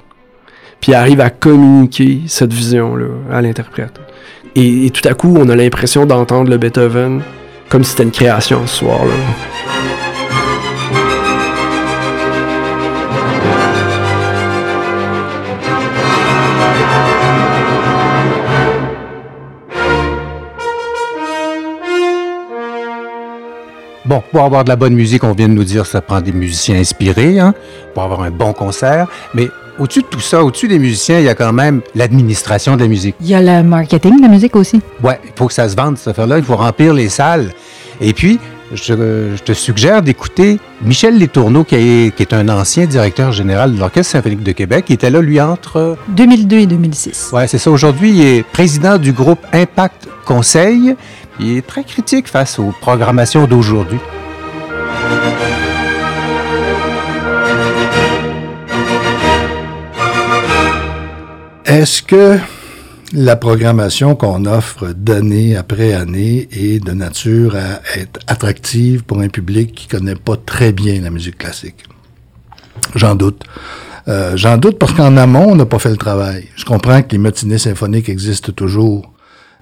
Puis 0.82 0.94
arrive 0.94 1.20
à 1.22 1.30
communiquer 1.30 2.22
cette 2.28 2.54
vision-là 2.54 3.08
à 3.32 3.42
l'interprète. 3.42 4.00
Et 4.56 4.90
tout 4.92 5.08
à 5.08 5.14
coup, 5.14 5.36
on 5.38 5.48
a 5.50 5.56
l'impression 5.56 6.06
d'entendre 6.06 6.50
le 6.50 6.58
Beethoven 6.58 7.22
comme 7.70 7.84
si 7.84 7.92
c'était 7.92 8.04
une 8.04 8.12
création 8.12 8.66
ce 8.66 8.78
soir-là. 8.78 9.14
Bon, 24.06 24.24
pour 24.32 24.42
avoir 24.42 24.64
de 24.64 24.70
la 24.70 24.76
bonne 24.76 24.96
musique, 24.96 25.24
on 25.24 25.34
vient 25.34 25.48
de 25.48 25.54
nous 25.54 25.64
dire 25.64 25.86
ça 25.86 26.02
prend 26.02 26.20
des 26.20 26.32
musiciens 26.32 26.78
inspirés, 26.80 27.40
hein, 27.40 27.54
pour 27.94 28.02
avoir 28.02 28.24
un 28.24 28.32
bon 28.32 28.54
concert. 28.54 29.08
Mais 29.36 29.50
au-dessus 29.80 30.02
de 30.02 30.08
tout 30.08 30.20
ça, 30.20 30.44
au-dessus 30.44 30.68
des 30.68 30.80
musiciens, 30.80 31.20
il 31.20 31.26
y 31.26 31.30
a 31.30 31.36
quand 31.36 31.54
même 31.54 31.82
l'administration 31.96 32.76
de 32.76 32.82
la 32.82 32.88
musique. 32.88 33.16
Il 33.22 33.28
y 33.28 33.34
a 33.34 33.42
le 33.42 33.68
marketing 33.68 34.18
de 34.18 34.22
la 34.22 34.28
musique 34.28 34.56
aussi. 34.56 34.82
Ouais, 35.04 35.20
il 35.24 35.32
faut 35.36 35.48
que 35.48 35.54
ça 35.54 35.68
se 35.70 35.76
vende, 35.76 35.98
cette 35.98 36.10
affaire-là. 36.10 36.38
Il 36.38 36.44
faut 36.44 36.56
remplir 36.56 36.94
les 36.94 37.10
salles. 37.10 37.52
Et 38.02 38.14
puis, 38.14 38.40
je, 38.74 38.94
je 39.36 39.44
te 39.44 39.54
suggère 39.54 40.02
d'écouter 40.02 40.60
Michel 40.82 41.18
Letourneau, 41.20 41.64
qui 41.64 41.76
est, 41.76 42.16
qui 42.16 42.22
est 42.22 42.34
un 42.34 42.50
ancien 42.50 42.86
directeur 42.86 43.32
général 43.32 43.74
de 43.74 43.80
l'Orchestre 43.80 44.12
symphonique 44.12 44.44
de 44.44 44.52
Québec. 44.52 44.86
Il 44.90 44.94
était 44.94 45.10
là, 45.10 45.22
lui, 45.22 45.42
entre... 45.42 45.98
2002 46.10 46.58
et 46.58 46.66
2006. 46.68 47.30
Ouais, 47.34 47.48
c'est 47.48 47.58
ça. 47.58 47.72
Aujourd'hui, 47.72 48.12
il 48.12 48.22
est 48.22 48.44
président 48.44 48.98
du 48.98 49.14
groupe 49.14 49.40
Impact 49.54 50.08
Conseil. 50.26 50.96
Il 51.40 51.58
est 51.58 51.66
très 51.66 51.84
critique 51.84 52.28
face 52.28 52.60
aux 52.60 52.74
programmations 52.82 53.48
d'aujourd'hui. 53.48 54.00
Est-ce 61.70 62.02
que 62.02 62.40
la 63.14 63.36
programmation 63.36 64.16
qu'on 64.16 64.46
offre 64.46 64.88
d'année 64.88 65.56
après 65.56 65.94
année 65.94 66.50
est 66.52 66.84
de 66.84 66.94
nature 66.94 67.56
à 67.56 67.80
être 67.96 68.20
attractive 68.26 69.04
pour 69.04 69.20
un 69.20 69.28
public 69.28 69.76
qui 69.76 69.88
connaît 69.88 70.16
pas 70.16 70.36
très 70.36 70.72
bien 70.72 71.00
la 71.00 71.12
musique 71.12 71.38
classique? 71.38 71.84
J'en 72.96 73.14
doute. 73.14 73.44
Euh, 74.08 74.36
J'en 74.36 74.58
doute 74.58 74.80
parce 74.80 74.94
qu'en 74.94 75.16
amont, 75.16 75.52
on 75.52 75.56
n'a 75.56 75.68
pas 75.68 75.78
fait 75.78 75.92
le 75.92 75.98
travail. 75.98 76.48
Je 76.56 76.66
comprends 76.66 77.04
que 77.04 77.12
les 77.12 77.20
matinées 77.20 77.60
symphoniques 77.60 78.10
existent 78.10 78.52
toujours. 78.52 79.14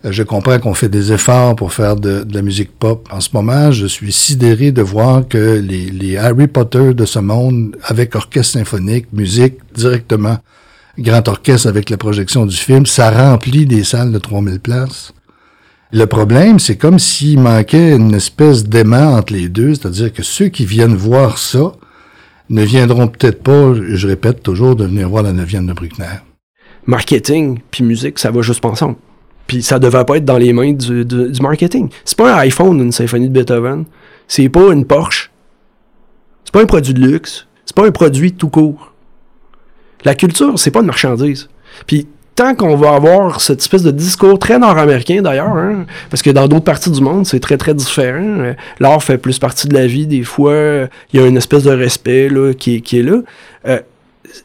Euh, 0.05 0.13
Je 0.13 0.23
comprends 0.23 0.59
qu'on 0.59 0.75
fait 0.75 0.87
des 0.87 1.11
efforts 1.11 1.57
pour 1.57 1.73
faire 1.73 1.97
de, 1.97 2.25
la 2.31 2.41
musique 2.41 2.71
pop. 2.79 3.05
En 3.11 3.19
ce 3.19 3.31
moment, 3.33 3.73
je 3.73 3.85
suis 3.85 4.13
sidéré 4.13 4.71
de 4.71 4.81
voir 4.81 5.27
que 5.27 5.61
les 5.61 6.15
Harry 6.15 6.47
Potter 6.47 6.93
de 6.93 7.03
ce 7.03 7.19
monde, 7.19 7.75
avec 7.83 8.15
orchestre 8.15 8.53
symphonique, 8.53 9.11
musique 9.11 9.55
directement, 9.75 10.37
grand 10.97 11.27
orchestre 11.27 11.67
avec 11.67 11.89
la 11.89 11.97
projection 11.97 12.45
du 12.45 12.55
film, 12.55 12.85
ça 12.85 13.11
remplit 13.11 13.65
des 13.65 13.83
salles 13.83 14.11
de 14.11 14.17
3000 14.17 14.59
places. 14.59 15.13
Le 15.91 16.05
problème, 16.05 16.59
c'est 16.59 16.75
comme 16.75 16.99
s'il 16.99 17.39
manquait 17.39 17.95
une 17.95 18.13
espèce 18.13 18.65
d'aimant 18.65 19.15
entre 19.15 19.33
les 19.33 19.47
deux, 19.47 19.75
c'est-à-dire 19.75 20.11
que 20.11 20.23
ceux 20.23 20.49
qui 20.49 20.65
viennent 20.65 20.95
voir 20.95 21.37
ça 21.37 21.71
ne 22.49 22.63
viendront 22.63 23.07
peut-être 23.07 23.41
pas, 23.41 23.73
je 23.73 24.07
répète 24.07 24.43
toujours, 24.43 24.75
de 24.75 24.85
venir 24.85 25.09
voir 25.09 25.23
la 25.23 25.33
neuvième 25.33 25.65
de 25.65 25.73
Bruckner. 25.73 26.19
Marketing 26.85 27.59
puis 27.71 27.83
musique, 27.83 28.19
ça 28.19 28.31
va 28.31 28.41
juste 28.41 28.63
ensemble. 28.65 28.95
Puis 29.47 29.63
ça 29.63 29.79
devait 29.79 30.03
pas 30.03 30.17
être 30.17 30.25
dans 30.25 30.37
les 30.37 30.51
mains 30.51 30.73
du, 30.73 31.05
du, 31.05 31.31
du 31.31 31.41
marketing. 31.41 31.89
C'est 32.03 32.17
pas 32.17 32.35
un 32.35 32.37
iPhone, 32.39 32.79
une 32.81 32.91
symphonie 32.91 33.29
de 33.29 33.33
Beethoven. 33.33 33.85
C'est 34.27 34.49
pas 34.49 34.73
une 34.73 34.85
Porsche. 34.85 35.31
C'est 36.43 36.53
pas 36.53 36.61
un 36.61 36.65
produit 36.65 36.93
de 36.93 36.99
luxe. 36.99 37.47
C'est 37.65 37.75
pas 37.75 37.85
un 37.85 37.91
produit 37.91 38.33
tout 38.33 38.49
court. 38.49 38.93
La 40.07 40.15
culture, 40.15 40.57
c'est 40.57 40.71
pas 40.71 40.79
une 40.79 40.85
marchandise. 40.85 41.49
Puis 41.85 42.07
tant 42.33 42.55
qu'on 42.55 42.77
va 42.77 42.93
avoir 42.93 43.41
cette 43.41 43.59
espèce 43.59 43.83
de 43.83 43.91
discours 43.91 44.39
très 44.39 44.57
nord-américain 44.57 45.21
d'ailleurs, 45.21 45.57
hein, 45.57 45.85
parce 46.09 46.21
que 46.21 46.29
dans 46.29 46.47
d'autres 46.47 46.63
parties 46.63 46.91
du 46.91 47.01
monde, 47.01 47.25
c'est 47.25 47.41
très 47.41 47.57
très 47.57 47.73
différent. 47.73 48.53
L'art 48.79 49.03
fait 49.03 49.17
plus 49.17 49.37
partie 49.37 49.67
de 49.67 49.73
la 49.73 49.85
vie, 49.85 50.07
des 50.07 50.23
fois, 50.23 50.87
il 51.11 51.19
y 51.19 51.21
a 51.21 51.27
une 51.27 51.35
espèce 51.35 51.63
de 51.63 51.71
respect 51.71 52.29
là, 52.29 52.53
qui, 52.53 52.81
qui 52.81 52.99
est 52.99 53.03
là. 53.03 53.17
Euh, 53.67 53.81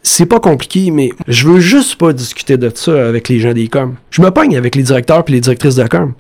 c'est 0.03 0.27
pas 0.27 0.41
compliqué, 0.41 0.91
mais 0.91 1.11
je 1.29 1.47
veux 1.47 1.61
juste 1.61 1.95
pas 1.95 2.13
discuter 2.13 2.57
de 2.57 2.69
ça 2.75 3.07
avec 3.07 3.29
les 3.29 3.39
gens 3.39 3.53
des 3.53 3.69
coms. 3.69 3.95
Je 4.11 4.21
me 4.21 4.33
pogne 4.33 4.57
avec 4.57 4.75
les 4.75 4.83
directeurs 4.83 5.23
et 5.29 5.31
les 5.31 5.41
directrices 5.41 5.77
de 5.77 5.87
com. 5.87 6.13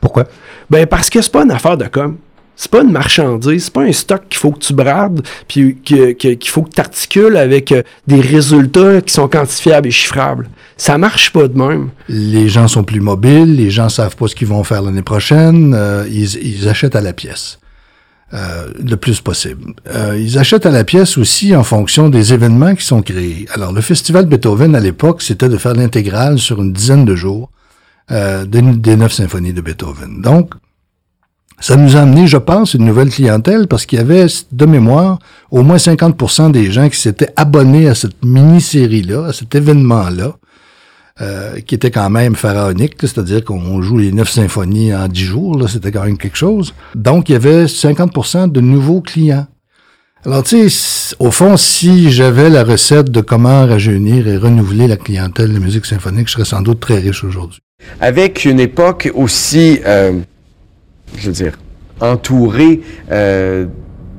Pourquoi? 0.00 0.24
Ben 0.70 0.88
parce 0.88 1.08
que 1.08 1.22
c'est 1.22 1.30
pas 1.30 1.44
une 1.44 1.52
affaire 1.52 1.76
de 1.76 1.86
com. 1.86 2.16
C'est 2.54 2.70
pas 2.70 2.82
une 2.82 2.92
marchandise, 2.92 3.64
c'est 3.64 3.72
pas 3.72 3.82
un 3.82 3.92
stock 3.92 4.22
qu'il 4.28 4.38
faut 4.38 4.52
que 4.52 4.60
tu 4.60 4.72
brades, 4.74 5.22
puis 5.48 5.76
qu'il 5.82 6.38
faut 6.46 6.62
que 6.62 6.70
tu 6.70 6.80
articules 6.80 7.36
avec 7.36 7.72
euh, 7.72 7.82
des 8.06 8.20
résultats 8.20 9.00
qui 9.00 9.12
sont 9.12 9.26
quantifiables 9.26 9.88
et 9.88 9.90
chiffrables. 9.90 10.48
Ça 10.76 10.98
marche 10.98 11.32
pas 11.32 11.48
de 11.48 11.58
même. 11.58 11.90
Les 12.08 12.48
gens 12.48 12.68
sont 12.68 12.84
plus 12.84 13.00
mobiles, 13.00 13.56
les 13.56 13.70
gens 13.70 13.88
savent 13.88 14.16
pas 14.16 14.28
ce 14.28 14.34
qu'ils 14.34 14.48
vont 14.48 14.64
faire 14.64 14.82
l'année 14.82 15.02
prochaine, 15.02 15.74
euh, 15.74 16.06
ils, 16.10 16.36
ils, 16.36 16.68
achètent 16.68 16.96
à 16.96 17.00
la 17.00 17.12
pièce. 17.12 17.58
Euh, 18.34 18.68
le 18.82 18.96
plus 18.96 19.20
possible. 19.20 19.74
Euh, 19.94 20.18
ils 20.18 20.38
achètent 20.38 20.64
à 20.64 20.70
la 20.70 20.84
pièce 20.84 21.18
aussi 21.18 21.54
en 21.54 21.64
fonction 21.64 22.08
des 22.08 22.32
événements 22.32 22.74
qui 22.74 22.82
sont 22.82 23.02
créés. 23.02 23.46
Alors, 23.52 23.74
le 23.74 23.82
festival 23.82 24.24
Beethoven, 24.24 24.74
à 24.74 24.80
l'époque, 24.80 25.20
c'était 25.20 25.50
de 25.50 25.58
faire 25.58 25.74
l'intégrale 25.74 26.38
sur 26.38 26.62
une 26.62 26.72
dizaine 26.72 27.04
de 27.04 27.14
jours 27.14 27.50
euh, 28.10 28.46
des, 28.46 28.62
des 28.62 28.96
neuf 28.96 29.12
symphonies 29.12 29.52
de 29.52 29.60
Beethoven. 29.60 30.22
Donc, 30.22 30.54
ça 31.62 31.76
nous 31.76 31.96
a 31.96 32.00
amené, 32.00 32.26
je 32.26 32.38
pense, 32.38 32.74
une 32.74 32.84
nouvelle 32.84 33.08
clientèle 33.08 33.68
parce 33.68 33.86
qu'il 33.86 34.00
y 34.00 34.02
avait, 34.02 34.26
de 34.50 34.66
mémoire, 34.66 35.20
au 35.52 35.62
moins 35.62 35.76
50% 35.76 36.50
des 36.50 36.72
gens 36.72 36.88
qui 36.88 36.98
s'étaient 36.98 37.32
abonnés 37.36 37.88
à 37.88 37.94
cette 37.94 38.24
mini-série-là, 38.24 39.26
à 39.28 39.32
cet 39.32 39.54
événement-là, 39.54 40.34
euh, 41.20 41.60
qui 41.60 41.76
était 41.76 41.92
quand 41.92 42.10
même 42.10 42.34
pharaonique, 42.34 42.96
c'est-à-dire 42.98 43.44
qu'on 43.44 43.80
joue 43.80 43.98
les 43.98 44.10
neuf 44.10 44.28
symphonies 44.28 44.92
en 44.92 45.06
dix 45.06 45.22
jours, 45.22 45.68
c'était 45.70 45.92
quand 45.92 46.02
même 46.02 46.18
quelque 46.18 46.36
chose. 46.36 46.74
Donc, 46.96 47.28
il 47.28 47.32
y 47.34 47.36
avait 47.36 47.66
50% 47.66 48.50
de 48.50 48.60
nouveaux 48.60 49.00
clients. 49.00 49.46
Alors, 50.26 50.42
tu 50.42 50.68
sais, 50.68 51.14
au 51.20 51.30
fond, 51.30 51.56
si 51.56 52.10
j'avais 52.10 52.50
la 52.50 52.64
recette 52.64 53.08
de 53.08 53.20
comment 53.20 53.66
rajeunir 53.68 54.26
et 54.26 54.36
renouveler 54.36 54.88
la 54.88 54.96
clientèle 54.96 55.52
de 55.54 55.60
musique 55.60 55.86
symphonique, 55.86 56.26
je 56.26 56.32
serais 56.32 56.44
sans 56.44 56.62
doute 56.62 56.80
très 56.80 56.98
riche 56.98 57.22
aujourd'hui. 57.22 57.60
Avec 58.00 58.44
une 58.44 58.58
époque 58.58 59.12
aussi... 59.14 59.78
Euh 59.86 60.22
je 61.16 61.26
veux 61.26 61.32
dire, 61.32 61.58
entouré 62.00 62.80
euh, 63.10 63.66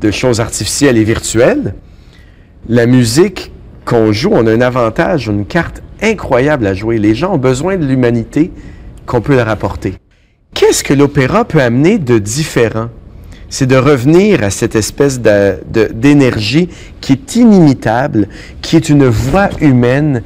de 0.02 0.12
choses 0.12 0.40
artificielles 0.40 0.98
et 0.98 1.04
virtuelles, 1.04 1.76
la 2.68 2.86
musique 2.86 3.52
qu'on 3.86 4.12
joue, 4.12 4.32
on 4.32 4.48
a 4.48 4.52
un 4.52 4.62
avantage, 4.62 5.28
une 5.28 5.46
carte 5.46 5.82
incroyable 6.02 6.68
à 6.68 6.74
jouer. 6.74 6.98
Les 6.98 7.16
gens 7.16 7.34
ont 7.34 7.38
besoin 7.38 7.78
de 7.78 7.86
l'humanité 7.86 8.52
qu'on 9.06 9.22
peut 9.22 9.36
leur 9.36 9.50
apporter. 9.50 9.96
Qu'est-ce 10.54 10.84
que 10.84 10.94
l'opéra 10.94 11.46
peut 11.46 11.62
amener 11.62 11.98
de 11.98 12.20
différent? 12.20 12.90
C'est 13.50 13.68
de 13.68 13.76
revenir 13.76 14.44
à 14.44 14.50
cette 14.50 14.76
espèce 14.76 15.20
d'énergie 15.20 16.70
qui 17.02 17.14
est 17.14 17.36
inimitable, 17.36 18.28
qui 18.62 18.76
est 18.76 18.90
une 18.90 19.06
voix 19.06 19.50
humaine 19.62 20.24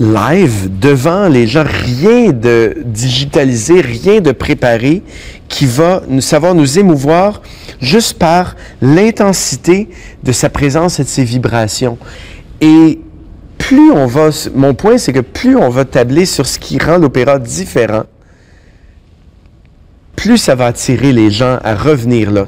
live 0.00 0.70
devant 0.80 1.28
les 1.28 1.46
gens, 1.46 1.64
rien 1.64 2.32
de 2.32 2.76
digitalisé, 2.84 3.80
rien 3.80 4.20
de 4.20 4.32
préparé, 4.32 5.02
qui 5.48 5.66
va 5.66 6.02
nous 6.08 6.22
savoir 6.22 6.54
nous 6.54 6.78
émouvoir 6.78 7.42
juste 7.80 8.18
par 8.18 8.56
l'intensité 8.80 9.88
de 10.22 10.32
sa 10.32 10.48
présence 10.48 10.98
et 10.98 11.04
de 11.04 11.08
ses 11.08 11.24
vibrations. 11.24 11.98
Et 12.60 13.00
plus 13.58 13.92
on 13.92 14.06
va, 14.06 14.30
mon 14.54 14.74
point 14.74 14.98
c'est 14.98 15.12
que 15.12 15.20
plus 15.20 15.56
on 15.56 15.68
va 15.68 15.84
tabler 15.84 16.24
sur 16.24 16.46
ce 16.46 16.58
qui 16.58 16.78
rend 16.78 16.98
l'opéra 16.98 17.38
différent, 17.38 18.04
plus 20.16 20.38
ça 20.38 20.54
va 20.54 20.66
attirer 20.66 21.12
les 21.12 21.30
gens 21.30 21.58
à 21.62 21.74
revenir 21.74 22.30
là. 22.30 22.46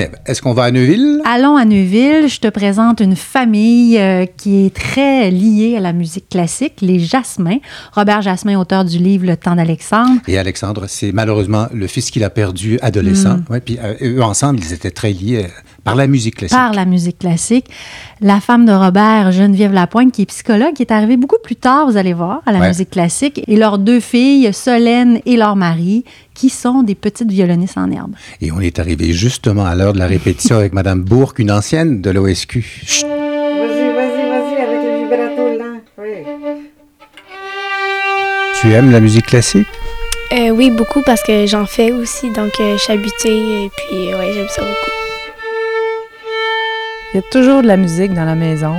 Est-ce 0.00 0.40
qu'on 0.40 0.54
va 0.54 0.64
à 0.64 0.70
Neuville? 0.70 1.20
Allons 1.26 1.56
à 1.56 1.66
Neuville. 1.66 2.26
Je 2.26 2.40
te 2.40 2.48
présente 2.48 3.00
une 3.00 3.14
famille 3.14 3.98
euh, 3.98 4.24
qui 4.24 4.64
est 4.64 4.74
très 4.74 5.30
liée 5.30 5.76
à 5.76 5.80
la 5.80 5.92
musique 5.92 6.30
classique, 6.30 6.76
les 6.80 6.98
Jasmin. 6.98 7.58
Robert 7.92 8.22
Jasmin, 8.22 8.58
auteur 8.58 8.86
du 8.86 8.96
livre 8.96 9.26
Le 9.26 9.36
temps 9.36 9.54
d'Alexandre. 9.54 10.20
Et 10.28 10.38
Alexandre, 10.38 10.86
c'est 10.88 11.12
malheureusement 11.12 11.66
le 11.74 11.86
fils 11.86 12.10
qu'il 12.10 12.24
a 12.24 12.30
perdu 12.30 12.78
adolescent. 12.80 13.36
Mm. 13.36 13.44
Ouais, 13.50 13.60
puis 13.60 13.78
euh, 13.82 13.94
eux 14.00 14.22
ensemble, 14.22 14.60
ils 14.60 14.72
étaient 14.72 14.90
très 14.90 15.12
liés 15.12 15.44
euh, 15.44 15.48
par 15.84 15.96
la 15.96 16.06
musique 16.06 16.36
classique. 16.36 16.56
Par 16.56 16.72
la 16.72 16.84
musique 16.84 17.18
classique. 17.18 17.66
La 18.20 18.40
femme 18.40 18.66
de 18.66 18.72
Robert, 18.72 19.32
Geneviève 19.32 19.72
Lapointe, 19.72 20.12
qui 20.12 20.22
est 20.22 20.26
psychologue, 20.26 20.74
qui 20.74 20.82
est 20.82 20.92
arrivée 20.92 21.16
beaucoup 21.16 21.40
plus 21.42 21.56
tard, 21.56 21.90
vous 21.90 21.96
allez 21.96 22.12
voir, 22.12 22.42
à 22.46 22.52
la 22.52 22.60
ouais. 22.60 22.68
musique 22.68 22.90
classique. 22.90 23.42
Et 23.48 23.56
leurs 23.56 23.78
deux 23.78 24.00
filles, 24.00 24.52
Solène 24.52 25.20
et 25.26 25.36
leur 25.36 25.56
mari, 25.56 26.04
qui 26.34 26.50
sont 26.50 26.82
des 26.82 26.94
petites 26.94 27.30
violonistes 27.30 27.78
en 27.78 27.90
herbe. 27.90 28.12
Et 28.40 28.52
on 28.52 28.60
est 28.60 28.78
arrivé 28.78 29.12
justement 29.12 29.64
à 29.64 29.74
l'heure 29.74 29.92
de 29.92 29.98
la 29.98 30.06
répétition 30.06 30.56
avec 30.56 30.72
Mme 30.72 31.02
Bourque, 31.02 31.38
une 31.38 31.50
ancienne 31.50 32.00
de 32.00 32.10
l'OSQ. 32.10 32.64
Vas-y, 33.02 33.04
vas-y, 33.04 33.92
vas-y, 33.94 34.56
avec 34.56 34.82
le 34.84 34.98
vibrato 35.02 35.58
là. 35.58 35.80
Oui. 35.98 36.60
Tu 38.60 38.72
aimes 38.72 38.92
la 38.92 39.00
musique 39.00 39.26
classique? 39.26 39.66
Euh, 40.32 40.50
oui, 40.50 40.70
beaucoup 40.70 41.02
parce 41.04 41.22
que 41.22 41.46
j'en 41.46 41.66
fais 41.66 41.92
aussi, 41.92 42.30
donc 42.30 42.52
euh, 42.60 42.78
je 42.78 42.82
suis 42.82 42.92
habituée 42.92 43.64
et 43.64 43.70
puis 43.76 44.14
ouais, 44.14 44.32
j'aime 44.32 44.48
ça 44.48 44.62
beaucoup. 44.62 44.91
Il 47.14 47.18
y 47.18 47.20
a 47.20 47.22
toujours 47.30 47.62
de 47.62 47.66
la 47.66 47.76
musique 47.76 48.14
dans 48.14 48.24
la 48.24 48.34
maison. 48.34 48.74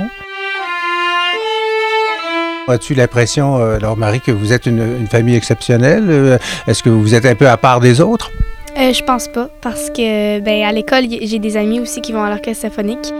As-tu 2.66 2.94
l'impression, 2.94 3.58
euh, 3.58 3.76
alors 3.76 3.96
Marie, 3.96 4.20
que 4.20 4.32
vous 4.32 4.52
êtes 4.52 4.66
une, 4.66 4.80
une 4.80 5.06
famille 5.06 5.36
exceptionnelle? 5.36 6.06
Euh, 6.08 6.38
Est-ce 6.66 6.82
que 6.82 6.88
vous 6.88 7.14
êtes 7.14 7.26
un 7.26 7.34
peu 7.34 7.48
à 7.48 7.56
part 7.56 7.78
des 7.78 8.00
autres? 8.00 8.32
Euh, 8.76 8.92
je 8.92 9.04
pense 9.04 9.28
pas 9.28 9.48
parce 9.60 9.88
que 9.90 10.40
ben 10.40 10.64
à 10.64 10.72
l'école 10.72 11.04
j'ai 11.08 11.38
des 11.38 11.56
amis 11.56 11.78
aussi 11.78 12.00
qui 12.00 12.12
vont 12.12 12.24
à 12.24 12.30
l'orchestre 12.30 12.62
symphonique. 12.62 13.12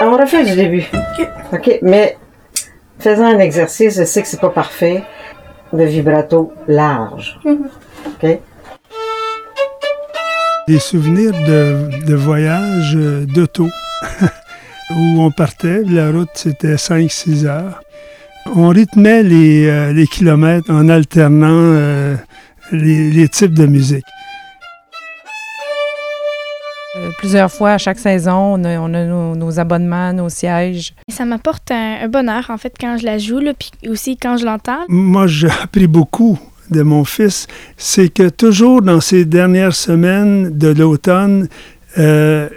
On 0.00 0.16
refait 0.16 0.44
du 0.44 0.56
début. 0.56 0.84
OK, 1.52 1.78
mais 1.82 2.16
faisant 2.98 3.26
un 3.26 3.38
exercice, 3.40 3.98
je 3.98 4.04
sais 4.04 4.22
que 4.22 4.28
c'est 4.28 4.40
pas 4.40 4.48
parfait, 4.48 5.02
de 5.74 5.84
vibrato 5.84 6.52
large. 6.66 7.38
OK? 7.44 8.38
Des 10.68 10.78
souvenirs 10.78 11.32
de, 11.32 12.06
de 12.06 12.14
voyages 12.14 12.94
euh, 12.94 13.26
d'auto 13.26 13.68
où 14.90 15.20
on 15.20 15.30
partait. 15.32 15.82
La 15.82 16.10
route, 16.12 16.30
c'était 16.34 16.76
5-6 16.76 17.46
heures. 17.46 17.82
On 18.54 18.68
rythmait 18.68 19.24
les, 19.24 19.66
euh, 19.66 19.92
les 19.92 20.06
kilomètres 20.06 20.70
en 20.70 20.88
alternant 20.88 21.48
euh, 21.50 22.14
les, 22.70 23.10
les 23.10 23.28
types 23.28 23.54
de 23.54 23.66
musique. 23.66 24.04
Euh, 26.96 27.10
plusieurs 27.18 27.50
fois 27.50 27.72
à 27.72 27.78
chaque 27.78 27.98
saison, 27.98 28.54
on 28.54 28.64
a, 28.64 28.78
on 28.78 28.94
a 28.94 29.04
nos, 29.04 29.34
nos 29.34 29.58
abonnements, 29.58 30.12
nos 30.12 30.28
sièges. 30.28 30.94
Ça 31.08 31.24
m'apporte 31.24 31.72
un, 31.72 32.02
un 32.02 32.08
bonheur 32.08 32.50
en 32.50 32.56
fait 32.58 32.74
quand 32.78 32.98
je 32.98 33.06
la 33.06 33.18
joue 33.18 33.40
là, 33.40 33.52
puis 33.54 33.70
aussi 33.88 34.16
quand 34.16 34.36
je 34.36 34.44
l'entends. 34.44 34.84
Moi, 34.88 35.26
j'ai 35.26 35.50
appris 35.50 35.88
beaucoup 35.88 36.38
de 36.70 36.82
mon 36.82 37.04
fils. 37.04 37.46
C'est 37.76 38.08
que 38.08 38.28
toujours 38.28 38.82
dans 38.82 39.00
ces 39.00 39.24
dernières 39.24 39.74
semaines 39.74 40.56
de 40.56 40.68
l'automne, 40.68 41.48
euh, 41.98 42.48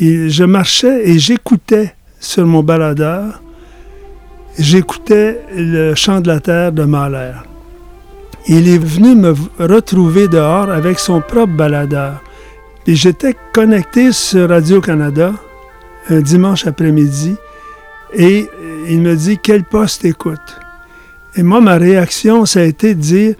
je 0.00 0.44
marchais 0.44 1.08
et 1.08 1.18
j'écoutais 1.18 1.94
sur 2.20 2.46
mon 2.46 2.62
baladeur, 2.62 3.42
j'écoutais 4.58 5.40
le 5.54 5.94
chant 5.94 6.20
de 6.20 6.28
la 6.28 6.40
terre 6.40 6.72
de 6.72 6.84
Mahler. 6.84 7.32
Il 8.46 8.68
est 8.68 8.78
venu 8.78 9.14
me 9.14 9.34
retrouver 9.58 10.28
dehors 10.28 10.70
avec 10.70 10.98
son 10.98 11.20
propre 11.20 11.54
baladeur. 11.54 12.22
Et 12.86 12.94
j'étais 12.94 13.34
connecté 13.52 14.12
sur 14.12 14.50
Radio-Canada 14.50 15.32
un 16.10 16.20
dimanche 16.20 16.66
après-midi 16.66 17.36
et 18.12 18.48
il 18.88 19.00
me 19.00 19.16
dit 19.16 19.38
Quel 19.42 19.64
poste 19.64 20.04
écoute 20.04 20.60
Et 21.34 21.42
moi, 21.42 21.60
ma 21.60 21.76
réaction, 21.76 22.44
ça 22.44 22.60
a 22.60 22.64
été 22.64 22.94
de 22.94 23.00
dire 23.00 23.34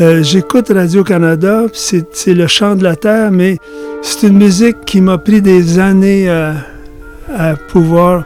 euh, 0.00 0.22
J'écoute 0.22 0.70
Radio-Canada, 0.70 1.64
c'est 1.72 2.26
le 2.26 2.46
chant 2.46 2.74
de 2.74 2.84
la 2.84 2.96
terre, 2.96 3.30
mais 3.30 3.58
c'est 4.02 4.28
une 4.28 4.38
musique 4.38 4.84
qui 4.84 5.00
m'a 5.00 5.18
pris 5.18 5.40
des 5.40 5.78
années 5.78 6.28
à, 6.28 6.54
à 7.34 7.56
pouvoir 7.56 8.24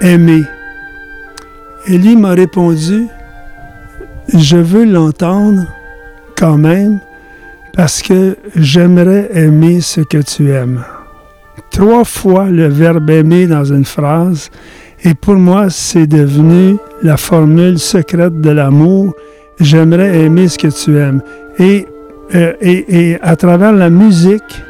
aimer. 0.00 0.44
Lui 1.86 2.16
m'a 2.16 2.30
répondu 2.30 3.06
Je 4.32 4.56
veux 4.56 4.84
l'entendre 4.84 5.66
quand 6.36 6.56
même 6.56 7.00
parce 7.74 8.02
que 8.02 8.36
j'aimerais 8.56 9.28
aimer 9.32 9.80
ce 9.80 10.00
que 10.00 10.18
tu 10.18 10.50
aimes. 10.50 10.84
Trois 11.70 12.04
fois 12.04 12.46
le 12.46 12.66
verbe 12.66 13.08
aimer 13.10 13.46
dans 13.46 13.64
une 13.64 13.84
phrase, 13.84 14.50
et 15.02 15.14
pour 15.14 15.36
moi, 15.36 15.70
c'est 15.70 16.06
devenu 16.06 16.76
la 17.02 17.16
formule 17.16 17.78
secrète 17.78 18.40
de 18.40 18.50
l'amour. 18.50 19.14
J'aimerais 19.60 20.24
aimer 20.24 20.48
ce 20.48 20.58
que 20.58 20.68
tu 20.68 20.98
aimes. 20.98 21.22
Et, 21.58 21.86
euh, 22.34 22.54
et, 22.60 23.10
et 23.10 23.20
à 23.20 23.36
travers 23.36 23.72
la 23.72 23.90
musique 23.90 24.62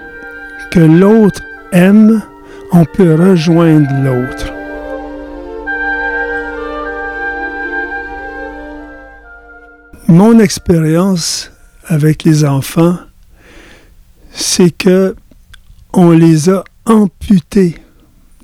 que 0.70 0.80
l'autre 0.80 1.42
aime, 1.72 2.22
on 2.72 2.84
peut 2.84 3.14
rejoindre 3.14 3.88
l'autre. 4.04 4.52
Mon 10.08 10.40
expérience 10.40 11.52
avec 11.86 12.24
les 12.24 12.44
enfants, 12.44 12.98
c'est 14.32 14.70
que 14.70 15.14
on 15.92 16.10
les 16.10 16.50
a 16.50 16.64
amputés 16.84 17.76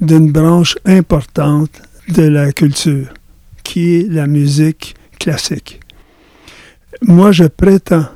d'une 0.01 0.31
branche 0.31 0.77
importante 0.85 1.83
de 2.09 2.23
la 2.23 2.53
culture, 2.53 3.09
qui 3.65 3.97
est 3.97 4.09
la 4.09 4.27
musique 4.27 4.95
classique. 5.19 5.81
Moi, 7.03 7.33
je 7.33 7.45
prétends 7.45 8.07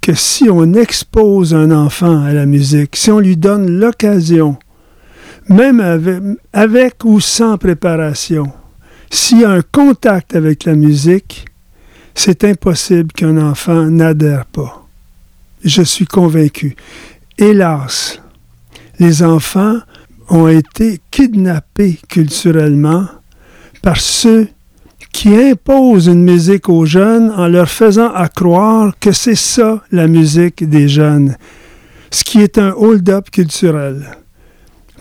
que 0.00 0.14
si 0.14 0.48
on 0.48 0.72
expose 0.74 1.54
un 1.54 1.70
enfant 1.70 2.22
à 2.22 2.32
la 2.32 2.46
musique, 2.46 2.96
si 2.96 3.10
on 3.10 3.18
lui 3.18 3.36
donne 3.36 3.78
l'occasion, 3.78 4.56
même 5.48 6.36
avec, 6.52 7.04
ou 7.04 7.20
sans 7.20 7.58
préparation, 7.58 8.50
s'il 9.10 9.40
y 9.40 9.44
a 9.44 9.50
un 9.50 9.62
contact 9.62 10.34
avec 10.34 10.64
la 10.64 10.74
musique, 10.74 11.46
c'est 12.14 12.44
impossible 12.44 13.12
qu'un 13.12 13.36
enfant 13.36 13.86
n'adhère 13.86 14.46
pas. 14.46 14.86
Je 15.64 15.82
suis 15.82 16.06
convaincu. 16.06 16.76
Hélas, 17.36 18.20
les 18.98 19.22
enfants 19.22 19.78
ont 20.28 20.48
été 20.48 21.00
kidnappés 21.10 21.98
culturellement 22.08 23.06
par 23.82 23.98
ceux 23.98 24.48
qui 25.12 25.34
imposent 25.34 26.06
une 26.06 26.22
musique 26.22 26.68
aux 26.68 26.84
jeunes 26.84 27.30
en 27.30 27.46
leur 27.48 27.68
faisant 27.68 28.12
à 28.12 28.28
croire 28.28 28.92
que 29.00 29.12
c'est 29.12 29.34
ça 29.34 29.82
la 29.90 30.06
musique 30.06 30.68
des 30.68 30.88
jeunes, 30.88 31.36
ce 32.10 32.24
qui 32.24 32.40
est 32.40 32.58
un 32.58 32.72
hold-up 32.72 33.30
culturel. 33.30 34.16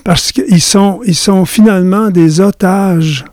Parce 0.04 0.32
qu'ils 0.32 0.62
sont, 0.62 1.02
ils 1.06 1.16
sont 1.16 1.46
finalement 1.46 2.10
des 2.10 2.42
otages 2.42 3.26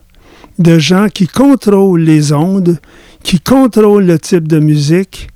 de 0.59 0.79
gens 0.79 1.09
qui 1.09 1.27
contrôlent 1.27 2.03
les 2.03 2.33
ondes, 2.33 2.79
qui 3.23 3.41
contrôlent 3.41 4.07
le 4.07 4.19
type 4.19 4.49
de 4.49 4.59
musique, 4.59 5.29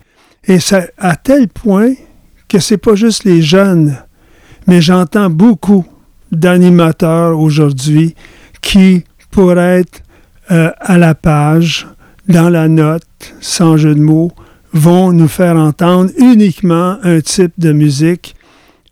et 0.45 0.61
ça 0.61 0.86
à 0.99 1.16
tel 1.16 1.49
point 1.49 1.95
que 2.49 2.59
c'est 2.59 2.78
pas 2.78 2.95
juste 2.95 3.24
les 3.24 3.43
jeunes, 3.43 3.97
mais 4.66 4.80
j'entends 4.80 5.30
beaucoup 5.30 5.86
d'animateurs 6.32 7.38
aujourd'hui 7.38 8.14
qui, 8.61 9.05
pour 9.30 9.59
être 9.59 10.03
euh, 10.51 10.71
à 10.81 10.99
la 10.99 11.15
page, 11.15 11.87
dans 12.29 12.49
la 12.49 12.69
note, 12.69 13.05
sans 13.41 13.77
jeu 13.77 13.95
de 13.95 14.01
mots, 14.01 14.33
vont 14.73 15.13
nous 15.13 15.29
faire 15.29 15.57
entendre 15.57 16.11
uniquement 16.19 16.97
un 17.03 17.21
type 17.21 17.53
de 17.59 17.73
musique 17.73 18.35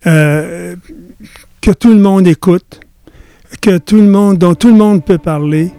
euh, 0.07 0.75
que 1.61 1.71
tout 1.71 1.89
le 1.89 1.99
monde 1.99 2.27
écoute, 2.27 2.79
que 3.61 3.77
tout 3.77 3.97
le 3.97 4.07
monde, 4.07 4.37
dont 4.37 4.55
tout 4.55 4.69
le 4.69 4.75
monde 4.75 5.03
peut 5.03 5.17
parler. 5.17 5.71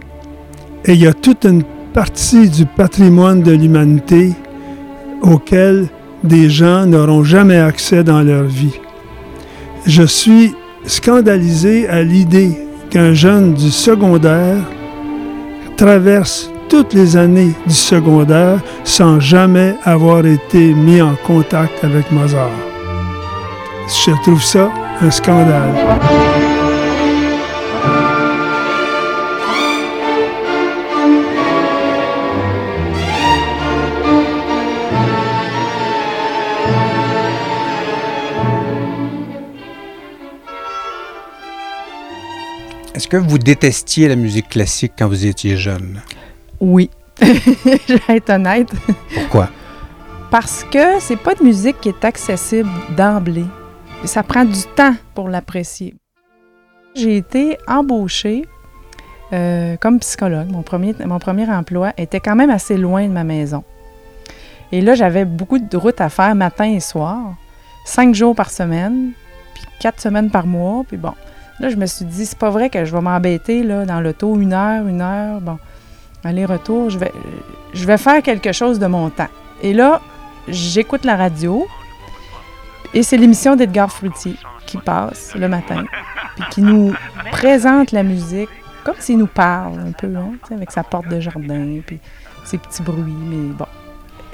Et 0.85 0.93
il 0.93 1.01
y 1.01 1.07
a 1.07 1.13
toute 1.13 1.45
une 1.45 1.63
partie 1.93 2.49
du 2.49 2.65
patrimoine 2.65 3.41
de 3.41 3.51
l'humanité 3.51 4.33
auquel 5.21 5.87
des 6.23 6.49
gens 6.49 6.85
n'auront 6.85 7.23
jamais 7.23 7.59
accès 7.59 8.03
dans 8.03 8.21
leur 8.21 8.43
vie. 8.43 8.79
Je 9.85 10.03
suis 10.03 10.53
scandalisé 10.85 11.87
à 11.87 12.03
l'idée 12.03 12.51
qu'un 12.89 13.13
jeune 13.13 13.53
du 13.53 13.71
secondaire 13.71 14.63
traverse 15.81 16.51
toutes 16.69 16.93
les 16.93 17.17
années 17.17 17.55
du 17.65 17.73
secondaire 17.73 18.59
sans 18.83 19.19
jamais 19.19 19.73
avoir 19.83 20.23
été 20.27 20.75
mis 20.75 21.01
en 21.01 21.15
contact 21.25 21.83
avec 21.83 22.11
Mozart. 22.11 22.51
Je 23.87 24.11
trouve 24.21 24.43
ça 24.43 24.69
un 25.01 25.09
scandale. 25.09 25.73
Est-ce 43.01 43.07
que 43.07 43.17
vous 43.17 43.39
détestiez 43.39 44.07
la 44.07 44.15
musique 44.15 44.49
classique 44.49 44.93
quand 44.95 45.07
vous 45.07 45.25
étiez 45.25 45.57
jeune? 45.57 46.03
Oui. 46.59 46.91
Je 47.19 47.95
vais 47.95 48.17
être 48.17 48.29
honnête. 48.29 48.69
Pourquoi? 49.15 49.49
Parce 50.29 50.63
que 50.65 50.99
c'est 50.99 51.17
pas 51.17 51.33
de 51.33 51.43
musique 51.43 51.81
qui 51.81 51.89
est 51.89 52.05
accessible 52.05 52.69
d'emblée. 52.95 53.47
Ça 54.05 54.21
prend 54.21 54.45
du 54.45 54.61
temps 54.75 54.93
pour 55.15 55.29
l'apprécier. 55.29 55.95
J'ai 56.93 57.17
été 57.17 57.57
embauchée 57.67 58.45
euh, 59.33 59.77
comme 59.77 59.97
psychologue. 59.97 60.51
Mon 60.51 60.61
premier, 60.61 60.93
mon 61.03 61.17
premier 61.17 61.49
emploi 61.49 61.93
était 61.97 62.19
quand 62.19 62.35
même 62.35 62.51
assez 62.51 62.77
loin 62.77 63.07
de 63.07 63.11
ma 63.13 63.23
maison. 63.23 63.63
Et 64.71 64.81
là, 64.81 64.93
j'avais 64.93 65.25
beaucoup 65.25 65.57
de 65.57 65.75
routes 65.75 66.01
à 66.01 66.09
faire 66.09 66.35
matin 66.35 66.65
et 66.65 66.79
soir, 66.79 67.33
cinq 67.83 68.13
jours 68.13 68.35
par 68.35 68.51
semaine, 68.51 69.13
puis 69.55 69.63
quatre 69.79 69.99
semaines 69.99 70.29
par 70.29 70.45
mois. 70.45 70.83
Puis 70.87 70.97
bon, 70.97 71.13
là, 71.61 71.69
je 71.69 71.75
me 71.75 71.85
suis 71.85 72.05
dit, 72.05 72.25
c'est 72.25 72.37
pas 72.37 72.49
vrai 72.49 72.69
que 72.69 72.83
je 72.83 72.91
vais 72.91 73.01
m'embêter 73.01 73.63
dans 73.63 74.01
l'auto 74.01 74.35
une 74.39 74.53
heure, 74.53 74.87
une 74.87 75.01
heure. 75.01 75.39
Bon, 75.41 75.59
aller-retour, 76.23 76.89
je 76.89 76.97
vais, 76.97 77.11
je 77.73 77.85
vais 77.85 77.97
faire 77.97 78.21
quelque 78.23 78.51
chose 78.51 78.79
de 78.79 78.87
mon 78.87 79.09
temps. 79.09 79.29
Et 79.61 79.73
là, 79.73 80.01
j'écoute 80.47 81.05
la 81.05 81.15
radio 81.15 81.67
et 82.93 83.03
c'est 83.03 83.15
l'émission 83.15 83.55
d'Edgar 83.55 83.91
Fruitier 83.91 84.35
qui 84.65 84.77
passe 84.77 85.33
le 85.35 85.47
matin, 85.47 85.85
puis 86.35 86.43
qui 86.51 86.61
nous 86.61 86.93
présente 87.31 87.91
la 87.91 88.03
musique 88.03 88.49
comme 88.83 88.95
s'il 88.97 89.19
nous 89.19 89.27
parle 89.27 89.79
un 89.79 89.91
peu, 89.91 90.07
hein, 90.15 90.31
avec 90.51 90.71
sa 90.71 90.83
porte 90.83 91.07
de 91.07 91.19
jardin, 91.19 91.79
puis 91.85 91.99
ses 92.43 92.57
petits 92.57 92.81
bruits, 92.81 93.13
mais 93.29 93.53
bon. 93.53 93.67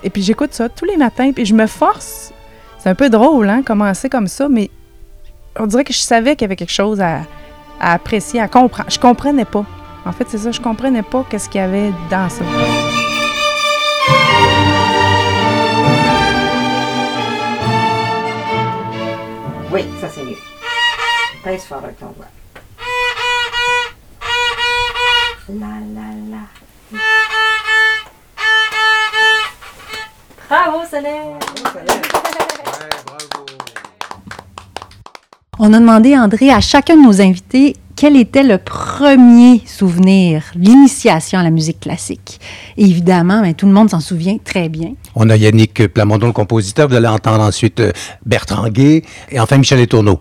Et 0.03 0.09
puis 0.09 0.21
j'écoute 0.21 0.53
ça 0.53 0.69
tous 0.69 0.85
les 0.85 0.95
matins, 0.95 1.33
puis 1.33 1.45
je 1.45 1.53
me 1.53 1.67
force. 1.67 2.31
C'est 2.77 2.89
un 2.89 2.95
peu 2.95 3.09
drôle, 3.09 3.49
hein, 3.49 3.63
commencer 3.63 4.07
comme 4.07 4.27
ça, 4.27 4.47
mais 4.47 4.69
on 5.59 5.67
dirait 5.67 5.83
que 5.83 5.93
je 5.93 5.99
savais 5.99 6.35
qu'il 6.35 6.43
y 6.43 6.45
avait 6.45 6.55
quelque 6.55 6.71
chose 6.71 7.01
à, 7.01 7.21
à 7.79 7.93
apprécier, 7.93 8.39
à 8.39 8.47
comprendre. 8.47 8.89
Je 8.89 8.99
comprenais 8.99 9.45
pas. 9.45 9.65
En 10.05 10.11
fait, 10.11 10.25
c'est 10.29 10.37
ça, 10.37 10.51
je 10.51 10.61
comprenais 10.61 11.03
pas 11.03 11.25
qu'est-ce 11.29 11.49
qu'il 11.49 11.59
y 11.59 11.63
avait 11.63 11.91
dans 12.09 12.29
ça. 12.29 12.43
Oui, 19.71 19.85
ça 19.99 20.07
c'est 20.09 20.23
mieux. 20.23 20.37
Pèse 21.43 21.63
fort 21.65 21.81
avec 21.83 21.99
ton 21.99 22.07
doigt. 22.07 22.25
La 25.49 25.65
la 25.95 26.07
la. 26.31 26.99
Bravo, 30.49 30.85
Solène! 30.89 31.39
On 35.59 35.73
a 35.73 35.79
demandé, 35.79 36.15
André, 36.15 36.51
à 36.51 36.61
chacun 36.61 36.95
de 36.95 37.01
nos 37.01 37.19
invités 37.19 37.75
quel 37.95 38.15
était 38.15 38.43
le 38.43 38.59
premier 38.59 39.63
souvenir, 39.65 40.43
l'initiation 40.53 41.39
à 41.39 41.43
la 41.43 41.49
musique 41.49 41.79
classique? 41.79 42.39
Évidemment, 42.77 43.41
ben, 43.41 43.55
tout 43.55 43.65
le 43.65 43.71
monde 43.71 43.89
s'en 43.89 43.99
souvient 43.99 44.37
très 44.37 44.69
bien. 44.69 44.93
On 45.15 45.27
a 45.31 45.35
Yannick 45.35 45.87
Plamondon, 45.87 46.27
le 46.27 46.33
compositeur. 46.33 46.87
Vous 46.87 46.93
allez 46.93 47.07
entendre 47.07 47.41
ensuite 47.41 47.79
euh, 47.79 47.91
Bertrand 48.23 48.69
Guay 48.69 49.01
et 49.31 49.39
enfin 49.39 49.57
Michel 49.57 49.79
Letourneau. 49.79 50.19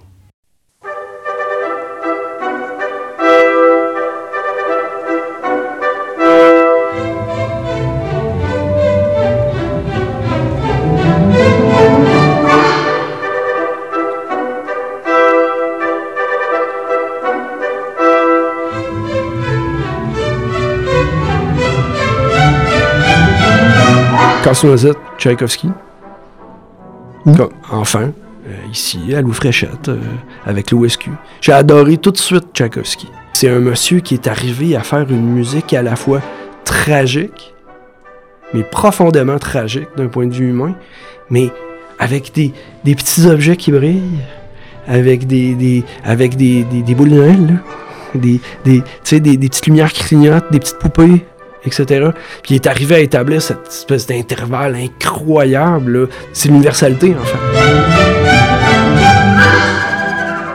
Casse-noisette, 24.57 24.96
Tchaïkovski. 25.18 25.68
Comme, 27.24 27.50
enfin, 27.70 28.12
euh, 28.48 28.52
ici, 28.72 29.14
à 29.14 29.20
Lou 29.20 29.34
Fréchette, 29.34 29.90
euh, 29.90 29.98
avec 30.46 30.70
l'OSQ. 30.70 31.11
J'ai 31.42 31.52
adoré 31.52 31.98
tout 31.98 32.11
de 32.11 32.16
suite 32.16 32.46
Tchaïkovski. 32.54 33.07
C'est 33.34 33.50
un 33.50 33.59
monsieur 33.59 34.00
qui 34.00 34.14
est 34.14 34.26
arrivé 34.26 34.74
à 34.74 34.80
faire 34.80 35.11
une 35.11 35.26
musique 35.26 35.74
à 35.74 35.82
la 35.82 35.94
fois 35.94 36.22
tragique, 36.64 37.52
mais 38.54 38.62
profondément 38.62 39.38
tragique 39.38 39.88
d'un 39.98 40.09
point 40.09 40.26
de 40.26 40.32
vue 40.32 40.48
humain, 40.48 40.74
mais 41.28 41.50
avec 41.98 42.32
des, 42.32 42.54
des 42.82 42.94
petits 42.94 43.26
objets 43.26 43.59
qui 43.59 43.72
brillent, 43.72 44.20
avec 44.88 45.26
des, 45.26 45.54
des 45.54 45.84
avec 46.02 46.34
des, 46.34 46.64
des, 46.64 46.80
des 46.80 46.94
boules 46.94 47.11
de 47.11 47.16
Noël, 47.16 47.46
là. 47.46 47.54
des, 48.14 48.40
des, 48.64 48.82
des, 49.11 49.36
des 49.36 49.48
petites 49.50 49.66
lumières 49.66 49.92
qui 49.92 50.02
clignotent, 50.02 50.50
des 50.50 50.61
petites 50.61 50.78
poupées, 50.78 51.26
etc. 51.66 52.10
Puis 52.42 52.54
il 52.54 52.56
est 52.56 52.66
arrivé 52.66 52.94
à 52.96 53.00
établir 53.00 53.42
cette 53.42 53.66
espèce 53.68 54.06
d'intervalle 54.06 54.76
incroyable. 54.76 56.08
C'est 56.32 56.48
l'universalité, 56.48 57.14
en 57.20 57.24
fait. 57.24 57.38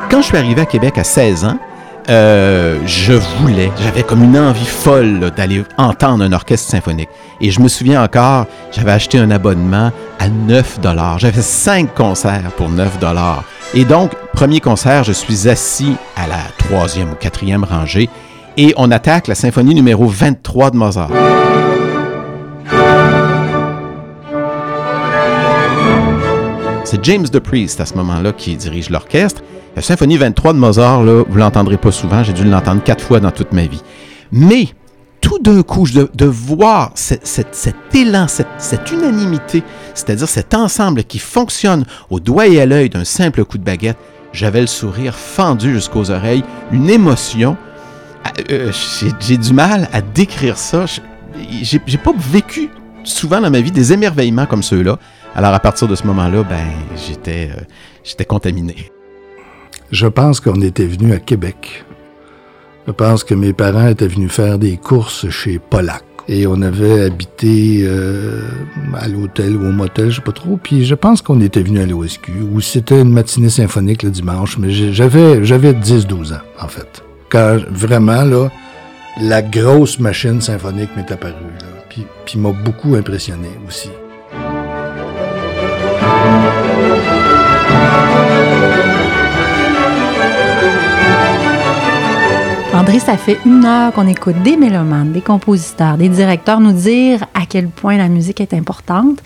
Quand 0.10 0.22
je 0.22 0.28
suis 0.28 0.38
arrivé 0.38 0.62
à 0.62 0.66
Québec 0.66 0.98
à 0.98 1.04
16 1.04 1.46
ans, 1.46 1.60
euh, 2.10 2.80
je 2.86 3.14
voulais, 3.14 3.72
j'avais 3.82 4.04
comme 4.04 4.24
une 4.24 4.38
envie 4.38 4.66
folle 4.66 5.32
d'aller 5.36 5.64
entendre 5.78 6.24
un 6.24 6.34
orchestre 6.34 6.70
symphonique. 6.70 7.10
Et 7.40 7.52
je 7.52 7.62
me 7.62 7.68
souviens 7.68 8.04
encore, 8.04 8.46
j'avais 8.72 8.92
acheté 8.92 9.20
un 9.20 9.32
abonnement 9.32 9.92
à 10.20 10.28
9 10.28 10.82
dollars. 10.82 11.20
J'avais 11.20 11.42
cinq 11.42 11.94
concerts 11.94 12.52
pour 12.58 12.70
9 12.70 13.00
dollars. 13.00 13.44
Et 13.74 13.86
donc, 13.86 14.12
premier 14.34 14.60
concert, 14.60 15.04
je 15.04 15.14
suis 15.14 15.48
assis 15.48 15.96
à 16.18 16.28
la 16.28 16.40
troisième 16.58 17.12
ou 17.12 17.16
quatrième 17.16 17.64
rangée 17.64 18.10
et 18.58 18.74
on 18.78 18.92
attaque 18.92 19.28
la 19.28 19.36
symphonie 19.36 19.76
numéro 19.76 20.08
23 20.08 20.72
de 20.72 20.78
Mozart. 20.78 21.12
C'est 26.84 27.04
James 27.06 27.26
DePriest 27.32 27.80
à 27.80 27.86
ce 27.86 27.94
moment-là 27.96 28.34
qui 28.34 28.56
dirige 28.56 28.90
l'orchestre. 28.90 29.42
La 29.76 29.82
symphonie 29.82 30.18
23 30.18 30.54
de 30.54 30.58
Mozart, 30.58 31.04
là, 31.04 31.24
vous 31.28 31.38
l'entendrez 31.38 31.78
pas 31.78 31.92
souvent, 31.92 32.24
j'ai 32.24 32.34
dû 32.34 32.44
l'entendre 32.44 32.84
quatre 32.84 33.04
fois 33.04 33.22
dans 33.22 33.32
toute 33.32 33.54
ma 33.54 33.66
vie. 33.66 33.82
Mais 34.34 34.68
tout 35.22 35.40
d'un 35.40 35.62
coup, 35.62 35.88
de, 35.88 36.10
de 36.14 36.26
voir 36.26 36.92
cet, 36.96 37.74
élan, 37.94 38.28
cette 38.28 38.92
unanimité, 38.92 39.64
c'est-à-dire 39.94 40.28
cet 40.28 40.54
ensemble 40.54 41.04
qui 41.06 41.20
fonctionne 41.20 41.86
au 42.10 42.20
doigt 42.20 42.48
et 42.48 42.60
à 42.60 42.66
l'œil 42.66 42.90
d'un 42.90 43.06
simple 43.06 43.46
coup 43.46 43.58
de 43.58 43.64
baguette, 43.64 43.98
j'avais 44.34 44.62
le 44.62 44.68
sourire 44.68 45.16
fendu 45.16 45.74
jusqu'aux 45.74 46.12
oreilles, 46.12 46.44
une 46.72 46.90
émotion. 46.90 47.56
Euh, 48.52 48.72
j'ai- 49.20 49.38
du 49.38 49.54
mal 49.54 49.90
à 49.94 50.02
décrire 50.02 50.58
ça. 50.58 50.86
J'ai 51.62 51.98
pas 51.98 52.12
vécu 52.18 52.70
souvent 53.04 53.42
dans 53.42 53.50
ma 53.50 53.62
vie 53.62 53.72
des 53.72 53.94
émerveillements 53.94 54.46
comme 54.46 54.64
ceux-là. 54.64 55.00
Alors 55.36 55.54
à 55.54 55.60
partir 55.60 55.88
de 55.88 55.96
ce 55.96 56.06
moment-là, 56.08 56.44
ben 56.44 56.68
j'étais 57.08 57.50
euh, 57.52 57.62
j'étais 58.04 58.26
contaminé. 58.26 58.92
Je 59.92 60.08
pense 60.08 60.40
qu'on 60.40 60.62
était 60.62 60.86
venu 60.86 61.14
à 61.14 61.20
Québec. 61.20 61.84
Je 62.88 62.92
pense 62.92 63.24
que 63.24 63.34
mes 63.34 63.54
parents 63.54 63.88
étaient 63.88 64.08
venus 64.08 64.32
faire 64.32 64.58
des 64.60 64.78
courses 64.78 65.30
chez 65.30 65.60
Polac. 65.60 66.04
Et 66.28 66.48
on 66.48 66.62
avait 66.62 67.02
habité 67.06 67.80
euh, 67.84 68.42
à 68.98 69.08
l'hôtel 69.08 69.56
ou 69.58 69.68
au 69.68 69.72
motel, 69.72 70.12
je 70.12 70.18
sais 70.18 70.22
pas 70.22 70.32
trop. 70.32 70.58
Puis 70.62 70.86
je 70.86 70.96
pense 70.96 71.22
qu'on 71.22 71.42
était 71.42 71.64
venu 71.64 71.80
à 71.82 71.86
l'OSQ, 71.86 72.32
où 72.54 72.62
c'était 72.62 73.02
une 73.02 73.12
matinée 73.12 73.50
symphonique 73.50 74.04
le 74.04 74.12
dimanche. 74.12 74.58
Mais 74.58 74.72
j'avais 74.72 75.74
10-12 75.74 76.34
ans, 76.34 76.42
en 76.60 76.68
fait. 76.68 77.04
Quand 77.32 77.60
vraiment, 77.70 78.24
là, 78.24 78.50
la 79.22 79.42
grosse 79.42 80.00
machine 80.00 80.42
symphonique 80.42 80.90
m'est 80.98 81.10
apparue. 81.10 81.34
Là. 81.62 81.68
Puis, 82.26 82.38
m'a 82.38 82.52
beaucoup 82.52 82.96
impressionné 82.96 83.48
aussi. 83.66 83.90
André, 92.74 93.00
ça 93.00 93.16
fait 93.16 93.38
une 93.46 93.66
heure 93.66 93.94
qu'on 93.94 94.08
écoute 94.08 94.42
des 94.44 94.58
mélomanes, 94.58 95.14
des 95.14 95.22
compositeurs, 95.22 95.98
des 95.98 96.10
directeurs 96.10 96.60
nous 96.60 96.74
dire 96.74 97.24
à 97.34 97.46
quel 97.48 97.68
point 97.68 97.98
la 97.98 98.10
musique 98.10 98.42
est 98.42 98.54
importante. 98.54 99.22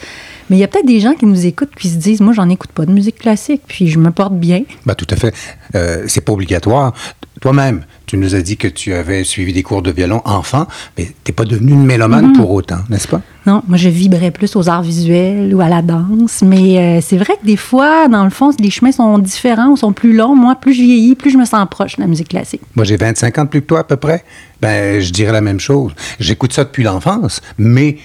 Mais 0.50 0.58
il 0.58 0.60
y 0.60 0.64
a 0.64 0.68
peut-être 0.68 0.86
des 0.86 1.00
gens 1.00 1.14
qui 1.14 1.26
nous 1.26 1.46
écoutent 1.46 1.76
qui 1.76 1.90
se 1.90 1.96
disent 1.98 2.22
Moi, 2.22 2.34
j'en 2.34 2.50
écoute 2.50 2.72
pas 2.72 2.86
de 2.86 2.92
musique 2.92 3.18
classique, 3.20 3.62
puis 3.68 3.88
je 3.88 4.00
me 4.00 4.12
porte 4.12 4.34
bien. 4.34 4.64
Ben, 4.86 4.94
tout 4.96 5.08
à 5.10 5.16
fait. 5.16 5.34
Euh, 5.76 6.04
c'est 6.08 6.22
pas 6.22 6.34
obligatoire. 6.34 6.94
Toi-même, 7.42 7.84
tu 8.06 8.16
nous 8.18 8.34
as 8.34 8.42
dit 8.42 8.56
que 8.56 8.68
tu 8.68 8.94
avais 8.94 9.24
suivi 9.26 9.52
des 9.52 9.62
cours 9.62 9.82
de 9.82 9.92
violon 9.92 10.22
enfant, 10.24 10.68
mais 10.98 11.12
t'es 11.26 11.34
pas 11.34 11.44
devenu 11.44 11.74
une 11.74 11.86
mélomane 11.86 12.28
Mhm. 12.28 12.38
pour 12.38 12.50
autant, 12.52 12.78
n'est-ce 12.90 13.10
pas? 13.10 13.22
Non, 13.46 13.62
moi, 13.68 13.78
je 13.78 13.90
vibrais 13.90 14.32
plus 14.32 14.56
aux 14.56 14.70
arts 14.70 14.82
visuels 14.82 15.54
ou 15.54 15.60
à 15.60 15.68
la 15.68 15.82
danse. 15.82 16.42
Mais 16.44 16.78
euh, 16.80 17.02
c'est 17.02 17.18
vrai 17.18 17.34
que 17.42 17.46
des 17.46 17.58
fois, 17.58 18.08
dans 18.08 18.24
le 18.24 18.30
fond, 18.30 18.52
les 18.60 18.70
chemins 18.72 18.94
sont 18.94 19.20
différents 19.20 19.68
ou 19.72 19.78
sont 19.78 19.92
plus 19.92 20.16
longs. 20.16 20.36
Moi, 20.36 20.56
plus 20.56 20.74
je 20.74 20.82
vieillis, 20.82 21.16
plus 21.16 21.30
je 21.30 21.38
me 21.38 21.46
sens 21.46 21.68
proche 21.70 21.98
de 21.98 22.02
la 22.02 22.08
musique 22.08 22.30
classique. 22.30 22.62
Moi, 22.76 22.86
j'ai 22.86 22.96
25 22.96 23.38
ans 23.38 23.44
de 23.44 23.50
plus 23.50 23.62
que 23.62 23.68
toi, 23.68 23.80
à 23.80 23.84
peu 23.84 23.98
près. 23.98 24.24
Ben, 24.62 25.02
je 25.02 25.12
dirais 25.12 25.34
la 25.34 25.42
même 25.42 25.60
chose. 25.60 25.92
J'écoute 26.20 26.54
ça 26.54 26.64
depuis 26.64 26.84
l'enfance, 26.84 27.42
mais 27.58 27.98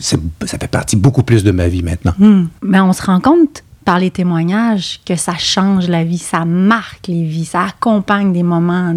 ça 0.00 0.58
fait 0.58 0.68
partie 0.68 0.96
beaucoup 0.96 1.22
plus 1.22 1.44
de 1.44 1.50
ma 1.50 1.68
vie 1.68 1.82
maintenant. 1.82 2.14
Hmm. 2.18 2.46
Mais 2.62 2.80
on 2.80 2.92
se 2.92 3.02
rend 3.02 3.20
compte 3.20 3.62
par 3.84 3.98
les 3.98 4.10
témoignages 4.10 5.00
que 5.06 5.16
ça 5.16 5.36
change 5.38 5.88
la 5.88 6.04
vie, 6.04 6.18
ça 6.18 6.44
marque 6.44 7.06
les 7.08 7.24
vies, 7.24 7.46
ça 7.46 7.62
accompagne 7.62 8.32
des 8.32 8.42
moments 8.42 8.94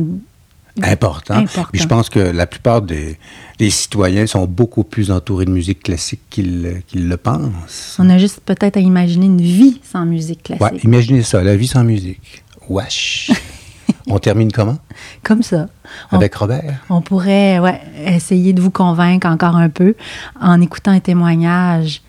Important. 0.81 1.35
Important. 1.35 1.69
Puis 1.71 1.81
je 1.81 1.87
pense 1.87 2.09
que 2.09 2.19
la 2.19 2.47
plupart 2.47 2.81
des, 2.81 3.17
des 3.59 3.69
citoyens 3.69 4.25
sont 4.25 4.45
beaucoup 4.47 4.83
plus 4.83 5.11
entourés 5.11 5.45
de 5.45 5.51
musique 5.51 5.83
classique 5.83 6.21
qu'ils 6.29 6.81
qu'ils 6.87 7.07
le 7.07 7.17
pensent. 7.17 7.97
On 7.99 8.09
a 8.09 8.17
juste 8.17 8.41
peut-être 8.45 8.77
à 8.77 8.79
imaginer 8.79 9.25
une 9.25 9.41
vie 9.41 9.81
sans 9.83 10.05
musique 10.05 10.43
classique. 10.43 10.63
Ouais, 10.63 10.79
imaginez 10.83 11.23
ça, 11.23 11.43
la 11.43 11.55
vie 11.55 11.67
sans 11.67 11.83
musique. 11.83 12.43
Wesh! 12.69 13.31
On 14.07 14.19
termine 14.19 14.51
comment? 14.51 14.77
Comme 15.23 15.43
ça. 15.43 15.67
On- 16.11 16.17
Avec 16.17 16.33
Robert? 16.35 16.79
On 16.89 17.01
pourrait 17.01 17.59
ouais, 17.59 17.79
essayer 18.05 18.53
de 18.53 18.61
vous 18.61 18.71
convaincre 18.71 19.27
encore 19.27 19.55
un 19.55 19.69
peu 19.69 19.95
en 20.39 20.59
écoutant 20.61 20.91
un 20.91 20.99
témoignage 20.99 22.01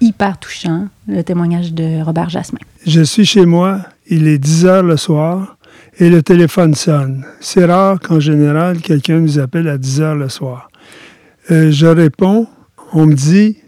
hyper 0.00 0.38
touchant, 0.38 0.88
le 1.08 1.22
témoignage 1.22 1.72
de 1.74 2.02
Robert 2.02 2.30
Jasmin. 2.30 2.58
Je 2.86 3.02
suis 3.02 3.26
chez 3.26 3.44
moi, 3.46 3.80
il 4.08 4.26
est 4.28 4.38
10 4.38 4.64
heures 4.66 4.82
le 4.82 4.96
soir 4.96 5.56
et 5.98 6.08
le 6.08 6.22
téléphone 6.22 6.74
sonne. 6.74 7.24
C'est 7.40 7.66
rare 7.66 8.00
qu'en 8.00 8.18
général, 8.20 8.78
quelqu'un 8.80 9.20
nous 9.20 9.38
appelle 9.38 9.68
à 9.68 9.76
10 9.76 10.00
heures 10.00 10.14
le 10.16 10.28
soir. 10.30 10.70
Euh, 11.50 11.70
je 11.70 11.86
réponds, 11.86 12.46
on 12.92 13.06
me 13.06 13.14
dit 13.14 13.58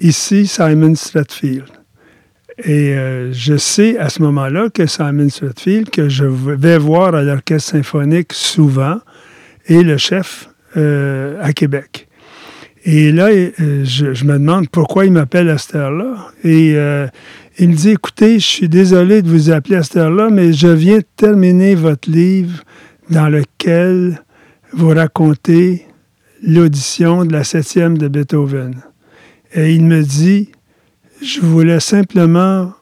ici 0.00 0.46
Simon 0.46 0.94
Stratfield. 0.94 1.64
Et 2.58 2.94
euh, 2.94 3.32
je 3.32 3.56
sais 3.56 3.98
à 3.98 4.08
ce 4.08 4.22
moment-là 4.22 4.68
que 4.68 4.86
Simon 4.86 5.28
Stratfield, 5.28 5.90
que 5.90 6.08
je 6.08 6.24
vais 6.24 6.78
voir 6.78 7.14
à 7.14 7.22
l'orchestre 7.22 7.70
symphonique 7.72 8.32
souvent, 8.32 8.98
est 9.66 9.82
le 9.82 9.96
chef 9.96 10.48
euh, 10.76 11.38
à 11.40 11.52
Québec. 11.52 12.08
Et 12.84 13.12
là, 13.12 13.28
euh, 13.28 13.84
je, 13.84 14.24
me 14.24 14.34
demande 14.34 14.68
pourquoi 14.68 15.06
il 15.06 15.12
m'appelle 15.12 15.48
à 15.48 15.58
cette 15.58 15.76
heure-là. 15.76 16.32
Et 16.44 16.74
il 17.58 17.68
me 17.68 17.74
dit, 17.74 17.90
écoutez, 17.90 18.38
je 18.38 18.46
suis 18.46 18.68
désolé 18.68 19.22
de 19.22 19.28
vous 19.28 19.50
appeler 19.50 19.76
à 19.76 19.82
cette 19.82 19.96
heure-là, 19.96 20.30
mais 20.30 20.52
je 20.52 20.68
viens 20.68 20.98
de 20.98 21.06
terminer 21.16 21.74
votre 21.74 22.10
livre 22.10 22.62
dans 23.08 23.28
lequel 23.28 24.22
vous 24.72 24.88
racontez 24.88 25.86
l'audition 26.42 27.24
de 27.24 27.32
la 27.32 27.44
septième 27.44 27.96
de 27.98 28.08
Beethoven. 28.08 28.74
Et 29.54 29.74
il 29.74 29.84
me 29.84 30.02
dit, 30.02 30.50
je 31.22 31.40
voulais 31.40 31.80
simplement 31.80 32.72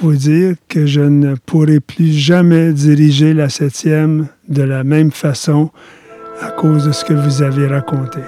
vous 0.00 0.14
dire 0.14 0.54
que 0.68 0.86
je 0.86 1.00
ne 1.00 1.34
pourrai 1.34 1.80
plus 1.80 2.12
jamais 2.12 2.72
diriger 2.72 3.34
la 3.34 3.48
septième 3.48 4.28
de 4.48 4.62
la 4.62 4.84
même 4.84 5.10
façon 5.10 5.70
à 6.40 6.50
cause 6.50 6.86
de 6.86 6.92
ce 6.92 7.04
que 7.04 7.14
vous 7.14 7.42
avez 7.42 7.66
raconté. 7.66 8.20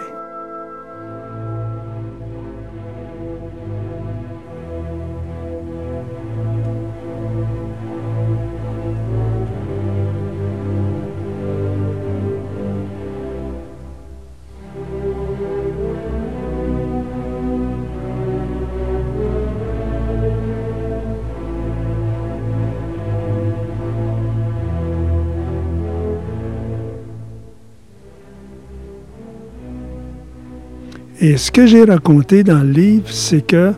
Et 31.22 31.36
ce 31.36 31.52
que 31.52 31.66
j'ai 31.66 31.84
raconté 31.84 32.42
dans 32.42 32.64
le 32.64 32.72
livre, 32.72 33.08
c'est 33.08 33.46
que 33.46 33.72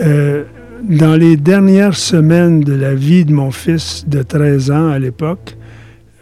euh, 0.00 0.42
dans 0.82 1.14
les 1.14 1.36
dernières 1.36 1.94
semaines 1.94 2.62
de 2.62 2.72
la 2.72 2.96
vie 2.96 3.24
de 3.24 3.32
mon 3.32 3.52
fils 3.52 4.08
de 4.08 4.24
13 4.24 4.72
ans 4.72 4.88
à 4.88 4.98
l'époque, 4.98 5.56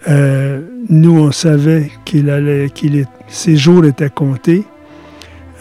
euh, 0.08 0.60
nous, 0.90 1.18
on 1.18 1.32
savait 1.32 1.90
qu'il 2.04 2.28
allait, 2.28 2.68
qu'il 2.68 3.06
ses 3.28 3.56
jours 3.56 3.86
étaient 3.86 4.10
comptés. 4.10 4.64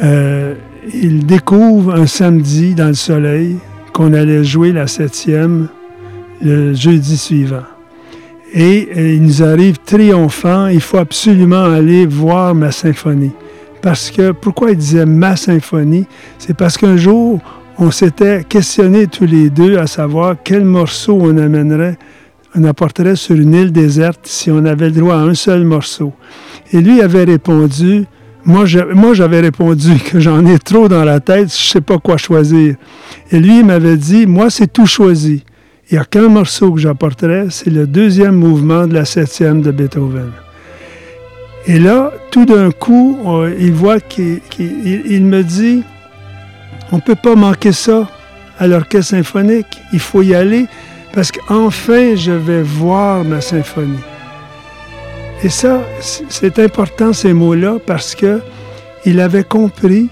Euh, 0.03 0.55
il 0.93 1.25
découvre 1.25 1.95
un 1.95 2.05
samedi 2.05 2.75
dans 2.75 2.87
le 2.87 2.93
soleil 2.93 3.55
qu'on 3.93 4.11
allait 4.11 4.43
jouer 4.43 4.73
la 4.73 4.87
septième 4.87 5.69
le 6.41 6.73
jeudi 6.73 7.15
suivant. 7.15 7.63
Et, 8.53 8.89
et 8.93 9.15
il 9.15 9.23
nous 9.23 9.41
arrive 9.41 9.77
triomphant, 9.85 10.67
il 10.67 10.81
faut 10.81 10.97
absolument 10.97 11.63
aller 11.63 12.05
voir 12.05 12.53
ma 12.53 12.73
symphonie. 12.73 13.31
Parce 13.81 14.11
que, 14.11 14.31
pourquoi 14.31 14.71
il 14.71 14.77
disait 14.77 15.05
ma 15.05 15.35
symphonie? 15.35 16.05
C'est 16.39 16.55
parce 16.55 16.77
qu'un 16.77 16.97
jour, 16.97 17.39
on 17.77 17.91
s'était 17.91 18.43
questionné 18.43 19.07
tous 19.07 19.25
les 19.25 19.49
deux 19.49 19.77
à 19.77 19.87
savoir 19.87 20.35
quel 20.43 20.65
morceau 20.65 21.17
on 21.21 21.37
amènerait, 21.37 21.97
on 22.55 22.63
apporterait 22.63 23.15
sur 23.15 23.35
une 23.35 23.53
île 23.53 23.71
déserte 23.71 24.21
si 24.23 24.49
on 24.49 24.65
avait 24.65 24.89
le 24.89 24.99
droit 24.99 25.15
à 25.15 25.19
un 25.19 25.35
seul 25.35 25.63
morceau. 25.63 26.13
Et 26.73 26.81
lui 26.81 27.01
avait 27.01 27.25
répondu, 27.25 28.05
moi, 28.45 28.65
j'avais 28.65 29.41
répondu 29.41 29.97
que 29.99 30.19
j'en 30.19 30.45
ai 30.45 30.57
trop 30.57 30.87
dans 30.87 31.03
la 31.03 31.19
tête, 31.19 31.53
je 31.53 31.67
ne 31.67 31.71
sais 31.73 31.81
pas 31.81 31.97
quoi 31.97 32.17
choisir. 32.17 32.75
Et 33.31 33.39
lui, 33.39 33.61
m'avait 33.61 33.97
dit, 33.97 34.25
moi, 34.25 34.49
c'est 34.49 34.71
tout 34.71 34.87
choisi. 34.87 35.43
Il 35.91 35.95
n'y 35.95 35.99
a 35.99 36.05
qu'un 36.05 36.29
morceau 36.29 36.71
que 36.71 36.79
j'apporterais, 36.79 37.47
c'est 37.49 37.69
le 37.69 37.85
deuxième 37.85 38.35
mouvement 38.35 38.87
de 38.87 38.93
la 38.93 39.05
septième 39.05 39.61
de 39.61 39.71
Beethoven. 39.71 40.31
Et 41.67 41.79
là, 41.79 42.13
tout 42.31 42.45
d'un 42.45 42.71
coup, 42.71 43.19
il 43.59 43.73
voit 43.73 43.99
qu'il 43.99 44.39
me 45.25 45.41
dit, 45.41 45.83
on 46.93 46.95
ne 46.95 47.01
peut 47.01 47.15
pas 47.15 47.35
manquer 47.35 47.73
ça 47.73 48.07
à 48.57 48.67
l'orchestre 48.67 49.11
symphonique. 49.11 49.77
Il 49.91 49.99
faut 49.99 50.21
y 50.21 50.33
aller 50.33 50.67
parce 51.13 51.31
qu'enfin, 51.31 52.15
je 52.15 52.31
vais 52.31 52.61
voir 52.61 53.25
ma 53.25 53.41
symphonie. 53.41 53.99
Et 55.43 55.49
ça, 55.49 55.81
c'est 55.99 56.57
important 56.57 57.11
ces 57.11 57.33
mots-là 57.33 57.77
parce 57.85 58.15
que 58.15 58.41
il 59.05 59.19
avait 59.19 59.43
compris 59.43 60.09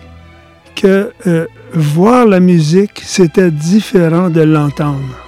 que 0.76 1.12
euh, 1.26 1.48
voir 1.74 2.26
la 2.26 2.40
musique, 2.40 3.02
c'était 3.04 3.50
différent 3.50 4.30
de 4.30 4.42
l'entendre. 4.42 5.25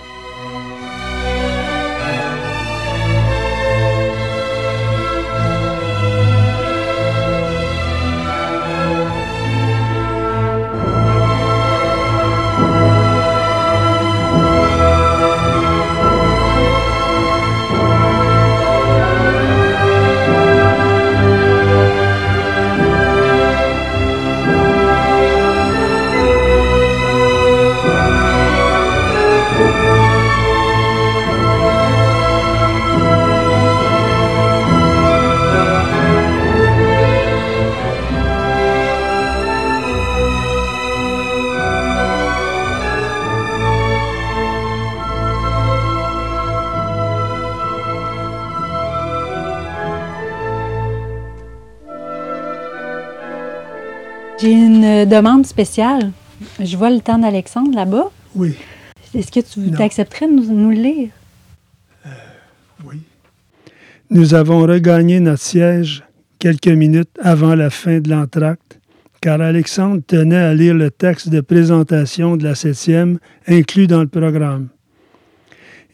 Une 55.04 55.10
demande 55.10 55.46
spéciale. 55.46 56.12
Je 56.60 56.78
vois 56.78 56.90
le 56.90 57.00
temps 57.00 57.18
d'Alexandre 57.18 57.76
là-bas. 57.76 58.12
Oui. 58.36 58.56
Est-ce 59.14 59.32
que 59.32 59.40
tu 59.40 59.82
accepterais 59.82 60.28
de 60.28 60.34
nous, 60.34 60.70
le 60.70 60.76
lire? 60.76 61.10
Euh, 62.06 62.10
oui. 62.86 63.02
Nous 64.10 64.34
avons 64.34 64.62
regagné 64.62 65.20
notre 65.20 65.42
siège 65.42 66.04
quelques 66.40 66.68
minutes 66.68 67.10
avant 67.22 67.56
la 67.56 67.70
fin 67.70 68.00
de 68.00 68.10
l'entracte, 68.10 68.80
car 69.22 69.42
Alexandre 69.42 70.02
tenait 70.06 70.36
à 70.36 70.54
lire 70.54 70.76
le 70.76 70.92
texte 70.92 71.30
de 71.30 71.42
présentation 71.42 72.38
de 72.38 72.44
la 72.44 72.56
septième 72.56 73.20
inclus 73.48 73.88
dans 73.88 74.02
le 74.02 74.08
programme. 74.08 74.68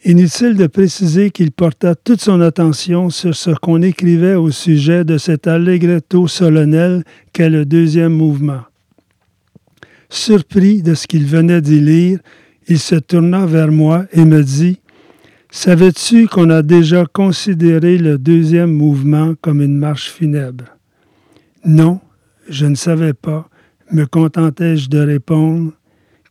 Inutile 0.04 0.54
de 0.56 0.66
préciser 0.66 1.30
qu'il 1.30 1.50
porta 1.50 1.94
toute 1.94 2.20
son 2.20 2.42
attention 2.42 3.08
sur 3.08 3.34
ce 3.34 3.50
qu'on 3.52 3.80
écrivait 3.80 4.34
au 4.34 4.50
sujet 4.50 5.02
de 5.02 5.16
cet 5.16 5.46
allegretto 5.46 6.28
solennel 6.28 7.04
qu'est 7.32 7.48
le 7.48 7.64
deuxième 7.64 8.12
mouvement. 8.12 8.60
Surpris 10.08 10.82
de 10.82 10.94
ce 10.94 11.06
qu'il 11.06 11.26
venait 11.26 11.60
d'y 11.60 11.80
lire, 11.80 12.18
il 12.68 12.78
se 12.78 12.94
tourna 12.94 13.46
vers 13.46 13.70
moi 13.70 14.06
et 14.12 14.24
me 14.24 14.42
dit 14.42 14.80
Savais-tu 15.50 16.26
qu'on 16.26 16.50
a 16.50 16.62
déjà 16.62 17.04
considéré 17.06 17.96
le 17.96 18.18
deuxième 18.18 18.72
mouvement 18.72 19.34
comme 19.40 19.62
une 19.62 19.78
marche 19.78 20.10
funèbre 20.10 20.64
Non, 21.64 22.00
je 22.48 22.66
ne 22.66 22.74
savais 22.74 23.14
pas, 23.14 23.48
me 23.92 24.04
contentai-je 24.04 24.88
de 24.88 24.98
répondre, 24.98 25.72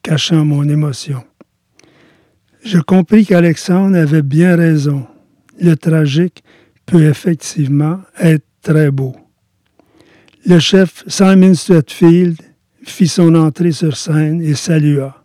cachant 0.01 0.43
mon 0.43 0.67
émotion. 0.67 1.23
Je 2.65 2.79
compris 2.79 3.25
qu'Alexandre 3.25 3.97
avait 3.97 4.21
bien 4.21 4.55
raison. 4.55 5.05
Le 5.59 5.75
tragique 5.75 6.43
peut 6.85 7.05
effectivement 7.05 8.01
être 8.19 8.45
très 8.61 8.91
beau. 8.91 9.15
Le 10.45 10.59
chef 10.59 11.03
Simon 11.07 11.53
Stratfield 11.53 12.37
fit 12.85 13.07
son 13.07 13.35
entrée 13.35 13.71
sur 13.71 13.95
scène 13.95 14.41
et 14.41 14.55
salua. 14.55 15.23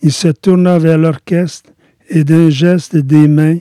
Il 0.00 0.12
se 0.12 0.28
tourna 0.28 0.78
vers 0.78 0.98
l'orchestre 0.98 1.70
et 2.08 2.24
d'un 2.24 2.50
geste 2.50 2.96
des 2.96 3.28
mains 3.28 3.58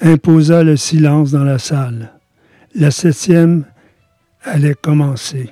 imposa 0.00 0.62
le 0.62 0.76
silence 0.76 1.30
dans 1.32 1.44
la 1.44 1.58
salle. 1.58 2.12
La 2.74 2.90
septième 2.90 3.64
allait 4.42 4.74
commencer. 4.74 5.50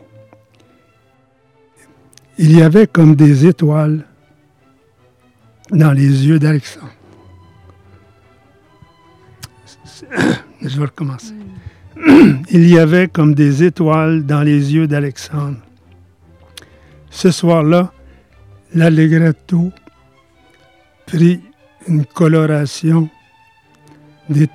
Il 2.38 2.56
y 2.56 2.62
avait 2.62 2.86
comme 2.86 3.16
des 3.16 3.46
étoiles 3.46 4.04
dans 5.70 5.92
les 5.92 6.26
yeux 6.26 6.38
d'Alexandre. 6.38 6.92
Je 10.62 10.78
vais 10.78 10.84
recommencer. 10.84 11.34
Il 12.50 12.68
y 12.68 12.78
avait 12.78 13.08
comme 13.08 13.34
des 13.34 13.64
étoiles 13.64 14.24
dans 14.24 14.42
les 14.42 14.74
yeux 14.74 14.86
d'Alexandre. 14.86 15.58
Ce 17.16 17.30
soir-là, 17.30 17.92
l'allegretto 18.74 19.72
prit 21.06 21.40
une 21.88 22.04
coloration 22.04 23.08
des... 24.28 24.50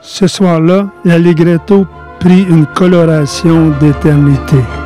Ce 0.00 0.28
soir-là, 0.28 0.92
l'allegretto 1.04 1.88
prit 2.20 2.42
une 2.42 2.66
coloration 2.66 3.70
d'éternité. 3.80 4.83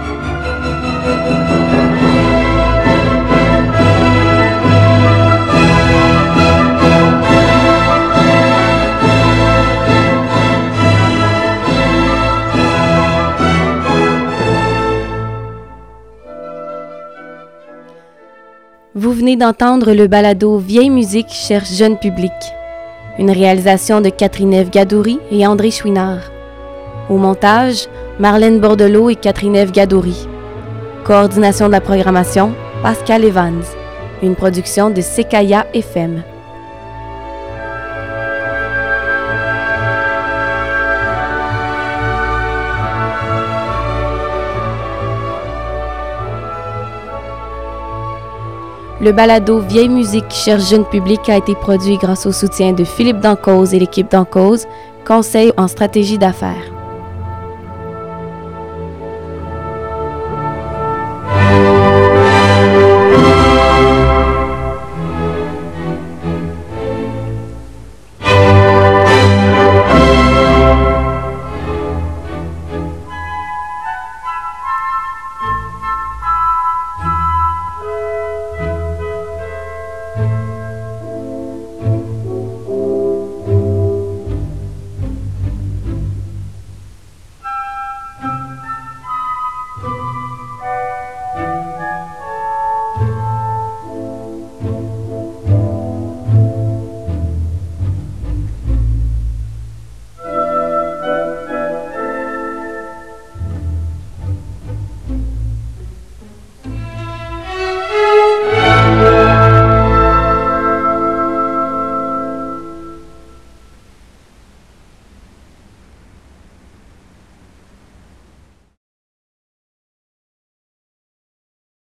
Vous 19.00 19.12
venez 19.12 19.36
d'entendre 19.36 19.92
le 19.92 20.08
balado 20.08 20.58
Vieille 20.58 20.90
musique 20.90 21.30
cherche 21.30 21.70
jeune 21.72 22.00
public. 22.00 22.32
Une 23.16 23.30
réalisation 23.30 24.00
de 24.00 24.08
Catherine 24.08 24.52
Eve 24.52 24.70
Gadouri 24.70 25.20
et 25.30 25.46
André 25.46 25.70
Chouinard. 25.70 26.32
Au 27.08 27.16
montage, 27.16 27.86
Marlène 28.18 28.58
Bordelot 28.58 29.10
et 29.10 29.14
Catherine 29.14 29.54
Eve 29.54 29.70
Gadouri. 29.70 30.26
Coordination 31.04 31.68
de 31.68 31.72
la 31.72 31.80
programmation, 31.80 32.52
Pascal 32.82 33.24
Evans. 33.24 33.62
Une 34.20 34.34
production 34.34 34.90
de 34.90 35.00
Sekaya 35.00 35.68
FM. 35.74 36.24
Le 49.00 49.12
balado 49.12 49.60
Vieille 49.60 49.88
musique 49.88 50.30
cherche 50.30 50.70
jeune 50.70 50.84
public 50.84 51.28
a 51.28 51.36
été 51.36 51.54
produit 51.54 51.98
grâce 51.98 52.26
au 52.26 52.32
soutien 52.32 52.72
de 52.72 52.82
Philippe 52.82 53.20
Dancause 53.20 53.72
et 53.72 53.78
l'équipe 53.78 54.10
Dancause, 54.10 54.66
conseil 55.06 55.52
en 55.56 55.68
stratégie 55.68 56.18
d'affaires. 56.18 56.77